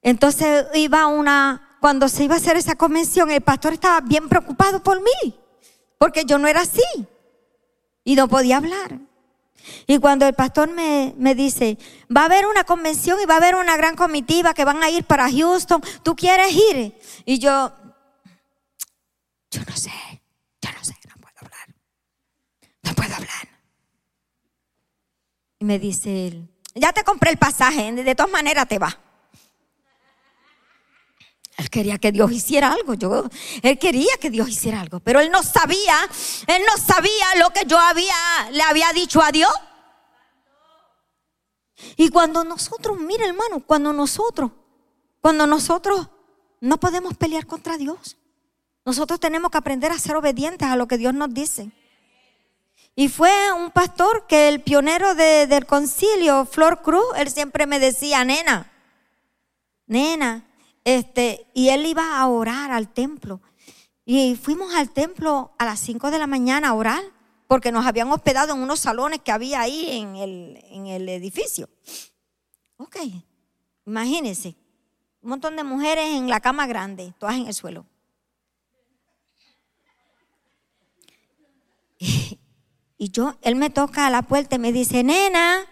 Entonces 0.00 0.66
iba 0.74 1.06
una, 1.06 1.76
cuando 1.80 2.08
se 2.08 2.24
iba 2.24 2.34
a 2.34 2.38
hacer 2.38 2.56
esa 2.56 2.74
convención, 2.74 3.30
el 3.30 3.42
pastor 3.42 3.74
estaba 3.74 4.00
bien 4.00 4.28
preocupado 4.28 4.82
por 4.82 5.00
mí, 5.00 5.38
porque 5.98 6.24
yo 6.24 6.38
no 6.38 6.48
era 6.48 6.62
así 6.62 6.82
y 8.02 8.16
no 8.16 8.26
podía 8.26 8.56
hablar. 8.56 8.98
Y 9.86 9.98
cuando 9.98 10.26
el 10.26 10.34
pastor 10.34 10.70
me, 10.70 11.34
dice, 11.34 11.78
va 12.14 12.22
a 12.22 12.24
haber 12.26 12.46
una 12.46 12.64
convención 12.64 13.18
y 13.20 13.26
va 13.26 13.34
a 13.34 13.36
haber 13.38 13.54
una 13.54 13.76
gran 13.76 13.96
comitiva 13.96 14.54
que 14.54 14.64
van 14.64 14.82
a 14.82 14.90
ir 14.90 15.04
para 15.04 15.30
Houston, 15.30 15.82
¿tú 16.02 16.16
quieres 16.16 16.52
ir? 16.52 16.98
Y 17.24 17.38
yo, 17.38 17.72
yo 19.50 19.60
no 19.68 19.76
sé, 19.76 19.92
yo 20.60 20.70
no 20.72 20.84
sé, 20.84 20.94
no 21.08 21.20
puedo 21.20 21.36
hablar, 21.40 21.74
no 22.82 22.94
puedo 22.94 23.14
hablar. 23.14 23.48
Y 25.58 25.64
me 25.64 25.78
dice 25.78 26.26
él, 26.26 26.48
ya 26.74 26.92
te 26.92 27.04
compré 27.04 27.30
el 27.30 27.38
pasaje, 27.38 27.92
de 27.92 28.14
todas 28.14 28.32
maneras 28.32 28.66
te 28.68 28.78
va. 28.78 28.98
Él 31.56 31.70
quería 31.70 31.98
que 31.98 32.12
Dios 32.12 32.32
hiciera 32.32 32.72
algo. 32.72 32.94
Yo, 32.94 33.24
él 33.62 33.78
quería 33.78 34.12
que 34.20 34.30
Dios 34.30 34.48
hiciera 34.48 34.80
algo. 34.80 35.00
Pero 35.00 35.20
él 35.20 35.30
no 35.30 35.42
sabía, 35.42 35.96
él 36.46 36.62
no 36.66 36.82
sabía 36.82 37.36
lo 37.38 37.50
que 37.50 37.64
yo 37.66 37.78
había, 37.78 38.14
le 38.50 38.62
había 38.62 38.92
dicho 38.92 39.22
a 39.22 39.30
Dios. 39.30 39.52
Y 41.96 42.08
cuando 42.10 42.44
nosotros, 42.44 42.98
mire 42.98 43.26
hermano, 43.26 43.60
cuando 43.60 43.92
nosotros, 43.92 44.50
cuando 45.20 45.46
nosotros 45.46 46.08
no 46.60 46.78
podemos 46.78 47.16
pelear 47.16 47.46
contra 47.46 47.76
Dios, 47.76 48.16
nosotros 48.84 49.20
tenemos 49.20 49.50
que 49.50 49.58
aprender 49.58 49.92
a 49.92 49.98
ser 49.98 50.16
obedientes 50.16 50.68
a 50.68 50.76
lo 50.76 50.86
que 50.88 50.98
Dios 50.98 51.14
nos 51.14 51.32
dice. 51.32 51.70
Y 52.94 53.08
fue 53.08 53.52
un 53.52 53.70
pastor 53.70 54.26
que 54.26 54.48
el 54.48 54.60
pionero 54.60 55.14
del 55.14 55.66
concilio, 55.66 56.44
Flor 56.44 56.82
Cruz, 56.82 57.04
él 57.16 57.30
siempre 57.30 57.66
me 57.66 57.80
decía, 57.80 58.24
nena, 58.24 58.70
nena, 59.86 60.44
este, 60.84 61.46
y 61.54 61.68
él 61.68 61.86
iba 61.86 62.18
a 62.18 62.26
orar 62.26 62.70
al 62.70 62.88
templo. 62.88 63.40
Y 64.04 64.36
fuimos 64.36 64.74
al 64.74 64.90
templo 64.90 65.52
a 65.58 65.64
las 65.64 65.80
5 65.80 66.10
de 66.10 66.18
la 66.18 66.26
mañana 66.26 66.68
a 66.68 66.74
orar, 66.74 67.02
porque 67.46 67.70
nos 67.70 67.86
habían 67.86 68.10
hospedado 68.10 68.54
en 68.54 68.60
unos 68.60 68.80
salones 68.80 69.20
que 69.20 69.32
había 69.32 69.60
ahí 69.60 69.90
en 69.90 70.16
el, 70.16 70.58
en 70.70 70.86
el 70.86 71.08
edificio. 71.08 71.68
Ok, 72.76 72.96
imagínense, 73.86 74.56
un 75.20 75.30
montón 75.30 75.54
de 75.56 75.62
mujeres 75.62 76.04
en 76.16 76.28
la 76.28 76.40
cama 76.40 76.66
grande, 76.66 77.14
todas 77.18 77.36
en 77.36 77.46
el 77.46 77.54
suelo. 77.54 77.86
Y 82.98 83.10
yo, 83.10 83.36
él 83.42 83.56
me 83.56 83.68
toca 83.68 84.06
a 84.06 84.10
la 84.10 84.22
puerta 84.22 84.54
y 84.54 84.58
me 84.60 84.70
dice, 84.72 85.02
nena. 85.02 85.66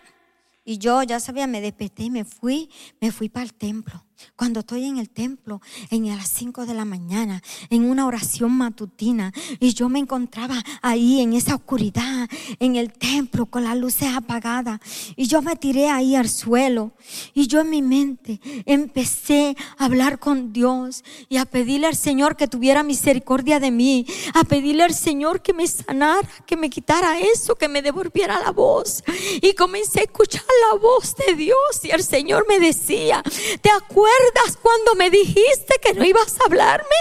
Y 0.65 0.79
yo 0.79 1.05
ya 1.05 1.21
sabía, 1.21 1.47
me 1.47 1.61
desperté 1.61 2.03
y 2.03 2.11
me 2.11 2.25
fui, 2.25 2.69
me 3.01 3.13
fui 3.13 3.29
para 3.29 3.45
el 3.45 3.55
templo. 3.55 4.05
Cuando 4.37 4.61
estoy 4.61 4.85
en 4.85 4.99
el 4.99 5.11
templo, 5.11 5.61
en 5.91 6.07
las 6.07 6.29
5 6.29 6.67
de 6.67 6.75
la 6.75 6.85
mañana, 6.85 7.43
en 7.69 7.85
una 7.85 8.07
oración 8.07 8.53
matutina, 8.53 9.33
y 9.59 9.73
yo 9.75 9.89
me 9.89 9.99
encontraba 9.99 10.63
ahí 10.83 11.21
en 11.21 11.35
esa 11.35 11.55
oscuridad, 11.55 12.29
en 12.59 12.77
el 12.77 12.93
templo, 12.93 13.47
con 13.47 13.65
las 13.65 13.77
luces 13.77 14.09
apagadas, 14.15 14.81
y 15.17 15.27
yo 15.27 15.43
me 15.43 15.57
tiré 15.57 15.89
ahí 15.89 16.17
al 16.17 16.29
suelo, 16.29 16.93
y 17.35 17.47
yo 17.47 17.61
en 17.61 17.71
mi 17.71 17.83
mente 17.83 18.41
empecé 18.67 19.57
a 19.79 19.85
hablar 19.85 20.19
con 20.19 20.53
Dios 20.53 21.05
y 21.29 21.37
a 21.37 21.45
pedirle 21.45 21.87
al 21.87 21.97
Señor 21.97 22.37
que 22.37 22.49
tuviera 22.49 22.83
misericordia 22.83 23.61
de 23.61 23.71
mí, 23.71 24.07
a 24.35 24.45
pedirle 24.45 24.83
al 24.83 24.95
Señor 24.95 25.43
que 25.43 25.53
me 25.53 25.67
sanara, 25.67 26.29
que 26.47 26.57
me 26.57 26.71
quitara 26.71 27.19
eso, 27.21 27.55
que 27.55 27.69
me 27.69 27.83
devolviera 27.83 28.41
la 28.41 28.51
voz. 28.51 29.03
Y 29.41 29.55
comencé 29.55 30.01
a 30.01 30.05
escuchar 30.05 30.45
la 30.71 30.79
voz 30.79 31.15
de 31.17 31.35
Dios, 31.35 31.57
y 31.85 31.91
el 31.91 32.03
Señor 32.03 32.47
me 32.49 32.59
decía, 32.59 33.23
¿te 33.61 33.71
acuerdas? 33.71 34.10
Acuerdas 34.11 34.59
cuando 34.61 34.95
me 34.95 35.11
dijiste 35.11 35.79
que 35.81 35.95
no 35.95 36.05
ibas 36.05 36.35
a 36.41 36.45
hablarme? 36.45 36.97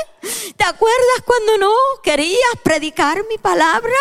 ¿Te 0.55 0.63
acuerdas 0.63 1.23
cuando 1.25 1.57
no 1.57 1.73
querías 2.03 2.51
predicar 2.63 3.25
mi 3.27 3.37
palabra? 3.37 3.95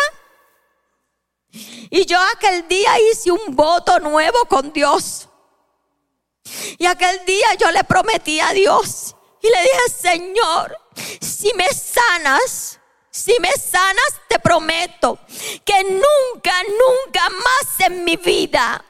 Y 1.89 2.05
yo 2.05 2.19
aquel 2.35 2.67
día 2.67 2.91
hice 2.99 3.31
un 3.31 3.55
voto 3.55 3.99
nuevo 3.99 4.45
con 4.45 4.71
Dios. 4.71 5.27
Y 6.77 6.85
aquel 6.85 7.25
día 7.25 7.53
yo 7.59 7.71
le 7.71 7.83
prometí 7.83 8.39
a 8.39 8.51
Dios 8.51 9.15
y 9.41 9.47
le 9.49 9.61
dije, 9.61 10.01
Señor, 10.01 10.77
si 11.21 11.51
me 11.53 11.67
sanas, 11.69 12.79
si 13.09 13.33
me 13.39 13.51
sanas, 13.51 14.21
te 14.27 14.39
prometo 14.39 15.19
que 15.65 15.83
nunca, 15.83 16.53
nunca 16.63 17.29
más 17.29 17.87
en 17.87 18.03
mi 18.03 18.17
vida 18.17 18.83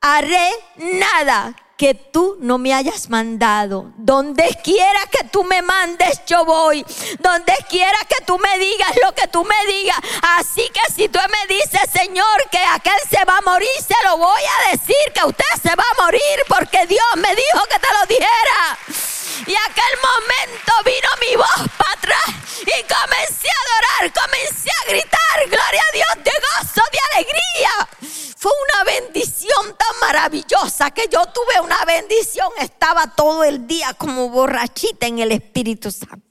haré 0.00 0.50
nada 0.76 1.54
que 1.78 1.94
tú 1.94 2.36
no 2.40 2.58
me 2.58 2.74
hayas 2.74 3.08
mandado. 3.08 3.92
Donde 3.96 4.48
quiera 4.64 5.00
que 5.10 5.24
tú 5.28 5.44
me 5.44 5.62
mandes, 5.62 6.20
yo 6.26 6.44
voy. 6.44 6.84
Donde 7.20 7.54
quiera 7.70 7.98
que 8.08 8.22
tú 8.26 8.36
me 8.38 8.58
digas 8.58 8.90
lo 9.02 9.14
que 9.14 9.28
tú 9.28 9.44
me 9.44 9.72
digas. 9.72 9.96
Así 10.38 10.68
que 10.74 10.92
si 10.92 11.08
tú 11.08 11.20
me 11.30 11.54
dices, 11.54 11.80
Señor, 11.92 12.50
que 12.50 12.58
aquel 12.58 12.98
se 13.08 13.24
va 13.24 13.38
a 13.38 13.42
morir, 13.42 13.68
se 13.76 13.94
lo 14.08 14.18
voy 14.18 14.42
a 14.42 14.70
decir 14.72 14.96
que 15.14 15.24
usted 15.24 15.44
se 15.62 15.74
va 15.76 15.84
a 15.84 16.02
morir 16.02 16.20
porque 16.48 16.84
Dios 16.86 17.06
me 17.16 17.28
dijo 17.28 17.64
que 17.70 17.78
te 17.78 17.88
lo 17.94 18.06
dijera. 18.06 19.17
Y 19.46 19.54
aquel 19.54 19.94
momento 20.02 20.72
vino 20.84 21.08
mi 21.20 21.36
voz 21.36 21.70
para 21.76 21.92
atrás 21.92 22.34
y 22.62 22.82
comencé 22.82 23.48
a 23.48 23.58
adorar, 23.64 24.12
comencé 24.12 24.70
a 24.70 24.90
gritar, 24.90 25.36
gloria 25.46 25.82
a 25.88 25.92
Dios, 25.92 26.24
de 26.24 26.32
gozo, 26.32 26.82
de 26.90 26.98
alegría. 27.12 27.88
Fue 28.36 28.52
una 28.68 28.84
bendición 28.84 29.76
tan 29.76 30.00
maravillosa 30.00 30.90
que 30.90 31.08
yo 31.10 31.24
tuve 31.26 31.60
una 31.60 31.84
bendición. 31.84 32.48
Estaba 32.58 33.06
todo 33.14 33.44
el 33.44 33.66
día 33.66 33.94
como 33.94 34.28
borrachita 34.28 35.06
en 35.06 35.20
el 35.20 35.32
Espíritu 35.32 35.90
Santo. 35.90 36.27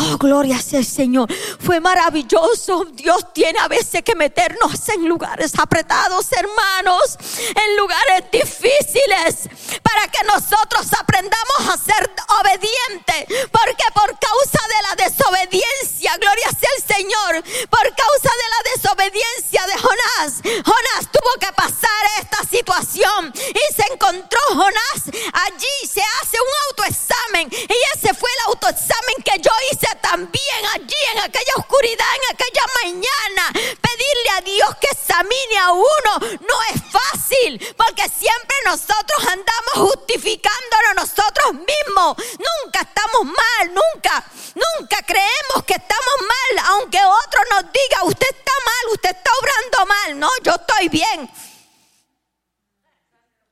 Oh, 0.00 0.16
gloria 0.16 0.60
sea 0.60 0.78
el 0.78 0.86
Señor. 0.86 1.28
Fue 1.58 1.80
maravilloso. 1.80 2.84
Dios 2.92 3.32
tiene 3.32 3.58
a 3.58 3.68
veces 3.68 4.02
que 4.02 4.14
meternos 4.14 4.88
en 4.90 5.08
lugares 5.08 5.52
apretados, 5.58 6.30
hermanos, 6.32 7.18
en 7.54 7.76
lugares 7.76 8.30
difíciles, 8.30 9.48
para 9.82 10.06
que 10.08 10.24
nosotros 10.24 10.86
aprendamos 10.98 11.60
a 11.68 11.76
ser 11.76 12.10
obedientes. 12.40 13.48
Porque 13.50 13.84
por 13.92 14.16
causa 14.18 14.60
de 14.68 14.82
la 14.88 15.04
desobediencia, 15.04 16.16
gloria 16.18 16.48
sea 16.50 16.70
el 16.76 16.96
Señor, 16.96 17.68
por 17.68 17.94
causa 17.94 18.30
de 18.38 18.48
la 18.54 18.70
desobediencia 18.74 19.66
de 19.66 19.78
Jonás, 19.78 20.42
Jonás 20.64 21.12
tuvo 21.12 21.32
que 21.40 21.52
pasar 21.54 22.02
esta 22.20 22.44
situación 22.48 23.32
y 23.34 23.74
se 23.74 23.92
encontró 23.92 24.38
Jonás 24.50 25.02
allí, 25.32 25.88
se 25.88 26.00
hace 26.00 26.17
en 31.84 32.34
aquella 32.34 32.64
mañana. 32.82 33.52
Pedirle 33.52 34.30
a 34.36 34.40
Dios 34.40 34.76
que 34.80 34.88
examine 34.88 35.58
a 35.58 35.72
uno 35.72 36.38
no 36.40 36.62
es 36.74 36.82
fácil, 36.90 37.74
porque 37.76 38.08
siempre 38.08 38.56
nosotros 38.64 39.26
andamos 39.26 39.92
justificándonos 39.94 40.94
nosotros 40.96 41.54
mismos. 41.54 42.16
Nunca 42.38 42.80
estamos 42.80 43.24
mal, 43.24 43.74
nunca, 43.74 44.24
nunca 44.54 45.02
creemos 45.02 45.64
que 45.66 45.74
estamos 45.74 46.14
mal, 46.20 46.66
aunque 46.66 46.98
otro 46.98 47.40
nos 47.50 47.72
diga, 47.72 48.04
usted 48.04 48.28
está 48.28 48.52
mal, 48.64 48.92
usted 48.94 49.10
está 49.10 49.30
obrando 49.40 49.86
mal. 49.86 50.18
No, 50.18 50.30
yo 50.42 50.52
estoy 50.54 50.88
bien. 50.88 51.30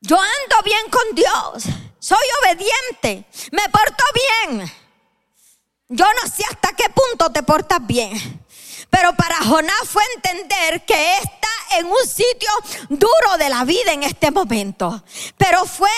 Yo 0.01 0.17
ando 0.21 0.63
bien 0.65 0.91
con 0.91 1.15
Dios. 1.15 1.65
Soy 1.99 2.27
obediente. 2.43 3.25
Me 3.51 3.69
porto 3.69 4.05
bien. 4.15 4.86
Yo 5.89 6.05
no 6.05 6.31
sé 6.31 6.43
hasta 6.51 6.73
qué 6.75 6.85
punto 6.91 7.31
te 7.31 7.43
portas 7.43 7.87
bien. 7.87 8.45
Pero 8.91 9.15
para 9.15 9.37
Jonás 9.45 9.89
fue 9.89 10.03
entender 10.15 10.85
que 10.85 11.19
está 11.19 11.49
en 11.79 11.87
un 11.87 12.09
sitio 12.09 12.51
duro 12.89 13.37
de 13.39 13.49
la 13.49 13.65
vida 13.65 13.93
en 13.93 14.03
este 14.03 14.31
momento. 14.31 15.03
Pero 15.37 15.65
fue, 15.65 15.91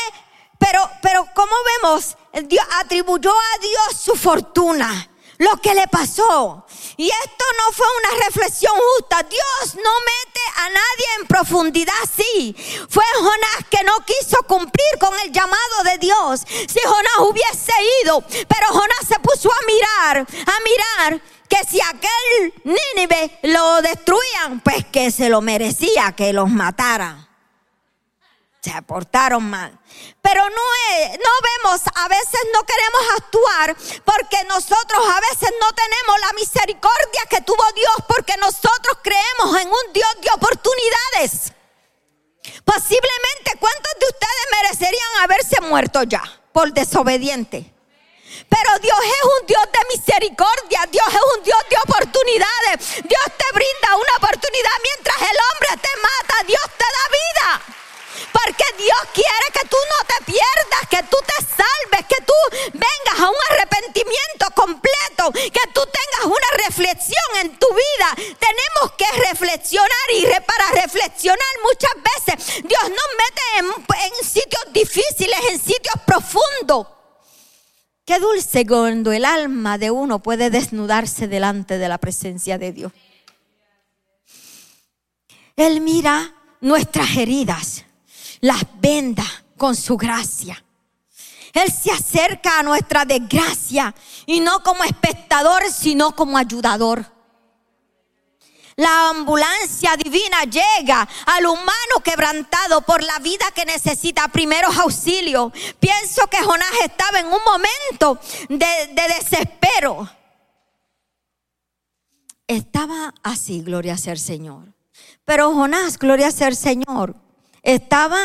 pero, 0.59 0.91
pero 1.01 1.27
como 1.35 1.53
vemos, 1.83 2.17
Dios 2.45 2.67
atribuyó 2.81 3.33
a 3.33 3.59
Dios 3.61 4.01
su 4.01 4.15
fortuna 4.15 5.11
lo 5.39 5.57
que 5.59 5.75
le 5.75 5.87
pasó. 5.89 6.67
Y 6.97 7.09
esto 7.09 7.45
no 7.59 7.73
fue 7.73 7.87
una 8.03 8.25
reflexión 8.25 8.75
justa. 8.77 9.23
Dios 9.23 9.75
no 9.77 9.91
mete 10.01 10.41
a 10.57 10.69
nadie 10.69 11.07
en 11.21 11.27
profundidad 11.27 11.95
así. 12.03 12.55
Fue 12.89 13.05
Jonás 13.17 13.65
que 13.71 13.85
no 13.85 14.05
quiso 14.05 14.43
cumplir 14.43 14.99
con 15.01 15.19
el 15.21 15.33
llamado 15.33 15.83
de 15.85 15.99
Dios. 15.99 16.41
Si 16.47 16.81
Jonás 16.85 17.19
hubiese 17.21 17.73
ido, 18.05 18.21
pero 18.49 18.69
Jonás 18.69 19.07
se 19.09 19.19
puso 19.21 19.51
a 19.51 19.67
mirar, 19.67 20.19
a 20.19 21.07
mirar 21.09 21.23
que 21.49 21.65
si 21.69 21.81
aquel 21.81 22.53
Nínive 22.65 23.39
lo 23.45 23.81
destruían, 23.81 24.61
pues 24.61 24.85
que 24.87 25.11
se 25.11 25.29
lo 25.29 25.41
merecía 25.41 26.13
que 26.13 26.33
los 26.33 26.51
matara 26.51 27.29
se 28.61 28.83
portaron 28.83 29.49
mal. 29.49 29.79
Pero 30.29 30.45
no, 30.45 30.63
es, 30.93 31.19
no 31.19 31.33
vemos, 31.49 31.81
a 31.95 32.07
veces 32.09 32.41
no 32.53 32.63
queremos 32.65 33.03
actuar 33.17 33.75
porque 34.05 34.45
nosotros 34.45 35.03
a 35.09 35.21
veces 35.21 35.51
no 35.59 35.73
tenemos 35.73 36.21
la 36.21 36.33
misericordia 36.35 37.23
que 37.31 37.41
tuvo 37.41 37.65
Dios 37.75 37.95
porque 38.07 38.37
nosotros 38.37 38.99
creemos 39.03 39.59
en 39.59 39.69
un 39.69 39.93
Dios 39.95 40.15
de 40.21 40.29
oportunidades. 40.35 41.53
Posiblemente, 42.63 43.57
¿cuántos 43.59 43.93
de 44.01 44.07
ustedes 44.07 44.45
merecerían 44.53 45.09
haberse 45.23 45.61
muerto 45.63 46.03
ya 46.03 46.23
por 46.53 46.75
desobediente? 46.75 47.73
Pero 48.51 48.79
Dios 48.81 48.99
es 49.01 49.25
un 49.41 49.47
Dios 49.47 49.65
de 49.73 49.97
misericordia, 49.97 50.87
Dios 50.91 51.09
es 51.09 51.39
un 51.39 51.43
Dios 51.43 51.65
de 51.71 51.77
oportunidades. 51.91 53.03
Dios 53.03 53.25
te 53.25 53.49
brinda 53.55 53.97
una 53.97 54.15
oportunidad 54.19 54.77
mientras 54.85 55.23
el 55.23 55.39
hombre 55.49 55.69
te 55.81 55.97
mata, 56.03 56.47
Dios 56.47 56.65
te 56.77 56.85
da 56.85 57.05
vida. 57.17 57.79
Porque 58.33 58.65
Dios 58.77 58.99
quiere 59.13 59.47
que 59.53 59.69
tú 59.69 59.77
no 59.77 60.07
te 60.07 60.33
pierdas, 60.33 60.83
que 60.91 61.03
tú 61.09 61.17
te 61.27 61.45
salves, 61.45 62.07
que 62.09 62.23
tú 62.25 62.35
vengas 62.73 63.21
a 63.21 63.29
un 63.29 63.37
arrepentimiento 63.51 64.47
completo, 64.55 65.33
que 65.33 65.73
tú 65.73 65.81
tengas 65.81 66.25
una 66.27 66.67
reflexión 66.67 67.29
en 67.43 67.59
tu 67.59 67.69
vida. 67.69 68.37
Tenemos 68.39 68.97
que 68.97 69.07
reflexionar 69.29 70.07
y 70.15 70.27
para 70.47 70.83
reflexionar 70.83 71.55
muchas 71.63 71.95
veces 72.09 72.63
Dios 72.65 72.83
nos 72.83 73.09
mete 73.19 73.43
en, 73.59 73.67
en 73.67 74.25
sitios 74.25 74.65
difíciles, 74.73 75.39
en 75.51 75.59
sitios 75.59 75.95
profundos. 76.07 76.87
Qué 78.05 78.19
dulce 78.19 78.67
cuando 78.67 79.13
el 79.13 79.25
alma 79.25 79.77
de 79.77 79.91
uno 79.91 80.21
puede 80.21 80.49
desnudarse 80.49 81.29
delante 81.29 81.77
de 81.77 81.89
la 81.89 81.99
presencia 81.99 82.57
de 82.57 82.73
Dios. 82.73 82.93
Él 85.57 85.81
mira 85.81 86.35
nuestras 86.61 87.17
heridas 87.17 87.85
las 88.41 88.63
venda 88.81 89.25
con 89.57 89.75
su 89.77 89.97
gracia. 89.97 90.63
Él 91.53 91.73
se 91.73 91.91
acerca 91.91 92.59
a 92.59 92.63
nuestra 92.63 93.05
desgracia 93.05 93.95
y 94.27 94.41
no 94.41 94.63
como 94.63 94.85
espectador, 94.85 95.63
sino 95.71 96.15
como 96.15 96.39
ayudador. 96.39 97.19
La 98.77 99.09
ambulancia 99.09 99.97
divina 99.97 100.45
llega 100.45 101.09
al 101.27 101.47
humano 101.47 102.01
quebrantado 102.05 102.83
por 102.83 103.03
la 103.03 103.19
vida 103.19 103.51
que 103.53 103.65
necesita 103.65 104.29
primeros 104.29 104.77
auxilios. 104.79 105.53
Pienso 105.81 106.29
que 106.29 106.39
Jonás 106.39 106.71
estaba 106.85 107.19
en 107.19 107.27
un 107.27 107.41
momento 107.45 108.21
de, 108.49 108.95
de 108.95 109.15
desespero. 109.17 110.09
Estaba 112.47 113.13
así, 113.25 113.63
gloria 113.63 113.99
sea 113.99 114.13
el 114.13 114.21
Señor. 114.21 114.73
Pero 115.25 115.53
Jonás, 115.53 115.99
gloria 115.99 116.31
sea 116.31 116.47
el 116.47 116.57
Señor, 116.57 117.17
estaba, 117.75 118.21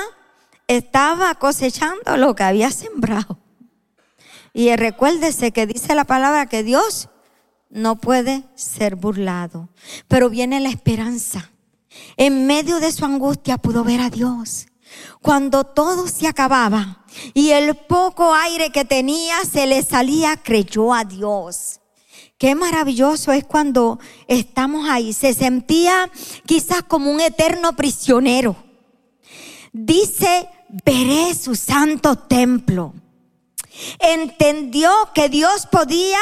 estaba 0.68 1.36
cosechando 1.36 2.16
lo 2.16 2.34
que 2.34 2.44
había 2.44 2.72
sembrado. 2.72 3.40
Y 4.54 4.74
recuérdese 4.76 5.52
que 5.52 5.68
dice 5.68 5.96
la 5.96 6.06
palabra 6.06 6.46
que 6.46 6.64
Dios 6.64 7.10
no 7.70 7.98
puede 8.00 8.46
ser 8.56 8.96
burlado. 8.96 9.68
Pero 10.08 10.30
viene 10.30 10.62
la 10.62 10.70
esperanza. 10.70 11.52
En 12.16 12.48
medio 12.48 12.80
de 12.80 12.92
su 12.94 13.04
angustia 13.04 13.58
pudo 13.58 13.84
ver 13.84 14.00
a 14.00 14.10
Dios. 14.10 14.68
Cuando 15.22 15.66
todo 15.66 16.08
se 16.08 16.28
acababa 16.28 17.04
y 17.34 17.50
el 17.50 17.76
poco 17.76 18.34
aire 18.34 18.70
que 18.72 18.86
tenía 18.86 19.44
se 19.44 19.68
le 19.68 19.84
salía, 19.84 20.38
creyó 20.38 20.94
a 20.94 21.04
Dios. 21.04 21.82
Qué 22.38 22.56
maravilloso 22.56 23.34
es 23.34 23.44
cuando 23.44 24.00
estamos 24.28 24.88
ahí. 24.88 25.12
Se 25.12 25.34
sentía 25.34 26.10
quizás 26.46 26.84
como 26.84 27.12
un 27.12 27.20
eterno 27.20 27.76
prisionero. 27.76 28.56
Dice, 29.74 30.48
veré 30.86 31.34
su 31.34 31.56
santo 31.56 32.16
templo. 32.16 32.94
Entendió 34.00 34.92
que 35.14 35.30
Dios 35.30 35.68
podía 35.68 36.20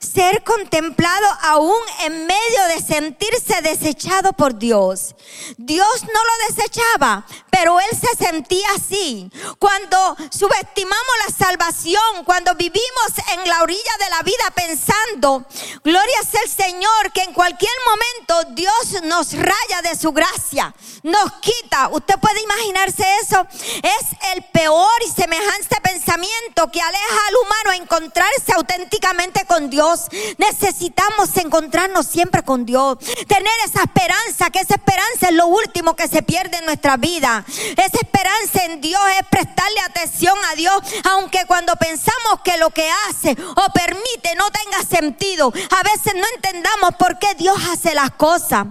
ser 0.00 0.42
contemplado 0.44 1.26
aún 1.42 1.80
en 2.00 2.26
medio 2.26 2.64
de 2.68 2.82
sentirse 2.82 3.60
desechado 3.62 4.32
por 4.32 4.58
Dios. 4.58 5.14
Dios 5.56 6.02
no 6.02 6.20
lo 6.24 6.54
desechaba, 6.54 7.26
pero 7.50 7.78
él 7.80 7.90
se 7.98 8.24
sentía 8.24 8.66
así. 8.76 9.30
Cuando 9.58 10.16
subestimamos 10.30 11.14
la 11.26 11.46
salvación, 11.46 12.24
cuando 12.24 12.54
vivimos 12.54 13.12
en 13.34 13.48
la 13.48 13.62
orilla 13.62 13.92
de 13.98 14.10
la 14.10 14.22
vida 14.22 14.50
pensando, 14.54 15.44
gloria 15.82 16.22
sea 16.30 16.42
el 16.42 16.50
Señor, 16.50 17.12
que 17.12 17.22
en 17.22 17.32
cualquier 17.32 17.72
momento 17.86 18.54
Dios 18.54 19.02
nos 19.04 19.32
raya 19.32 19.82
de 19.82 19.96
su 19.96 20.12
gracia, 20.12 20.74
nos 21.02 21.32
quita. 21.40 21.88
Usted 21.88 22.18
puede 22.18 22.42
imaginarse 22.42 23.04
eso. 23.22 23.46
Es 23.82 24.34
el 24.34 24.44
peor 24.44 25.02
y 25.06 25.10
semejante 25.10 25.80
pensamiento 25.82 26.70
que 26.70 26.80
aleja 26.86 27.20
al 27.28 27.34
humano 27.36 27.70
a 27.70 27.76
encontrarse 27.76 28.52
auténticamente 28.54 29.44
con 29.46 29.70
Dios. 29.70 30.06
Necesitamos 30.38 31.36
encontrarnos 31.36 32.06
siempre 32.06 32.42
con 32.42 32.64
Dios. 32.64 32.98
Tener 33.26 33.52
esa 33.64 33.82
esperanza, 33.82 34.50
que 34.50 34.60
esa 34.60 34.74
esperanza 34.74 35.28
es 35.28 35.34
lo 35.34 35.46
último 35.46 35.96
que 35.96 36.08
se 36.08 36.22
pierde 36.22 36.58
en 36.58 36.66
nuestra 36.66 36.96
vida. 36.96 37.44
Esa 37.46 37.98
esperanza 38.00 38.64
en 38.64 38.80
Dios 38.80 39.00
es 39.20 39.26
prestarle 39.28 39.80
atención 39.80 40.36
a 40.52 40.54
Dios, 40.54 40.76
aunque 41.10 41.44
cuando 41.46 41.74
pensamos 41.76 42.40
que 42.44 42.56
lo 42.58 42.70
que 42.70 42.88
hace 43.08 43.30
o 43.30 43.72
permite 43.72 44.34
no 44.36 44.44
tenga 44.50 44.82
sentido, 44.88 45.52
a 45.70 45.82
veces 45.82 46.14
no 46.14 46.24
entendamos 46.34 46.94
por 46.98 47.18
qué 47.18 47.34
Dios 47.34 47.56
hace 47.70 47.94
las 47.94 48.12
cosas. 48.12 48.66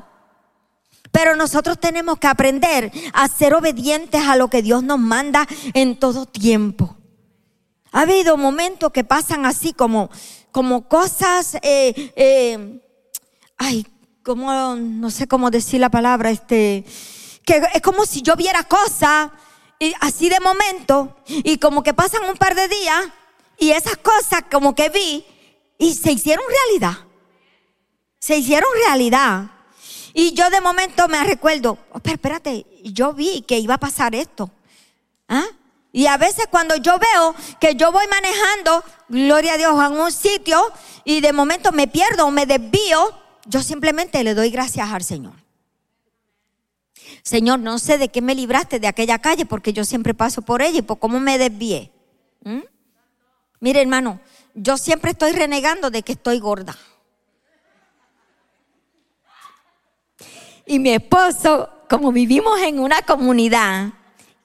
Pero 1.11 1.35
nosotros 1.35 1.79
tenemos 1.79 2.19
que 2.19 2.27
aprender 2.27 2.91
a 3.13 3.27
ser 3.29 3.53
obedientes 3.53 4.21
a 4.27 4.35
lo 4.35 4.49
que 4.49 4.61
Dios 4.61 4.83
nos 4.83 4.99
manda 4.99 5.47
en 5.73 5.97
todo 5.97 6.25
tiempo. 6.25 6.97
Ha 7.95 8.01
habido 8.01 8.35
momentos 8.35 8.91
que 8.91 9.05
pasan 9.05 9.45
así 9.45 9.71
como, 9.71 10.09
como 10.51 10.89
cosas, 10.89 11.55
eh, 11.61 12.11
eh, 12.17 12.81
ay, 13.55 13.87
como, 14.21 14.75
no 14.75 15.09
sé 15.09 15.29
cómo 15.29 15.49
decir 15.49 15.79
la 15.79 15.89
palabra, 15.89 16.29
este, 16.29 16.83
que 17.45 17.61
es 17.73 17.81
como 17.81 18.05
si 18.05 18.21
yo 18.21 18.35
viera 18.35 18.65
cosas 18.65 19.31
y 19.79 19.93
así 20.01 20.27
de 20.27 20.41
momento 20.41 21.15
y 21.25 21.57
como 21.57 21.83
que 21.83 21.93
pasan 21.93 22.25
un 22.29 22.35
par 22.35 22.53
de 22.53 22.67
días 22.67 23.05
y 23.57 23.69
esas 23.69 23.95
cosas 23.95 24.43
como 24.51 24.75
que 24.75 24.89
vi 24.89 25.25
y 25.77 25.93
se 25.93 26.11
hicieron 26.11 26.43
realidad. 26.49 26.97
Se 28.19 28.35
hicieron 28.35 28.69
realidad. 28.87 29.51
Y 30.13 30.33
yo 30.33 30.49
de 30.49 30.59
momento 30.59 31.07
me 31.07 31.23
recuerdo, 31.23 31.77
oh, 31.93 32.01
espérate, 32.03 32.65
yo 32.83 33.13
vi 33.13 33.43
que 33.43 33.57
iba 33.57 33.75
a 33.75 33.79
pasar 33.79 34.15
esto. 34.15 34.51
¿Ah? 35.29 35.45
Y 35.95 36.07
a 36.07 36.17
veces 36.17 36.47
cuando 36.51 36.75
yo 36.75 36.99
veo 36.99 37.33
que 37.57 37.75
yo 37.75 37.89
voy 37.89 38.03
manejando, 38.07 38.83
gloria 39.07 39.53
a 39.53 39.57
Dios, 39.57 39.73
en 39.81 39.97
un 39.97 40.11
sitio 40.11 40.61
y 41.05 41.21
de 41.21 41.31
momento 41.31 41.71
me 41.71 41.87
pierdo 41.87 42.25
o 42.27 42.31
me 42.31 42.45
desvío, 42.45 43.17
yo 43.45 43.63
simplemente 43.63 44.21
le 44.21 44.33
doy 44.33 44.49
gracias 44.49 44.91
al 44.91 45.03
Señor. 45.05 45.35
Señor, 47.23 47.59
no 47.59 47.79
sé 47.79 47.97
de 47.97 48.09
qué 48.09 48.21
me 48.21 48.35
libraste 48.35 48.81
de 48.81 48.87
aquella 48.87 49.19
calle 49.19 49.45
porque 49.45 49.71
yo 49.71 49.85
siempre 49.85 50.13
paso 50.13 50.41
por 50.41 50.61
ella 50.61 50.79
y 50.79 50.81
por 50.81 50.99
cómo 50.99 51.21
me 51.21 51.37
desvié. 51.37 51.93
¿Mm? 52.43 52.63
Mire, 53.61 53.81
hermano, 53.81 54.19
yo 54.53 54.77
siempre 54.77 55.11
estoy 55.11 55.31
renegando 55.31 55.91
de 55.91 56.03
que 56.03 56.11
estoy 56.11 56.39
gorda. 56.39 56.75
Y 60.65 60.77
mi 60.77 60.89
esposo, 60.89 61.69
como 61.89 62.11
vivimos 62.11 62.59
en 62.59 62.79
una 62.79 63.01
comunidad, 63.03 63.93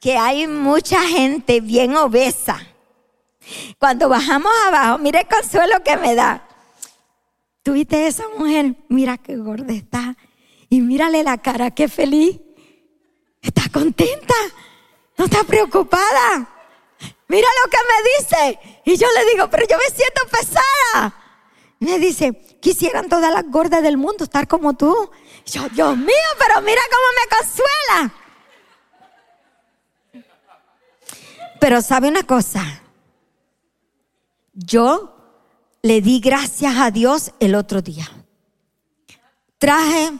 que 0.00 0.16
hay 0.16 0.46
mucha 0.46 1.02
gente 1.02 1.60
bien 1.60 1.94
obesa. 1.94 2.58
Cuando 3.78 4.08
bajamos 4.08 4.50
abajo, 4.66 4.98
mire 4.98 5.20
el 5.20 5.28
consuelo 5.28 5.82
que 5.84 5.96
me 5.96 6.14
da. 6.14 6.46
¿Tuviste 7.62 8.06
esa 8.06 8.24
mujer? 8.38 8.74
Mira 8.88 9.18
qué 9.18 9.36
gorda 9.36 9.74
está. 9.74 10.16
Y 10.70 10.80
mírale 10.80 11.22
la 11.22 11.38
cara, 11.38 11.70
qué 11.70 11.88
feliz. 11.88 12.40
Está 13.42 13.62
contenta. 13.70 14.34
No 15.18 15.26
está 15.26 15.44
preocupada. 15.44 16.48
Mira 17.28 17.48
lo 17.62 17.70
que 17.70 17.78
me 17.88 18.54
dice. 18.56 18.80
Y 18.86 18.96
yo 18.96 19.06
le 19.14 19.30
digo, 19.30 19.50
pero 19.50 19.66
yo 19.68 19.76
me 19.76 19.94
siento 19.94 20.22
pesada. 20.30 21.14
Me 21.78 21.98
dice, 21.98 22.32
quisieran 22.60 23.08
todas 23.08 23.32
las 23.32 23.44
gordas 23.50 23.82
del 23.82 23.98
mundo 23.98 24.24
estar 24.24 24.48
como 24.48 24.74
tú. 24.74 25.10
yo, 25.44 25.68
Dios 25.70 25.96
mío, 25.96 26.30
pero 26.38 26.62
mira 26.62 26.80
cómo 26.90 27.06
me 27.18 27.36
consuela. 27.36 28.19
Pero 31.60 31.82
sabe 31.82 32.08
una 32.08 32.22
cosa, 32.22 32.82
yo 34.54 35.14
le 35.82 36.00
di 36.00 36.18
gracias 36.18 36.74
a 36.76 36.90
Dios 36.90 37.32
el 37.38 37.54
otro 37.54 37.82
día. 37.82 38.08
Traje 39.58 40.10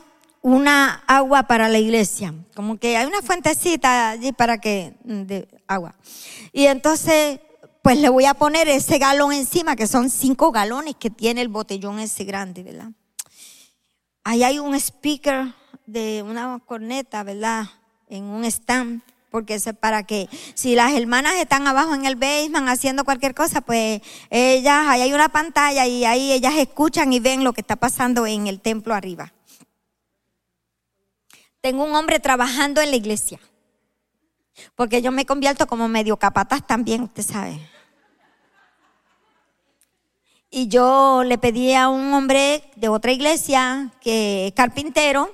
una 0.43 1.03
agua 1.07 1.45
para 1.45 1.71
la 1.71 1.79
iglesia, 1.79 2.35
como 2.55 2.79
que 2.79 2.99
hay 2.99 3.07
una 3.07 3.23
fuentecita 3.23 4.11
allí 4.11 4.33
para 4.33 4.59
que, 4.59 4.95
mm, 5.05 5.23
de 5.23 5.49
agua. 5.67 5.95
Y 6.53 6.67
entonces, 6.67 7.41
pues 7.83 7.99
le 7.99 8.11
voy 8.11 8.27
a 8.27 8.35
poner 8.35 8.69
ese 8.69 8.99
galón 8.99 9.33
encima, 9.33 9.77
que 9.77 9.87
son 9.87 10.11
cinco 10.11 10.53
galones 10.53 10.97
que 10.97 11.09
tiene 11.09 11.41
el 11.41 11.49
botellón 11.49 12.01
ese 12.01 12.25
grande, 12.25 12.63
¿verdad? 12.63 12.91
Ahí 14.25 14.43
hay 14.43 14.59
un 14.59 14.75
speaker 14.75 15.55
de 15.87 16.23
una 16.23 16.59
corneta, 16.67 17.23
¿verdad? 17.23 17.65
En 18.09 18.25
un 18.25 18.45
stand 18.45 19.03
porque 19.31 19.55
es 19.55 19.69
para 19.81 20.03
que 20.03 20.29
si 20.55 20.75
las 20.75 20.93
hermanas 20.93 21.35
están 21.37 21.67
abajo 21.67 21.95
en 21.95 22.05
el 22.05 22.17
basement 22.17 22.69
haciendo 22.69 23.05
cualquier 23.05 23.35
cosa, 23.35 23.61
pues 23.61 24.03
ellas, 24.29 24.87
ahí 24.89 25.03
hay 25.03 25.13
una 25.13 25.29
pantalla 25.29 25.87
y 25.87 26.05
ahí 26.05 26.33
ellas 26.33 26.55
escuchan 26.57 27.13
y 27.13 27.21
ven 27.21 27.45
lo 27.45 27.53
que 27.53 27.61
está 27.61 27.77
pasando 27.77 28.27
en 28.27 28.49
el 28.49 28.61
templo 28.61 28.95
arriba. 28.95 29.33
Tengo 31.61 31.85
un 31.85 31.95
hombre 31.95 32.19
trabajando 32.21 32.81
en 32.81 32.91
la 32.91 32.97
iglesia, 32.97 33.39
porque 34.75 35.03
yo 35.03 35.13
me 35.13 35.27
convierto 35.27 35.67
como 35.67 35.89
medio 35.89 36.17
capataz 36.17 36.67
también, 36.67 37.03
usted 37.03 37.23
sabe. 37.23 37.61
Y 40.53 40.67
yo 40.67 41.23
le 41.25 41.39
pedí 41.39 41.75
a 41.75 41.89
un 41.89 42.13
hombre 42.13 42.65
de 42.75 42.89
otra 42.89 43.13
iglesia, 43.13 43.93
que 44.01 44.49
es 44.49 44.53
carpintero, 44.55 45.33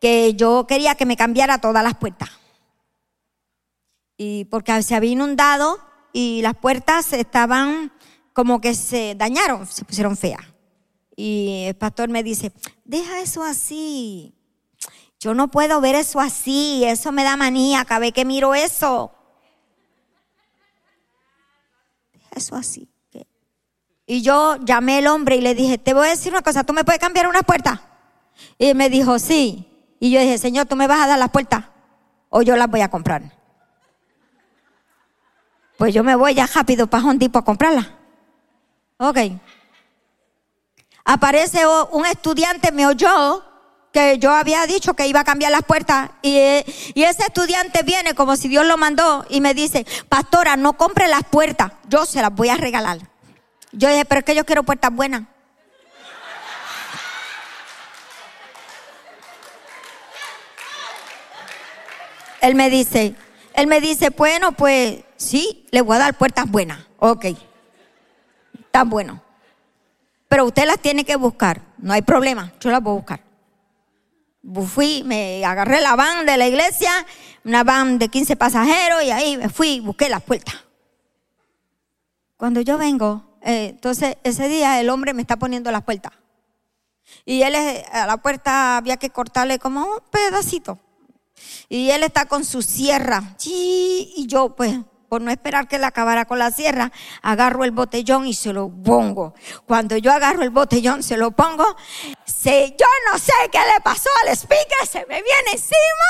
que 0.00 0.34
yo 0.34 0.66
quería 0.66 0.94
que 0.94 1.04
me 1.04 1.16
cambiara 1.16 1.60
todas 1.60 1.84
las 1.84 1.94
puertas 1.96 2.37
y 4.18 4.44
porque 4.46 4.82
se 4.82 4.94
había 4.96 5.12
inundado 5.12 5.78
y 6.12 6.42
las 6.42 6.54
puertas 6.54 7.12
estaban 7.12 7.92
como 8.34 8.60
que 8.60 8.74
se 8.74 9.14
dañaron, 9.16 9.66
se 9.66 9.84
pusieron 9.84 10.16
feas. 10.16 10.44
Y 11.16 11.64
el 11.68 11.76
pastor 11.76 12.08
me 12.08 12.22
dice, 12.22 12.52
deja 12.84 13.20
eso 13.20 13.42
así. 13.42 14.34
Yo 15.20 15.34
no 15.34 15.48
puedo 15.48 15.80
ver 15.80 15.94
eso 15.94 16.20
así, 16.20 16.84
eso 16.84 17.10
me 17.12 17.24
da 17.24 17.36
manía 17.36 17.84
vez 17.98 18.12
que 18.12 18.24
miro 18.24 18.54
eso. 18.54 19.12
Deja 22.12 22.30
eso 22.36 22.56
así. 22.56 22.88
Y 24.06 24.22
yo 24.22 24.56
llamé 24.64 24.98
al 24.98 25.06
hombre 25.08 25.36
y 25.36 25.40
le 25.40 25.54
dije, 25.54 25.76
te 25.78 25.94
voy 25.94 26.06
a 26.06 26.10
decir 26.10 26.32
una 26.32 26.42
cosa, 26.42 26.64
¿tú 26.64 26.72
me 26.72 26.84
puedes 26.84 27.00
cambiar 27.00 27.28
una 27.28 27.42
puerta? 27.42 27.82
Y 28.58 28.74
me 28.74 28.88
dijo, 28.88 29.18
sí. 29.18 29.66
Y 30.00 30.10
yo 30.10 30.20
dije, 30.20 30.38
Señor, 30.38 30.66
¿tú 30.66 30.76
me 30.76 30.86
vas 30.86 31.00
a 31.00 31.06
dar 31.06 31.18
las 31.18 31.30
puertas? 31.30 31.66
O 32.30 32.42
yo 32.42 32.56
las 32.56 32.70
voy 32.70 32.80
a 32.80 32.88
comprar. 32.88 33.37
Pues 35.78 35.94
yo 35.94 36.02
me 36.02 36.16
voy 36.16 36.34
ya 36.34 36.48
rápido 36.52 36.88
para 36.88 37.04
un 37.04 37.22
a 37.22 37.44
comprarla. 37.44 37.88
Ok. 38.96 39.18
Aparece 41.04 41.60
un 41.92 42.04
estudiante, 42.04 42.72
me 42.72 42.84
oyó 42.84 43.44
que 43.92 44.18
yo 44.18 44.32
había 44.32 44.66
dicho 44.66 44.94
que 44.94 45.06
iba 45.06 45.20
a 45.20 45.24
cambiar 45.24 45.52
las 45.52 45.62
puertas 45.62 46.10
y, 46.20 46.36
y, 46.94 47.04
ese 47.04 47.22
estudiante 47.22 47.84
viene 47.84 48.14
como 48.14 48.36
si 48.36 48.48
Dios 48.48 48.66
lo 48.66 48.76
mandó 48.76 49.24
y 49.30 49.40
me 49.40 49.54
dice, 49.54 49.86
pastora, 50.08 50.56
no 50.56 50.72
compre 50.72 51.06
las 51.06 51.22
puertas, 51.22 51.70
yo 51.88 52.04
se 52.04 52.20
las 52.20 52.34
voy 52.34 52.48
a 52.48 52.56
regalar. 52.56 52.98
Yo 53.70 53.88
dije, 53.88 54.04
pero 54.04 54.18
es 54.18 54.24
que 54.24 54.34
yo 54.34 54.44
quiero 54.44 54.64
puertas 54.64 54.92
buenas. 54.92 55.22
Él 62.40 62.56
me 62.56 62.68
dice, 62.68 63.14
él 63.54 63.68
me 63.68 63.80
dice, 63.80 64.10
bueno, 64.10 64.52
pues 64.52 65.04
sí, 65.18 65.66
le 65.70 65.82
voy 65.82 65.96
a 65.96 65.98
dar 65.98 66.16
puertas 66.16 66.50
buenas. 66.50 66.78
Ok, 66.98 67.26
está 68.58 68.84
bueno. 68.84 69.22
Pero 70.28 70.46
usted 70.46 70.64
las 70.64 70.78
tiene 70.78 71.04
que 71.04 71.16
buscar. 71.16 71.60
No 71.76 71.92
hay 71.92 72.02
problema, 72.02 72.52
yo 72.60 72.70
las 72.70 72.82
voy 72.82 72.92
a 72.92 72.96
buscar. 72.96 73.20
Fui, 74.66 75.02
me 75.04 75.44
agarré 75.44 75.82
la 75.82 75.94
van 75.94 76.24
de 76.24 76.38
la 76.38 76.46
iglesia, 76.46 76.90
una 77.44 77.64
van 77.64 77.98
de 77.98 78.08
15 78.08 78.36
pasajeros 78.36 79.02
y 79.02 79.10
ahí 79.10 79.36
me 79.36 79.50
fui, 79.50 79.80
busqué 79.80 80.08
las 80.08 80.22
puertas. 80.22 80.54
Cuando 82.36 82.60
yo 82.60 82.78
vengo, 82.78 83.36
eh, 83.42 83.70
entonces 83.70 84.16
ese 84.22 84.48
día 84.48 84.80
el 84.80 84.88
hombre 84.90 85.12
me 85.12 85.22
está 85.22 85.36
poniendo 85.36 85.70
las 85.70 85.82
puertas. 85.82 86.12
Y 87.24 87.42
él 87.42 87.54
a 87.92 88.06
la 88.06 88.16
puerta 88.18 88.76
había 88.76 88.96
que 88.96 89.10
cortarle 89.10 89.58
como 89.58 89.82
un 89.82 90.00
pedacito. 90.10 90.78
Y 91.68 91.90
él 91.90 92.02
está 92.02 92.26
con 92.26 92.44
su 92.44 92.62
sierra. 92.62 93.36
Y 93.44 94.26
yo, 94.28 94.54
pues, 94.54 94.78
por 95.08 95.22
no 95.22 95.30
esperar 95.30 95.68
que 95.68 95.78
le 95.78 95.86
acabara 95.86 96.26
con 96.26 96.38
la 96.38 96.50
sierra, 96.50 96.92
agarro 97.22 97.64
el 97.64 97.70
botellón 97.70 98.26
y 98.26 98.34
se 98.34 98.52
lo 98.52 98.68
pongo. 98.68 99.34
Cuando 99.66 99.96
yo 99.96 100.12
agarro 100.12 100.42
el 100.42 100.50
botellón, 100.50 101.02
se 101.02 101.16
lo 101.16 101.30
pongo. 101.30 101.76
Se, 102.24 102.74
yo 102.78 102.86
no 103.10 103.18
sé 103.18 103.32
qué 103.50 103.58
le 103.58 103.80
pasó 103.82 104.10
al 104.22 104.36
speaker, 104.36 104.86
se 104.86 105.00
me 105.06 105.22
viene 105.22 105.52
encima, 105.52 106.08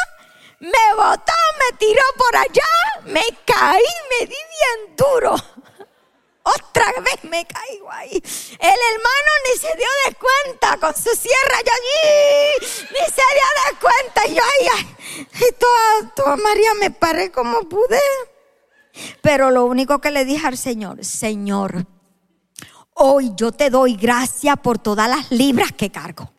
me 0.60 0.94
botó, 0.96 1.32
me 1.58 1.76
tiró 1.78 2.02
por 2.16 2.36
allá, 2.36 3.04
me 3.04 3.22
caí, 3.44 3.82
me 4.10 4.26
di 4.26 4.34
bien 4.34 4.96
duro. 4.96 5.34
Otra 6.42 6.92
vez 7.02 7.24
me 7.24 7.46
caigo 7.46 7.92
ahí. 7.92 8.10
El 8.10 8.78
hermano 8.90 9.30
ni 9.44 9.60
se 9.60 9.76
dio 9.76 9.88
de 10.06 10.14
cuenta 10.14 10.78
con 10.78 10.94
su 10.94 11.10
sierra 11.14 11.58
yo 11.64 11.72
allí. 11.72 12.68
Ni 12.90 13.06
se 13.06 13.22
dio 13.34 13.48
de 13.66 13.78
cuenta. 13.78 14.26
Y 14.26 14.34
yo 14.34 14.42
y 15.18 15.52
toda, 15.52 16.14
toda 16.14 16.36
María 16.36 16.72
me 16.74 16.90
paré 16.90 17.30
como 17.30 17.68
pude. 17.68 18.00
Pero 19.20 19.50
lo 19.50 19.64
único 19.66 20.00
que 20.00 20.10
le 20.10 20.24
dije 20.24 20.46
al 20.46 20.56
Señor, 20.56 21.04
Señor, 21.04 21.86
hoy 22.94 23.32
yo 23.36 23.52
te 23.52 23.70
doy 23.70 23.94
gracias 23.94 24.56
por 24.58 24.78
todas 24.78 25.08
las 25.08 25.30
libras 25.30 25.72
que 25.72 25.90
cargo. 25.90 26.32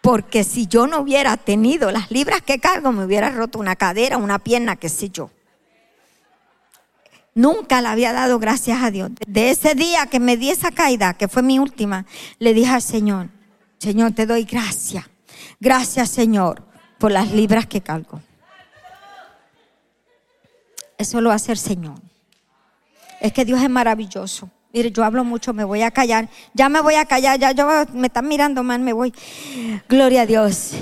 Porque 0.00 0.44
si 0.44 0.66
yo 0.66 0.86
no 0.86 1.00
hubiera 1.00 1.36
tenido 1.36 1.90
las 1.90 2.10
libras 2.10 2.40
que 2.42 2.60
cargo, 2.60 2.92
me 2.92 3.04
hubiera 3.04 3.30
roto 3.30 3.58
una 3.58 3.74
cadera, 3.74 4.18
una 4.18 4.38
pierna, 4.38 4.76
qué 4.76 4.88
sé 4.88 5.10
yo. 5.10 5.30
Nunca 7.34 7.82
le 7.82 7.88
había 7.88 8.12
dado 8.12 8.38
gracias 8.38 8.82
a 8.82 8.90
Dios. 8.90 9.10
De 9.26 9.50
ese 9.50 9.74
día 9.74 10.06
que 10.06 10.20
me 10.20 10.36
di 10.36 10.50
esa 10.50 10.70
caída, 10.70 11.14
que 11.14 11.28
fue 11.28 11.42
mi 11.42 11.58
última, 11.58 12.06
le 12.38 12.54
dije 12.54 12.70
al 12.70 12.82
Señor, 12.82 13.28
Señor, 13.78 14.12
te 14.12 14.26
doy 14.26 14.44
gracias. 14.44 15.04
Gracias, 15.60 16.08
Señor, 16.08 16.62
por 16.98 17.12
las 17.12 17.32
libras 17.32 17.66
que 17.66 17.82
cargo. 17.82 18.22
Eso 20.98 21.20
lo 21.20 21.30
hace 21.30 21.52
el 21.52 21.58
Señor. 21.58 22.00
Es 23.20 23.32
que 23.32 23.44
Dios 23.44 23.60
es 23.62 23.70
maravilloso. 23.70 24.50
Mire, 24.72 24.90
yo 24.90 25.04
hablo 25.04 25.24
mucho, 25.24 25.52
me 25.52 25.64
voy 25.64 25.82
a 25.82 25.90
callar. 25.90 26.28
Ya 26.52 26.68
me 26.68 26.80
voy 26.80 26.94
a 26.94 27.06
callar, 27.06 27.38
ya 27.38 27.52
yo 27.52 27.66
me 27.92 28.08
están 28.08 28.28
mirando 28.28 28.62
mal, 28.62 28.80
me 28.80 28.92
voy. 28.92 29.12
Gloria 29.88 30.22
a 30.22 30.26
Dios. 30.26 30.72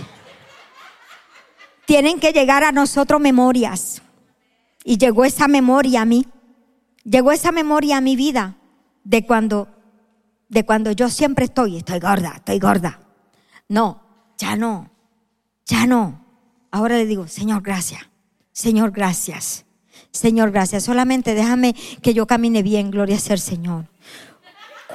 Tienen 1.86 2.18
que 2.18 2.32
llegar 2.32 2.64
a 2.64 2.72
nosotros 2.72 3.20
memorias. 3.20 4.02
Y 4.84 4.98
llegó 4.98 5.24
esa 5.24 5.48
memoria 5.48 6.02
a 6.02 6.04
mí. 6.04 6.26
Llegó 7.04 7.32
esa 7.32 7.52
memoria 7.52 7.98
a 7.98 8.00
mi 8.00 8.16
vida 8.16 8.56
de 9.04 9.26
cuando 9.26 9.68
de 10.48 10.64
cuando 10.64 10.92
yo 10.92 11.10
siempre 11.10 11.46
estoy, 11.46 11.78
estoy 11.78 11.98
gorda, 11.98 12.34
estoy 12.36 12.58
gorda. 12.58 13.00
No, 13.68 14.00
ya 14.38 14.56
no. 14.56 14.90
Ya 15.66 15.86
no. 15.86 16.24
Ahora 16.70 16.96
le 16.96 17.06
digo, 17.06 17.26
Señor, 17.26 17.62
gracias. 17.62 18.02
Señor, 18.52 18.92
gracias. 18.92 19.64
Señor, 20.12 20.50
gracias. 20.50 20.84
Solamente 20.84 21.34
déjame 21.34 21.74
que 22.02 22.14
yo 22.14 22.26
camine 22.26 22.62
bien, 22.62 22.90
gloria 22.90 23.18
sea 23.18 23.34
al 23.34 23.40
Señor. 23.40 23.86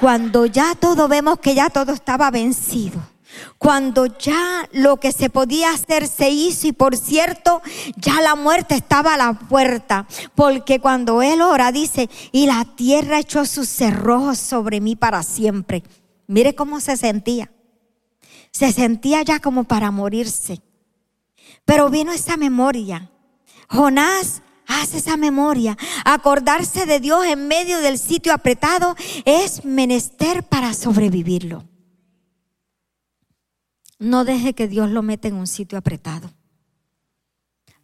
Cuando 0.00 0.46
ya 0.46 0.74
todo 0.74 1.08
vemos 1.08 1.40
que 1.40 1.54
ya 1.54 1.68
todo 1.68 1.92
estaba 1.92 2.30
vencido. 2.30 3.00
Cuando 3.58 4.06
ya 4.06 4.68
lo 4.72 4.98
que 4.98 5.12
se 5.12 5.30
podía 5.30 5.70
hacer 5.70 6.08
se 6.08 6.30
hizo 6.30 6.66
y 6.66 6.72
por 6.72 6.96
cierto, 6.96 7.62
ya 7.96 8.20
la 8.20 8.34
muerte 8.34 8.74
estaba 8.74 9.14
a 9.14 9.16
la 9.16 9.32
puerta. 9.34 10.06
Porque 10.34 10.80
cuando 10.80 11.22
él 11.22 11.42
ora 11.42 11.70
dice, 11.72 12.08
y 12.32 12.46
la 12.46 12.64
tierra 12.64 13.18
echó 13.18 13.44
sus 13.44 13.68
cerrojos 13.68 14.38
sobre 14.38 14.80
mí 14.80 14.96
para 14.96 15.22
siempre. 15.22 15.82
Mire 16.26 16.54
cómo 16.54 16.80
se 16.80 16.96
sentía. 16.96 17.50
Se 18.50 18.72
sentía 18.72 19.22
ya 19.22 19.40
como 19.40 19.64
para 19.64 19.90
morirse. 19.90 20.60
Pero 21.64 21.88
vino 21.90 22.12
esa 22.12 22.36
memoria. 22.36 23.10
Jonás 23.68 24.42
Haz 24.72 24.94
esa 24.94 25.16
memoria. 25.16 25.76
Acordarse 26.04 26.86
de 26.86 27.00
Dios 27.00 27.26
en 27.26 27.48
medio 27.48 27.80
del 27.80 27.98
sitio 27.98 28.32
apretado 28.32 28.94
es 29.24 29.64
menester 29.64 30.44
para 30.44 30.74
sobrevivirlo. 30.74 31.64
No 33.98 34.24
deje 34.24 34.54
que 34.54 34.68
Dios 34.68 34.88
lo 34.88 35.02
meta 35.02 35.26
en 35.26 35.34
un 35.34 35.48
sitio 35.48 35.76
apretado. 35.76 36.30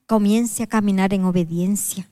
Comience 0.06 0.62
a 0.62 0.68
caminar 0.68 1.12
en 1.12 1.24
obediencia. 1.24 2.08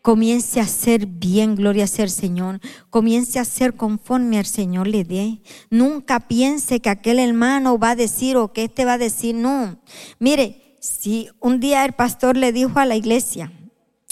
Comience 0.00 0.60
a 0.60 0.62
hacer 0.62 1.04
bien, 1.04 1.54
gloria 1.54 1.84
a 1.84 1.86
ser 1.86 2.08
Señor. 2.08 2.60
Comience 2.88 3.38
a 3.38 3.42
hacer 3.42 3.76
conforme 3.76 4.38
al 4.38 4.46
Señor 4.46 4.86
le 4.86 5.04
dé. 5.04 5.42
Nunca 5.68 6.20
piense 6.20 6.80
que 6.80 6.88
aquel 6.88 7.18
hermano 7.18 7.78
va 7.78 7.90
a 7.90 7.96
decir 7.96 8.38
o 8.38 8.54
que 8.54 8.64
este 8.64 8.86
va 8.86 8.94
a 8.94 8.98
decir. 8.98 9.34
No. 9.34 9.78
Mire, 10.18 10.78
si 10.80 11.28
un 11.38 11.60
día 11.60 11.84
el 11.84 11.92
pastor 11.92 12.38
le 12.38 12.52
dijo 12.52 12.78
a 12.78 12.86
la 12.86 12.96
iglesia, 12.96 13.52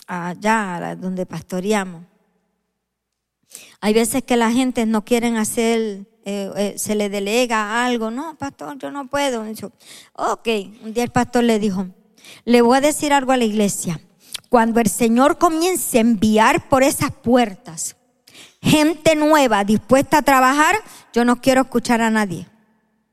allá 0.07 0.97
donde 0.97 1.27
pastoreamos. 1.27 2.03
Hay 3.81 3.95
veces 3.95 4.23
que 4.23 4.37
la 4.37 4.51
gente 4.51 4.87
no 4.87 5.05
quieren 5.05 5.37
hacer, 5.37 6.07
eh, 6.25 6.51
eh, 6.57 6.75
se 6.77 6.95
le 6.95 7.09
delega 7.09 7.85
algo. 7.85 8.11
No, 8.11 8.37
pastor, 8.37 8.79
yo 8.79 8.91
no 8.91 9.07
puedo. 9.07 9.45
ok, 10.15 10.49
un 10.83 10.95
día 10.95 11.05
el 11.05 11.11
pastor 11.11 11.45
le 11.45 11.59
dijo, 11.59 11.87
le 12.45 12.63
voy 12.63 12.79
a 12.79 12.81
decir 12.81 13.13
algo 13.13 13.33
a 13.33 13.37
la 13.37 13.45
iglesia. 13.45 14.01
Cuando 14.49 14.81
el 14.81 14.89
Señor 14.89 15.39
comience 15.39 15.99
a 15.99 16.01
enviar 16.01 16.69
por 16.69 16.83
esas 16.83 17.11
puertas 17.11 17.97
gente 18.63 19.15
nueva 19.15 19.63
dispuesta 19.63 20.19
a 20.19 20.23
trabajar, 20.23 20.77
yo 21.13 21.25
no 21.25 21.41
quiero 21.41 21.63
escuchar 21.63 22.01
a 22.01 22.11
nadie 22.11 22.49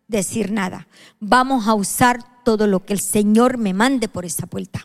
decir 0.07 0.51
nada. 0.51 0.87
Vamos 1.19 1.67
a 1.67 1.73
usar 1.73 2.19
todo 2.43 2.67
lo 2.67 2.85
que 2.85 2.93
el 2.93 2.99
Señor 2.99 3.57
me 3.57 3.73
mande 3.73 4.07
por 4.07 4.25
esa 4.25 4.45
puerta 4.45 4.83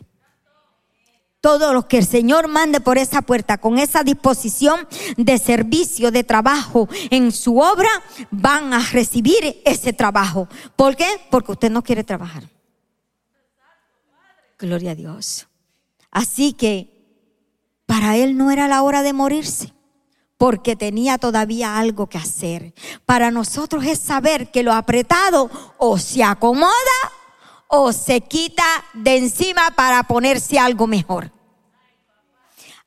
todos 1.41 1.73
los 1.73 1.85
que 1.85 1.99
el 1.99 2.05
Señor 2.05 2.47
mande 2.47 2.79
por 2.81 2.97
esa 2.97 3.21
puerta 3.21 3.57
con 3.57 3.77
esa 3.77 4.03
disposición 4.03 4.87
de 5.17 5.37
servicio, 5.37 6.11
de 6.11 6.23
trabajo 6.23 6.89
en 7.09 7.31
su 7.31 7.59
obra, 7.59 7.89
van 8.31 8.73
a 8.73 8.79
recibir 8.91 9.61
ese 9.65 9.93
trabajo. 9.93 10.47
¿Por 10.75 10.95
qué? 10.95 11.07
Porque 11.29 11.51
usted 11.51 11.71
no 11.71 11.83
quiere 11.83 12.03
trabajar. 12.03 12.43
Gloria 14.57 14.91
a 14.91 14.95
Dios. 14.95 15.47
Así 16.11 16.53
que 16.53 16.97
para 17.85 18.17
él 18.17 18.37
no 18.37 18.51
era 18.51 18.67
la 18.67 18.81
hora 18.81 19.03
de 19.03 19.13
morirse 19.13 19.73
porque 20.37 20.75
tenía 20.75 21.17
todavía 21.17 21.77
algo 21.77 22.07
que 22.07 22.17
hacer. 22.17 22.73
Para 23.05 23.31
nosotros 23.31 23.85
es 23.85 23.99
saber 23.99 24.51
que 24.51 24.63
lo 24.63 24.73
apretado 24.73 25.49
o 25.77 25.97
se 25.97 26.23
acomoda 26.23 26.71
o 27.67 27.91
se 27.91 28.21
quita 28.21 28.63
de 28.93 29.17
encima 29.17 29.71
para 29.71 30.03
ponerse 30.03 30.57
algo 30.59 30.87
mejor. 30.87 31.31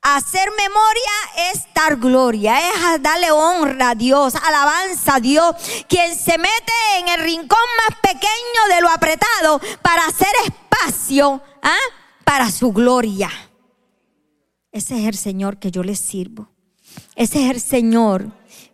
Hacer 0.01 0.49
memoria 0.57 1.51
es 1.53 1.63
dar 1.75 1.95
gloria, 1.97 2.69
es 2.69 3.03
darle 3.03 3.31
honra 3.31 3.91
a 3.91 3.95
Dios, 3.95 4.33
alabanza 4.35 5.15
a 5.15 5.19
Dios, 5.19 5.55
quien 5.87 6.15
se 6.15 6.39
mete 6.39 6.73
en 6.97 7.07
el 7.09 7.21
rincón 7.21 7.59
más 7.77 7.99
pequeño 8.01 8.75
de 8.75 8.81
lo 8.81 8.89
apretado 8.89 9.61
para 9.83 10.05
hacer 10.07 10.31
espacio 10.43 11.39
¿ah? 11.61 11.77
para 12.23 12.49
su 12.49 12.71
gloria. 12.71 13.29
Ese 14.71 14.99
es 14.99 15.07
el 15.07 15.17
Señor 15.17 15.59
que 15.59 15.69
yo 15.69 15.83
le 15.83 15.95
sirvo. 15.95 16.49
Ese 17.15 17.43
es 17.43 17.51
el 17.51 17.61
Señor 17.61 18.31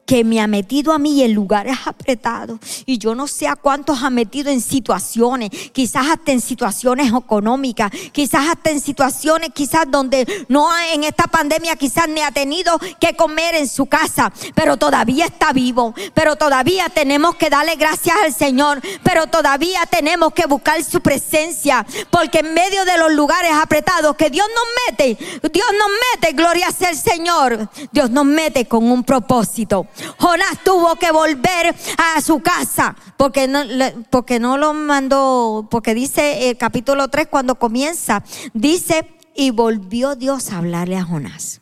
que 0.07 0.23
me 0.23 0.39
ha 0.39 0.47
metido 0.47 0.93
a 0.93 0.97
mí 0.97 1.21
en 1.21 1.33
lugares 1.33 1.77
apretados. 1.85 2.59
Y 2.85 2.97
yo 2.97 3.13
no 3.13 3.27
sé 3.27 3.47
a 3.47 3.57
cuántos 3.57 4.01
ha 4.01 4.09
metido 4.09 4.49
en 4.49 4.61
situaciones, 4.61 5.49
quizás 5.73 6.07
hasta 6.07 6.31
en 6.31 6.39
situaciones 6.41 7.11
económicas, 7.13 7.91
quizás 8.13 8.47
hasta 8.47 8.71
en 8.71 8.79
situaciones 8.79 9.49
quizás 9.53 9.83
donde 9.89 10.25
no 10.47 10.69
en 10.93 11.03
esta 11.03 11.25
pandemia 11.25 11.75
quizás 11.75 12.07
ni 12.07 12.21
ha 12.21 12.31
tenido 12.31 12.79
que 12.99 13.15
comer 13.15 13.55
en 13.55 13.67
su 13.67 13.85
casa, 13.87 14.31
pero 14.55 14.77
todavía 14.77 15.25
está 15.25 15.51
vivo, 15.51 15.93
pero 16.13 16.37
todavía 16.37 16.87
tenemos 16.87 17.35
que 17.35 17.49
darle 17.49 17.75
gracias 17.75 18.15
al 18.23 18.33
Señor, 18.33 18.81
pero 19.03 19.27
todavía 19.27 19.81
tenemos 19.89 20.31
que 20.33 20.47
buscar 20.47 20.81
su 20.85 21.01
presencia, 21.01 21.85
porque 22.09 22.39
en 22.39 22.53
medio 22.53 22.85
de 22.85 22.97
los 22.97 23.11
lugares 23.11 23.51
apretados 23.51 24.15
que 24.15 24.29
Dios 24.29 24.47
nos 24.47 24.97
mete, 24.97 25.17
Dios 25.51 25.67
nos 25.77 25.89
mete, 26.13 26.33
gloria 26.33 26.71
sea 26.71 26.91
el 26.91 26.97
Señor, 26.97 27.69
Dios 27.91 28.09
nos 28.09 28.23
mete 28.23 28.65
con 28.67 28.89
un 28.89 29.03
propósito. 29.03 29.85
Jonás 30.17 30.63
tuvo 30.63 30.95
que 30.95 31.11
volver 31.11 31.75
a 31.97 32.21
su 32.21 32.39
casa 32.39 32.95
porque 33.17 33.47
no, 33.47 33.61
porque 34.09 34.39
no 34.39 34.57
lo 34.57 34.73
mandó, 34.73 35.67
porque 35.69 35.93
dice 35.93 36.49
el 36.49 36.57
capítulo 36.57 37.07
3 37.07 37.27
cuando 37.27 37.55
comienza, 37.55 38.23
dice, 38.53 39.17
y 39.35 39.51
volvió 39.51 40.15
Dios 40.15 40.51
a 40.51 40.57
hablarle 40.57 40.97
a 40.97 41.03
Jonás. 41.03 41.61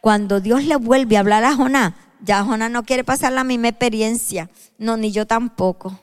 Cuando 0.00 0.40
Dios 0.40 0.64
le 0.64 0.76
vuelve 0.76 1.16
a 1.16 1.20
hablar 1.20 1.44
a 1.44 1.54
Jonás, 1.54 1.94
ya 2.20 2.42
Jonás 2.44 2.70
no 2.70 2.84
quiere 2.84 3.04
pasar 3.04 3.32
la 3.32 3.44
misma 3.44 3.68
experiencia, 3.68 4.50
no, 4.78 4.96
ni 4.96 5.12
yo 5.12 5.26
tampoco. 5.26 6.00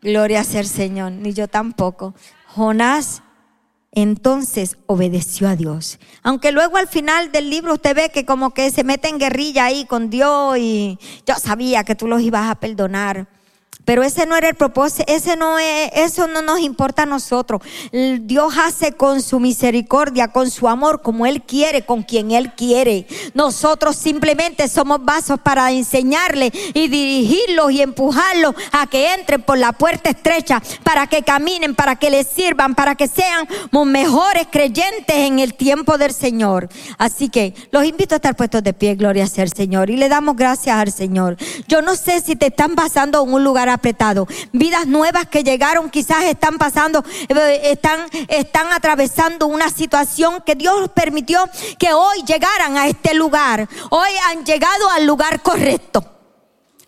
Gloria 0.00 0.44
sea 0.44 0.60
el 0.60 0.66
Señor, 0.66 1.12
ni 1.12 1.32
yo 1.32 1.48
tampoco. 1.48 2.14
Jonás 2.46 3.22
entonces 3.92 4.78
obedeció 4.86 5.48
a 5.48 5.56
Dios. 5.56 5.98
Aunque 6.22 6.50
luego 6.50 6.78
al 6.78 6.88
final 6.88 7.30
del 7.30 7.50
libro 7.50 7.74
usted 7.74 7.94
ve 7.94 8.10
que 8.10 8.24
como 8.24 8.54
que 8.54 8.70
se 8.70 8.84
mete 8.84 9.08
en 9.08 9.18
guerrilla 9.18 9.66
ahí 9.66 9.84
con 9.84 10.10
Dios 10.10 10.56
y 10.58 10.98
yo 11.26 11.34
sabía 11.36 11.84
que 11.84 11.94
tú 11.94 12.08
los 12.08 12.22
ibas 12.22 12.50
a 12.50 12.54
perdonar. 12.56 13.28
Pero 13.84 14.02
ese 14.02 14.26
no 14.26 14.36
era 14.36 14.48
el 14.48 14.54
propósito, 14.54 15.04
ese 15.06 15.36
no 15.36 15.58
es, 15.58 15.90
eso 15.94 16.28
no 16.28 16.42
nos 16.42 16.60
importa 16.60 17.02
a 17.02 17.06
nosotros. 17.06 17.62
Dios 17.92 18.54
hace 18.56 18.92
con 18.92 19.22
su 19.22 19.40
misericordia, 19.40 20.28
con 20.28 20.50
su 20.50 20.68
amor, 20.68 21.02
como 21.02 21.26
Él 21.26 21.42
quiere, 21.42 21.84
con 21.84 22.02
quien 22.02 22.30
Él 22.30 22.52
quiere. 22.54 23.06
Nosotros 23.34 23.96
simplemente 23.96 24.68
somos 24.68 25.04
vasos 25.04 25.40
para 25.40 25.70
enseñarle 25.72 26.52
y 26.74 26.88
dirigirlos 26.88 27.72
y 27.72 27.82
empujarlos 27.82 28.54
a 28.72 28.86
que 28.86 29.14
entren 29.14 29.42
por 29.42 29.58
la 29.58 29.72
puerta 29.72 30.10
estrecha, 30.10 30.62
para 30.82 31.06
que 31.06 31.22
caminen, 31.22 31.74
para 31.74 31.96
que 31.96 32.10
les 32.10 32.26
sirvan, 32.26 32.74
para 32.74 32.94
que 32.94 33.08
sean 33.08 33.48
mejores 33.86 34.46
creyentes 34.50 35.16
en 35.16 35.38
el 35.38 35.54
tiempo 35.54 35.98
del 35.98 36.12
Señor. 36.12 36.68
Así 36.98 37.28
que 37.28 37.54
los 37.70 37.84
invito 37.84 38.14
a 38.14 38.16
estar 38.16 38.36
puestos 38.36 38.62
de 38.62 38.72
pie, 38.72 38.94
gloria 38.94 39.26
sea 39.26 39.44
al 39.44 39.52
Señor. 39.52 39.90
Y 39.90 39.96
le 39.96 40.08
damos 40.08 40.36
gracias 40.36 40.76
al 40.76 40.92
Señor. 40.92 41.36
Yo 41.68 41.82
no 41.82 41.96
sé 41.96 42.20
si 42.20 42.36
te 42.36 42.46
están 42.46 42.74
pasando 42.74 43.22
en 43.22 43.32
un 43.32 43.44
lugar 43.44 43.68
apretado. 43.68 44.26
Vidas 44.52 44.86
nuevas 44.86 45.26
que 45.26 45.44
llegaron 45.44 45.90
quizás 45.90 46.24
están 46.24 46.58
pasando, 46.58 47.04
eh, 47.28 47.60
están, 47.64 48.00
están 48.28 48.72
atravesando 48.72 49.46
una 49.46 49.70
situación 49.70 50.42
que 50.44 50.54
Dios 50.54 50.90
permitió 50.94 51.48
que 51.78 51.92
hoy 51.92 52.22
llegaran 52.26 52.76
a 52.76 52.86
este 52.88 53.14
lugar. 53.14 53.68
Hoy 53.90 54.10
han 54.30 54.44
llegado 54.44 54.90
al 54.90 55.06
lugar 55.06 55.42
correcto. 55.42 56.04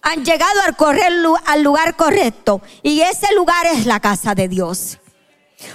Han 0.02 0.24
llegado 0.24 0.60
al, 0.66 0.76
correr, 0.76 1.12
al 1.46 1.62
lugar 1.62 1.96
correcto. 1.96 2.60
Y 2.82 3.00
ese 3.00 3.34
lugar 3.34 3.66
es 3.66 3.86
la 3.86 4.00
casa 4.00 4.34
de 4.34 4.48
Dios. 4.48 4.98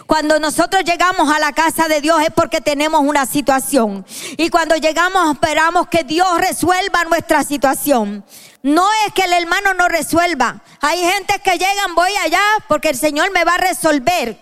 Cuando 0.05 0.39
nosotros 0.39 0.83
llegamos 0.83 1.33
a 1.33 1.39
la 1.39 1.53
casa 1.53 1.87
de 1.87 2.01
Dios 2.01 2.21
es 2.21 2.31
porque 2.33 2.61
tenemos 2.61 3.01
una 3.01 3.25
situación. 3.25 4.05
Y 4.37 4.49
cuando 4.49 4.75
llegamos 4.75 5.31
esperamos 5.33 5.87
que 5.87 6.03
Dios 6.03 6.27
resuelva 6.37 7.05
nuestra 7.05 7.43
situación. 7.43 8.23
No 8.61 8.87
es 9.05 9.13
que 9.13 9.23
el 9.23 9.33
hermano 9.33 9.73
no 9.73 9.87
resuelva. 9.87 10.61
Hay 10.81 10.99
gente 10.99 11.35
que 11.43 11.57
llegan, 11.57 11.95
voy 11.95 12.11
allá 12.23 12.41
porque 12.67 12.89
el 12.89 12.97
Señor 12.97 13.31
me 13.31 13.43
va 13.43 13.55
a 13.55 13.57
resolver. 13.57 14.37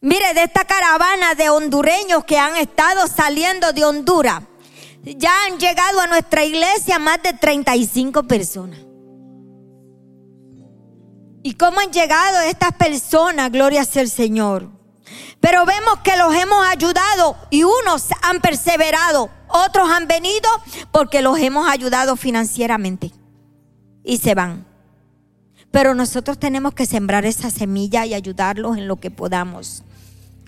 Mire, 0.00 0.34
de 0.34 0.44
esta 0.44 0.64
caravana 0.64 1.34
de 1.34 1.48
hondureños 1.48 2.24
que 2.24 2.38
han 2.38 2.56
estado 2.56 3.06
saliendo 3.06 3.72
de 3.72 3.84
Honduras, 3.84 4.42
ya 5.04 5.44
han 5.44 5.58
llegado 5.58 6.00
a 6.00 6.06
nuestra 6.06 6.44
iglesia 6.44 6.98
más 6.98 7.22
de 7.22 7.32
35 7.32 8.24
personas. 8.24 8.80
¿Y 11.44 11.54
cómo 11.54 11.80
han 11.80 11.92
llegado 11.92 12.40
estas 12.40 12.72
personas? 12.72 13.50
Gloria 13.50 13.84
sea 13.84 14.02
el 14.02 14.10
Señor. 14.10 14.68
Pero 15.40 15.66
vemos 15.66 15.98
que 16.04 16.16
los 16.16 16.32
hemos 16.34 16.66
ayudado 16.66 17.36
y 17.50 17.64
unos 17.64 18.06
han 18.22 18.40
perseverado, 18.40 19.28
otros 19.52 19.90
han 19.90 20.06
venido 20.06 20.48
porque 20.90 21.22
los 21.22 21.38
hemos 21.38 21.68
ayudado 21.68 22.16
financieramente 22.16 23.12
y 24.04 24.18
se 24.18 24.34
van. 24.34 24.66
Pero 25.70 25.94
nosotros 25.94 26.38
tenemos 26.38 26.74
que 26.74 26.86
sembrar 26.86 27.24
esa 27.24 27.50
semilla 27.50 28.04
y 28.04 28.14
ayudarlos 28.14 28.76
en 28.76 28.88
lo 28.88 28.96
que 28.96 29.10
podamos. 29.10 29.84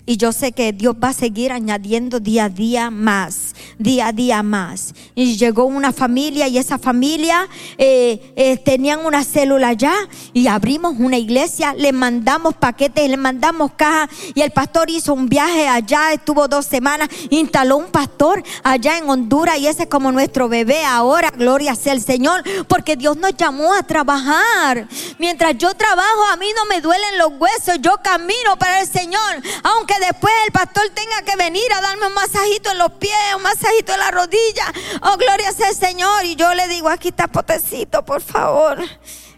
Y 0.07 0.17
yo 0.17 0.31
sé 0.31 0.51
que 0.51 0.71
Dios 0.71 0.95
va 1.03 1.09
a 1.09 1.13
seguir 1.13 1.51
añadiendo 1.51 2.19
día 2.19 2.45
a 2.45 2.49
día 2.49 2.91
más, 2.91 3.55
día 3.79 4.07
a 4.07 4.11
día 4.11 4.43
más. 4.43 4.93
Y 5.15 5.35
llegó 5.35 5.65
una 5.65 5.91
familia 5.91 6.47
y 6.47 6.59
esa 6.59 6.77
familia 6.77 7.47
eh, 7.79 8.33
eh, 8.35 8.57
tenían 8.57 9.03
una 9.03 9.23
célula 9.23 9.69
allá 9.69 9.93
y 10.31 10.45
abrimos 10.47 10.95
una 10.99 11.17
iglesia, 11.17 11.73
le 11.73 11.91
mandamos 11.91 12.53
paquetes, 12.53 13.09
le 13.09 13.17
mandamos 13.17 13.71
cajas 13.75 14.09
y 14.35 14.41
el 14.41 14.51
pastor 14.51 14.91
hizo 14.91 15.13
un 15.13 15.27
viaje 15.27 15.67
allá, 15.67 16.13
estuvo 16.13 16.47
dos 16.47 16.67
semanas, 16.67 17.09
instaló 17.31 17.77
un 17.77 17.87
pastor 17.87 18.43
allá 18.63 18.99
en 18.99 19.09
Honduras 19.09 19.57
y 19.57 19.65
ese 19.65 19.83
es 19.83 19.89
como 19.89 20.11
nuestro 20.11 20.47
bebé 20.47 20.85
ahora, 20.85 21.31
gloria 21.31 21.73
sea 21.73 21.93
el 21.93 22.01
Señor, 22.01 22.43
porque 22.67 22.95
Dios 22.95 23.17
nos 23.17 23.35
llamó 23.35 23.73
a 23.73 23.81
trabajar. 23.81 24.87
Mientras 25.17 25.57
yo 25.57 25.73
trabajo, 25.73 26.25
a 26.31 26.37
mí 26.37 26.47
no 26.55 26.65
me 26.65 26.81
duelen 26.81 27.17
los 27.17 27.31
huesos, 27.39 27.79
yo 27.81 27.97
camino 28.03 28.55
para 28.59 28.81
el 28.81 28.87
Señor, 28.87 29.41
aunque 29.63 29.94
después 29.99 30.33
el 30.45 30.51
pastor 30.51 30.83
tenga 30.93 31.21
que 31.23 31.35
venir 31.37 31.71
a 31.73 31.81
darme 31.81 32.07
un 32.07 32.13
masajito 32.13 32.71
en 32.71 32.77
los 32.77 32.91
pies, 32.93 33.13
un 33.35 33.43
masajito 33.43 33.93
en 33.93 33.99
la 33.99 34.11
rodilla. 34.11 34.73
Oh, 35.01 35.17
gloria 35.17 35.51
sea 35.51 35.69
el 35.69 35.75
Señor. 35.75 36.25
Y 36.25 36.35
yo 36.35 36.53
le 36.53 36.67
digo, 36.67 36.89
aquí 36.89 37.09
está 37.09 37.27
potecito, 37.27 38.03
por 38.03 38.21
favor. 38.21 38.79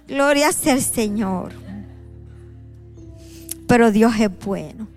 Gloria 0.07 0.51
sea 0.51 0.73
el 0.73 0.83
Señor. 0.83 1.53
Pero 3.67 3.91
Dios 3.91 4.13
es 4.19 4.29
bueno. 4.39 4.87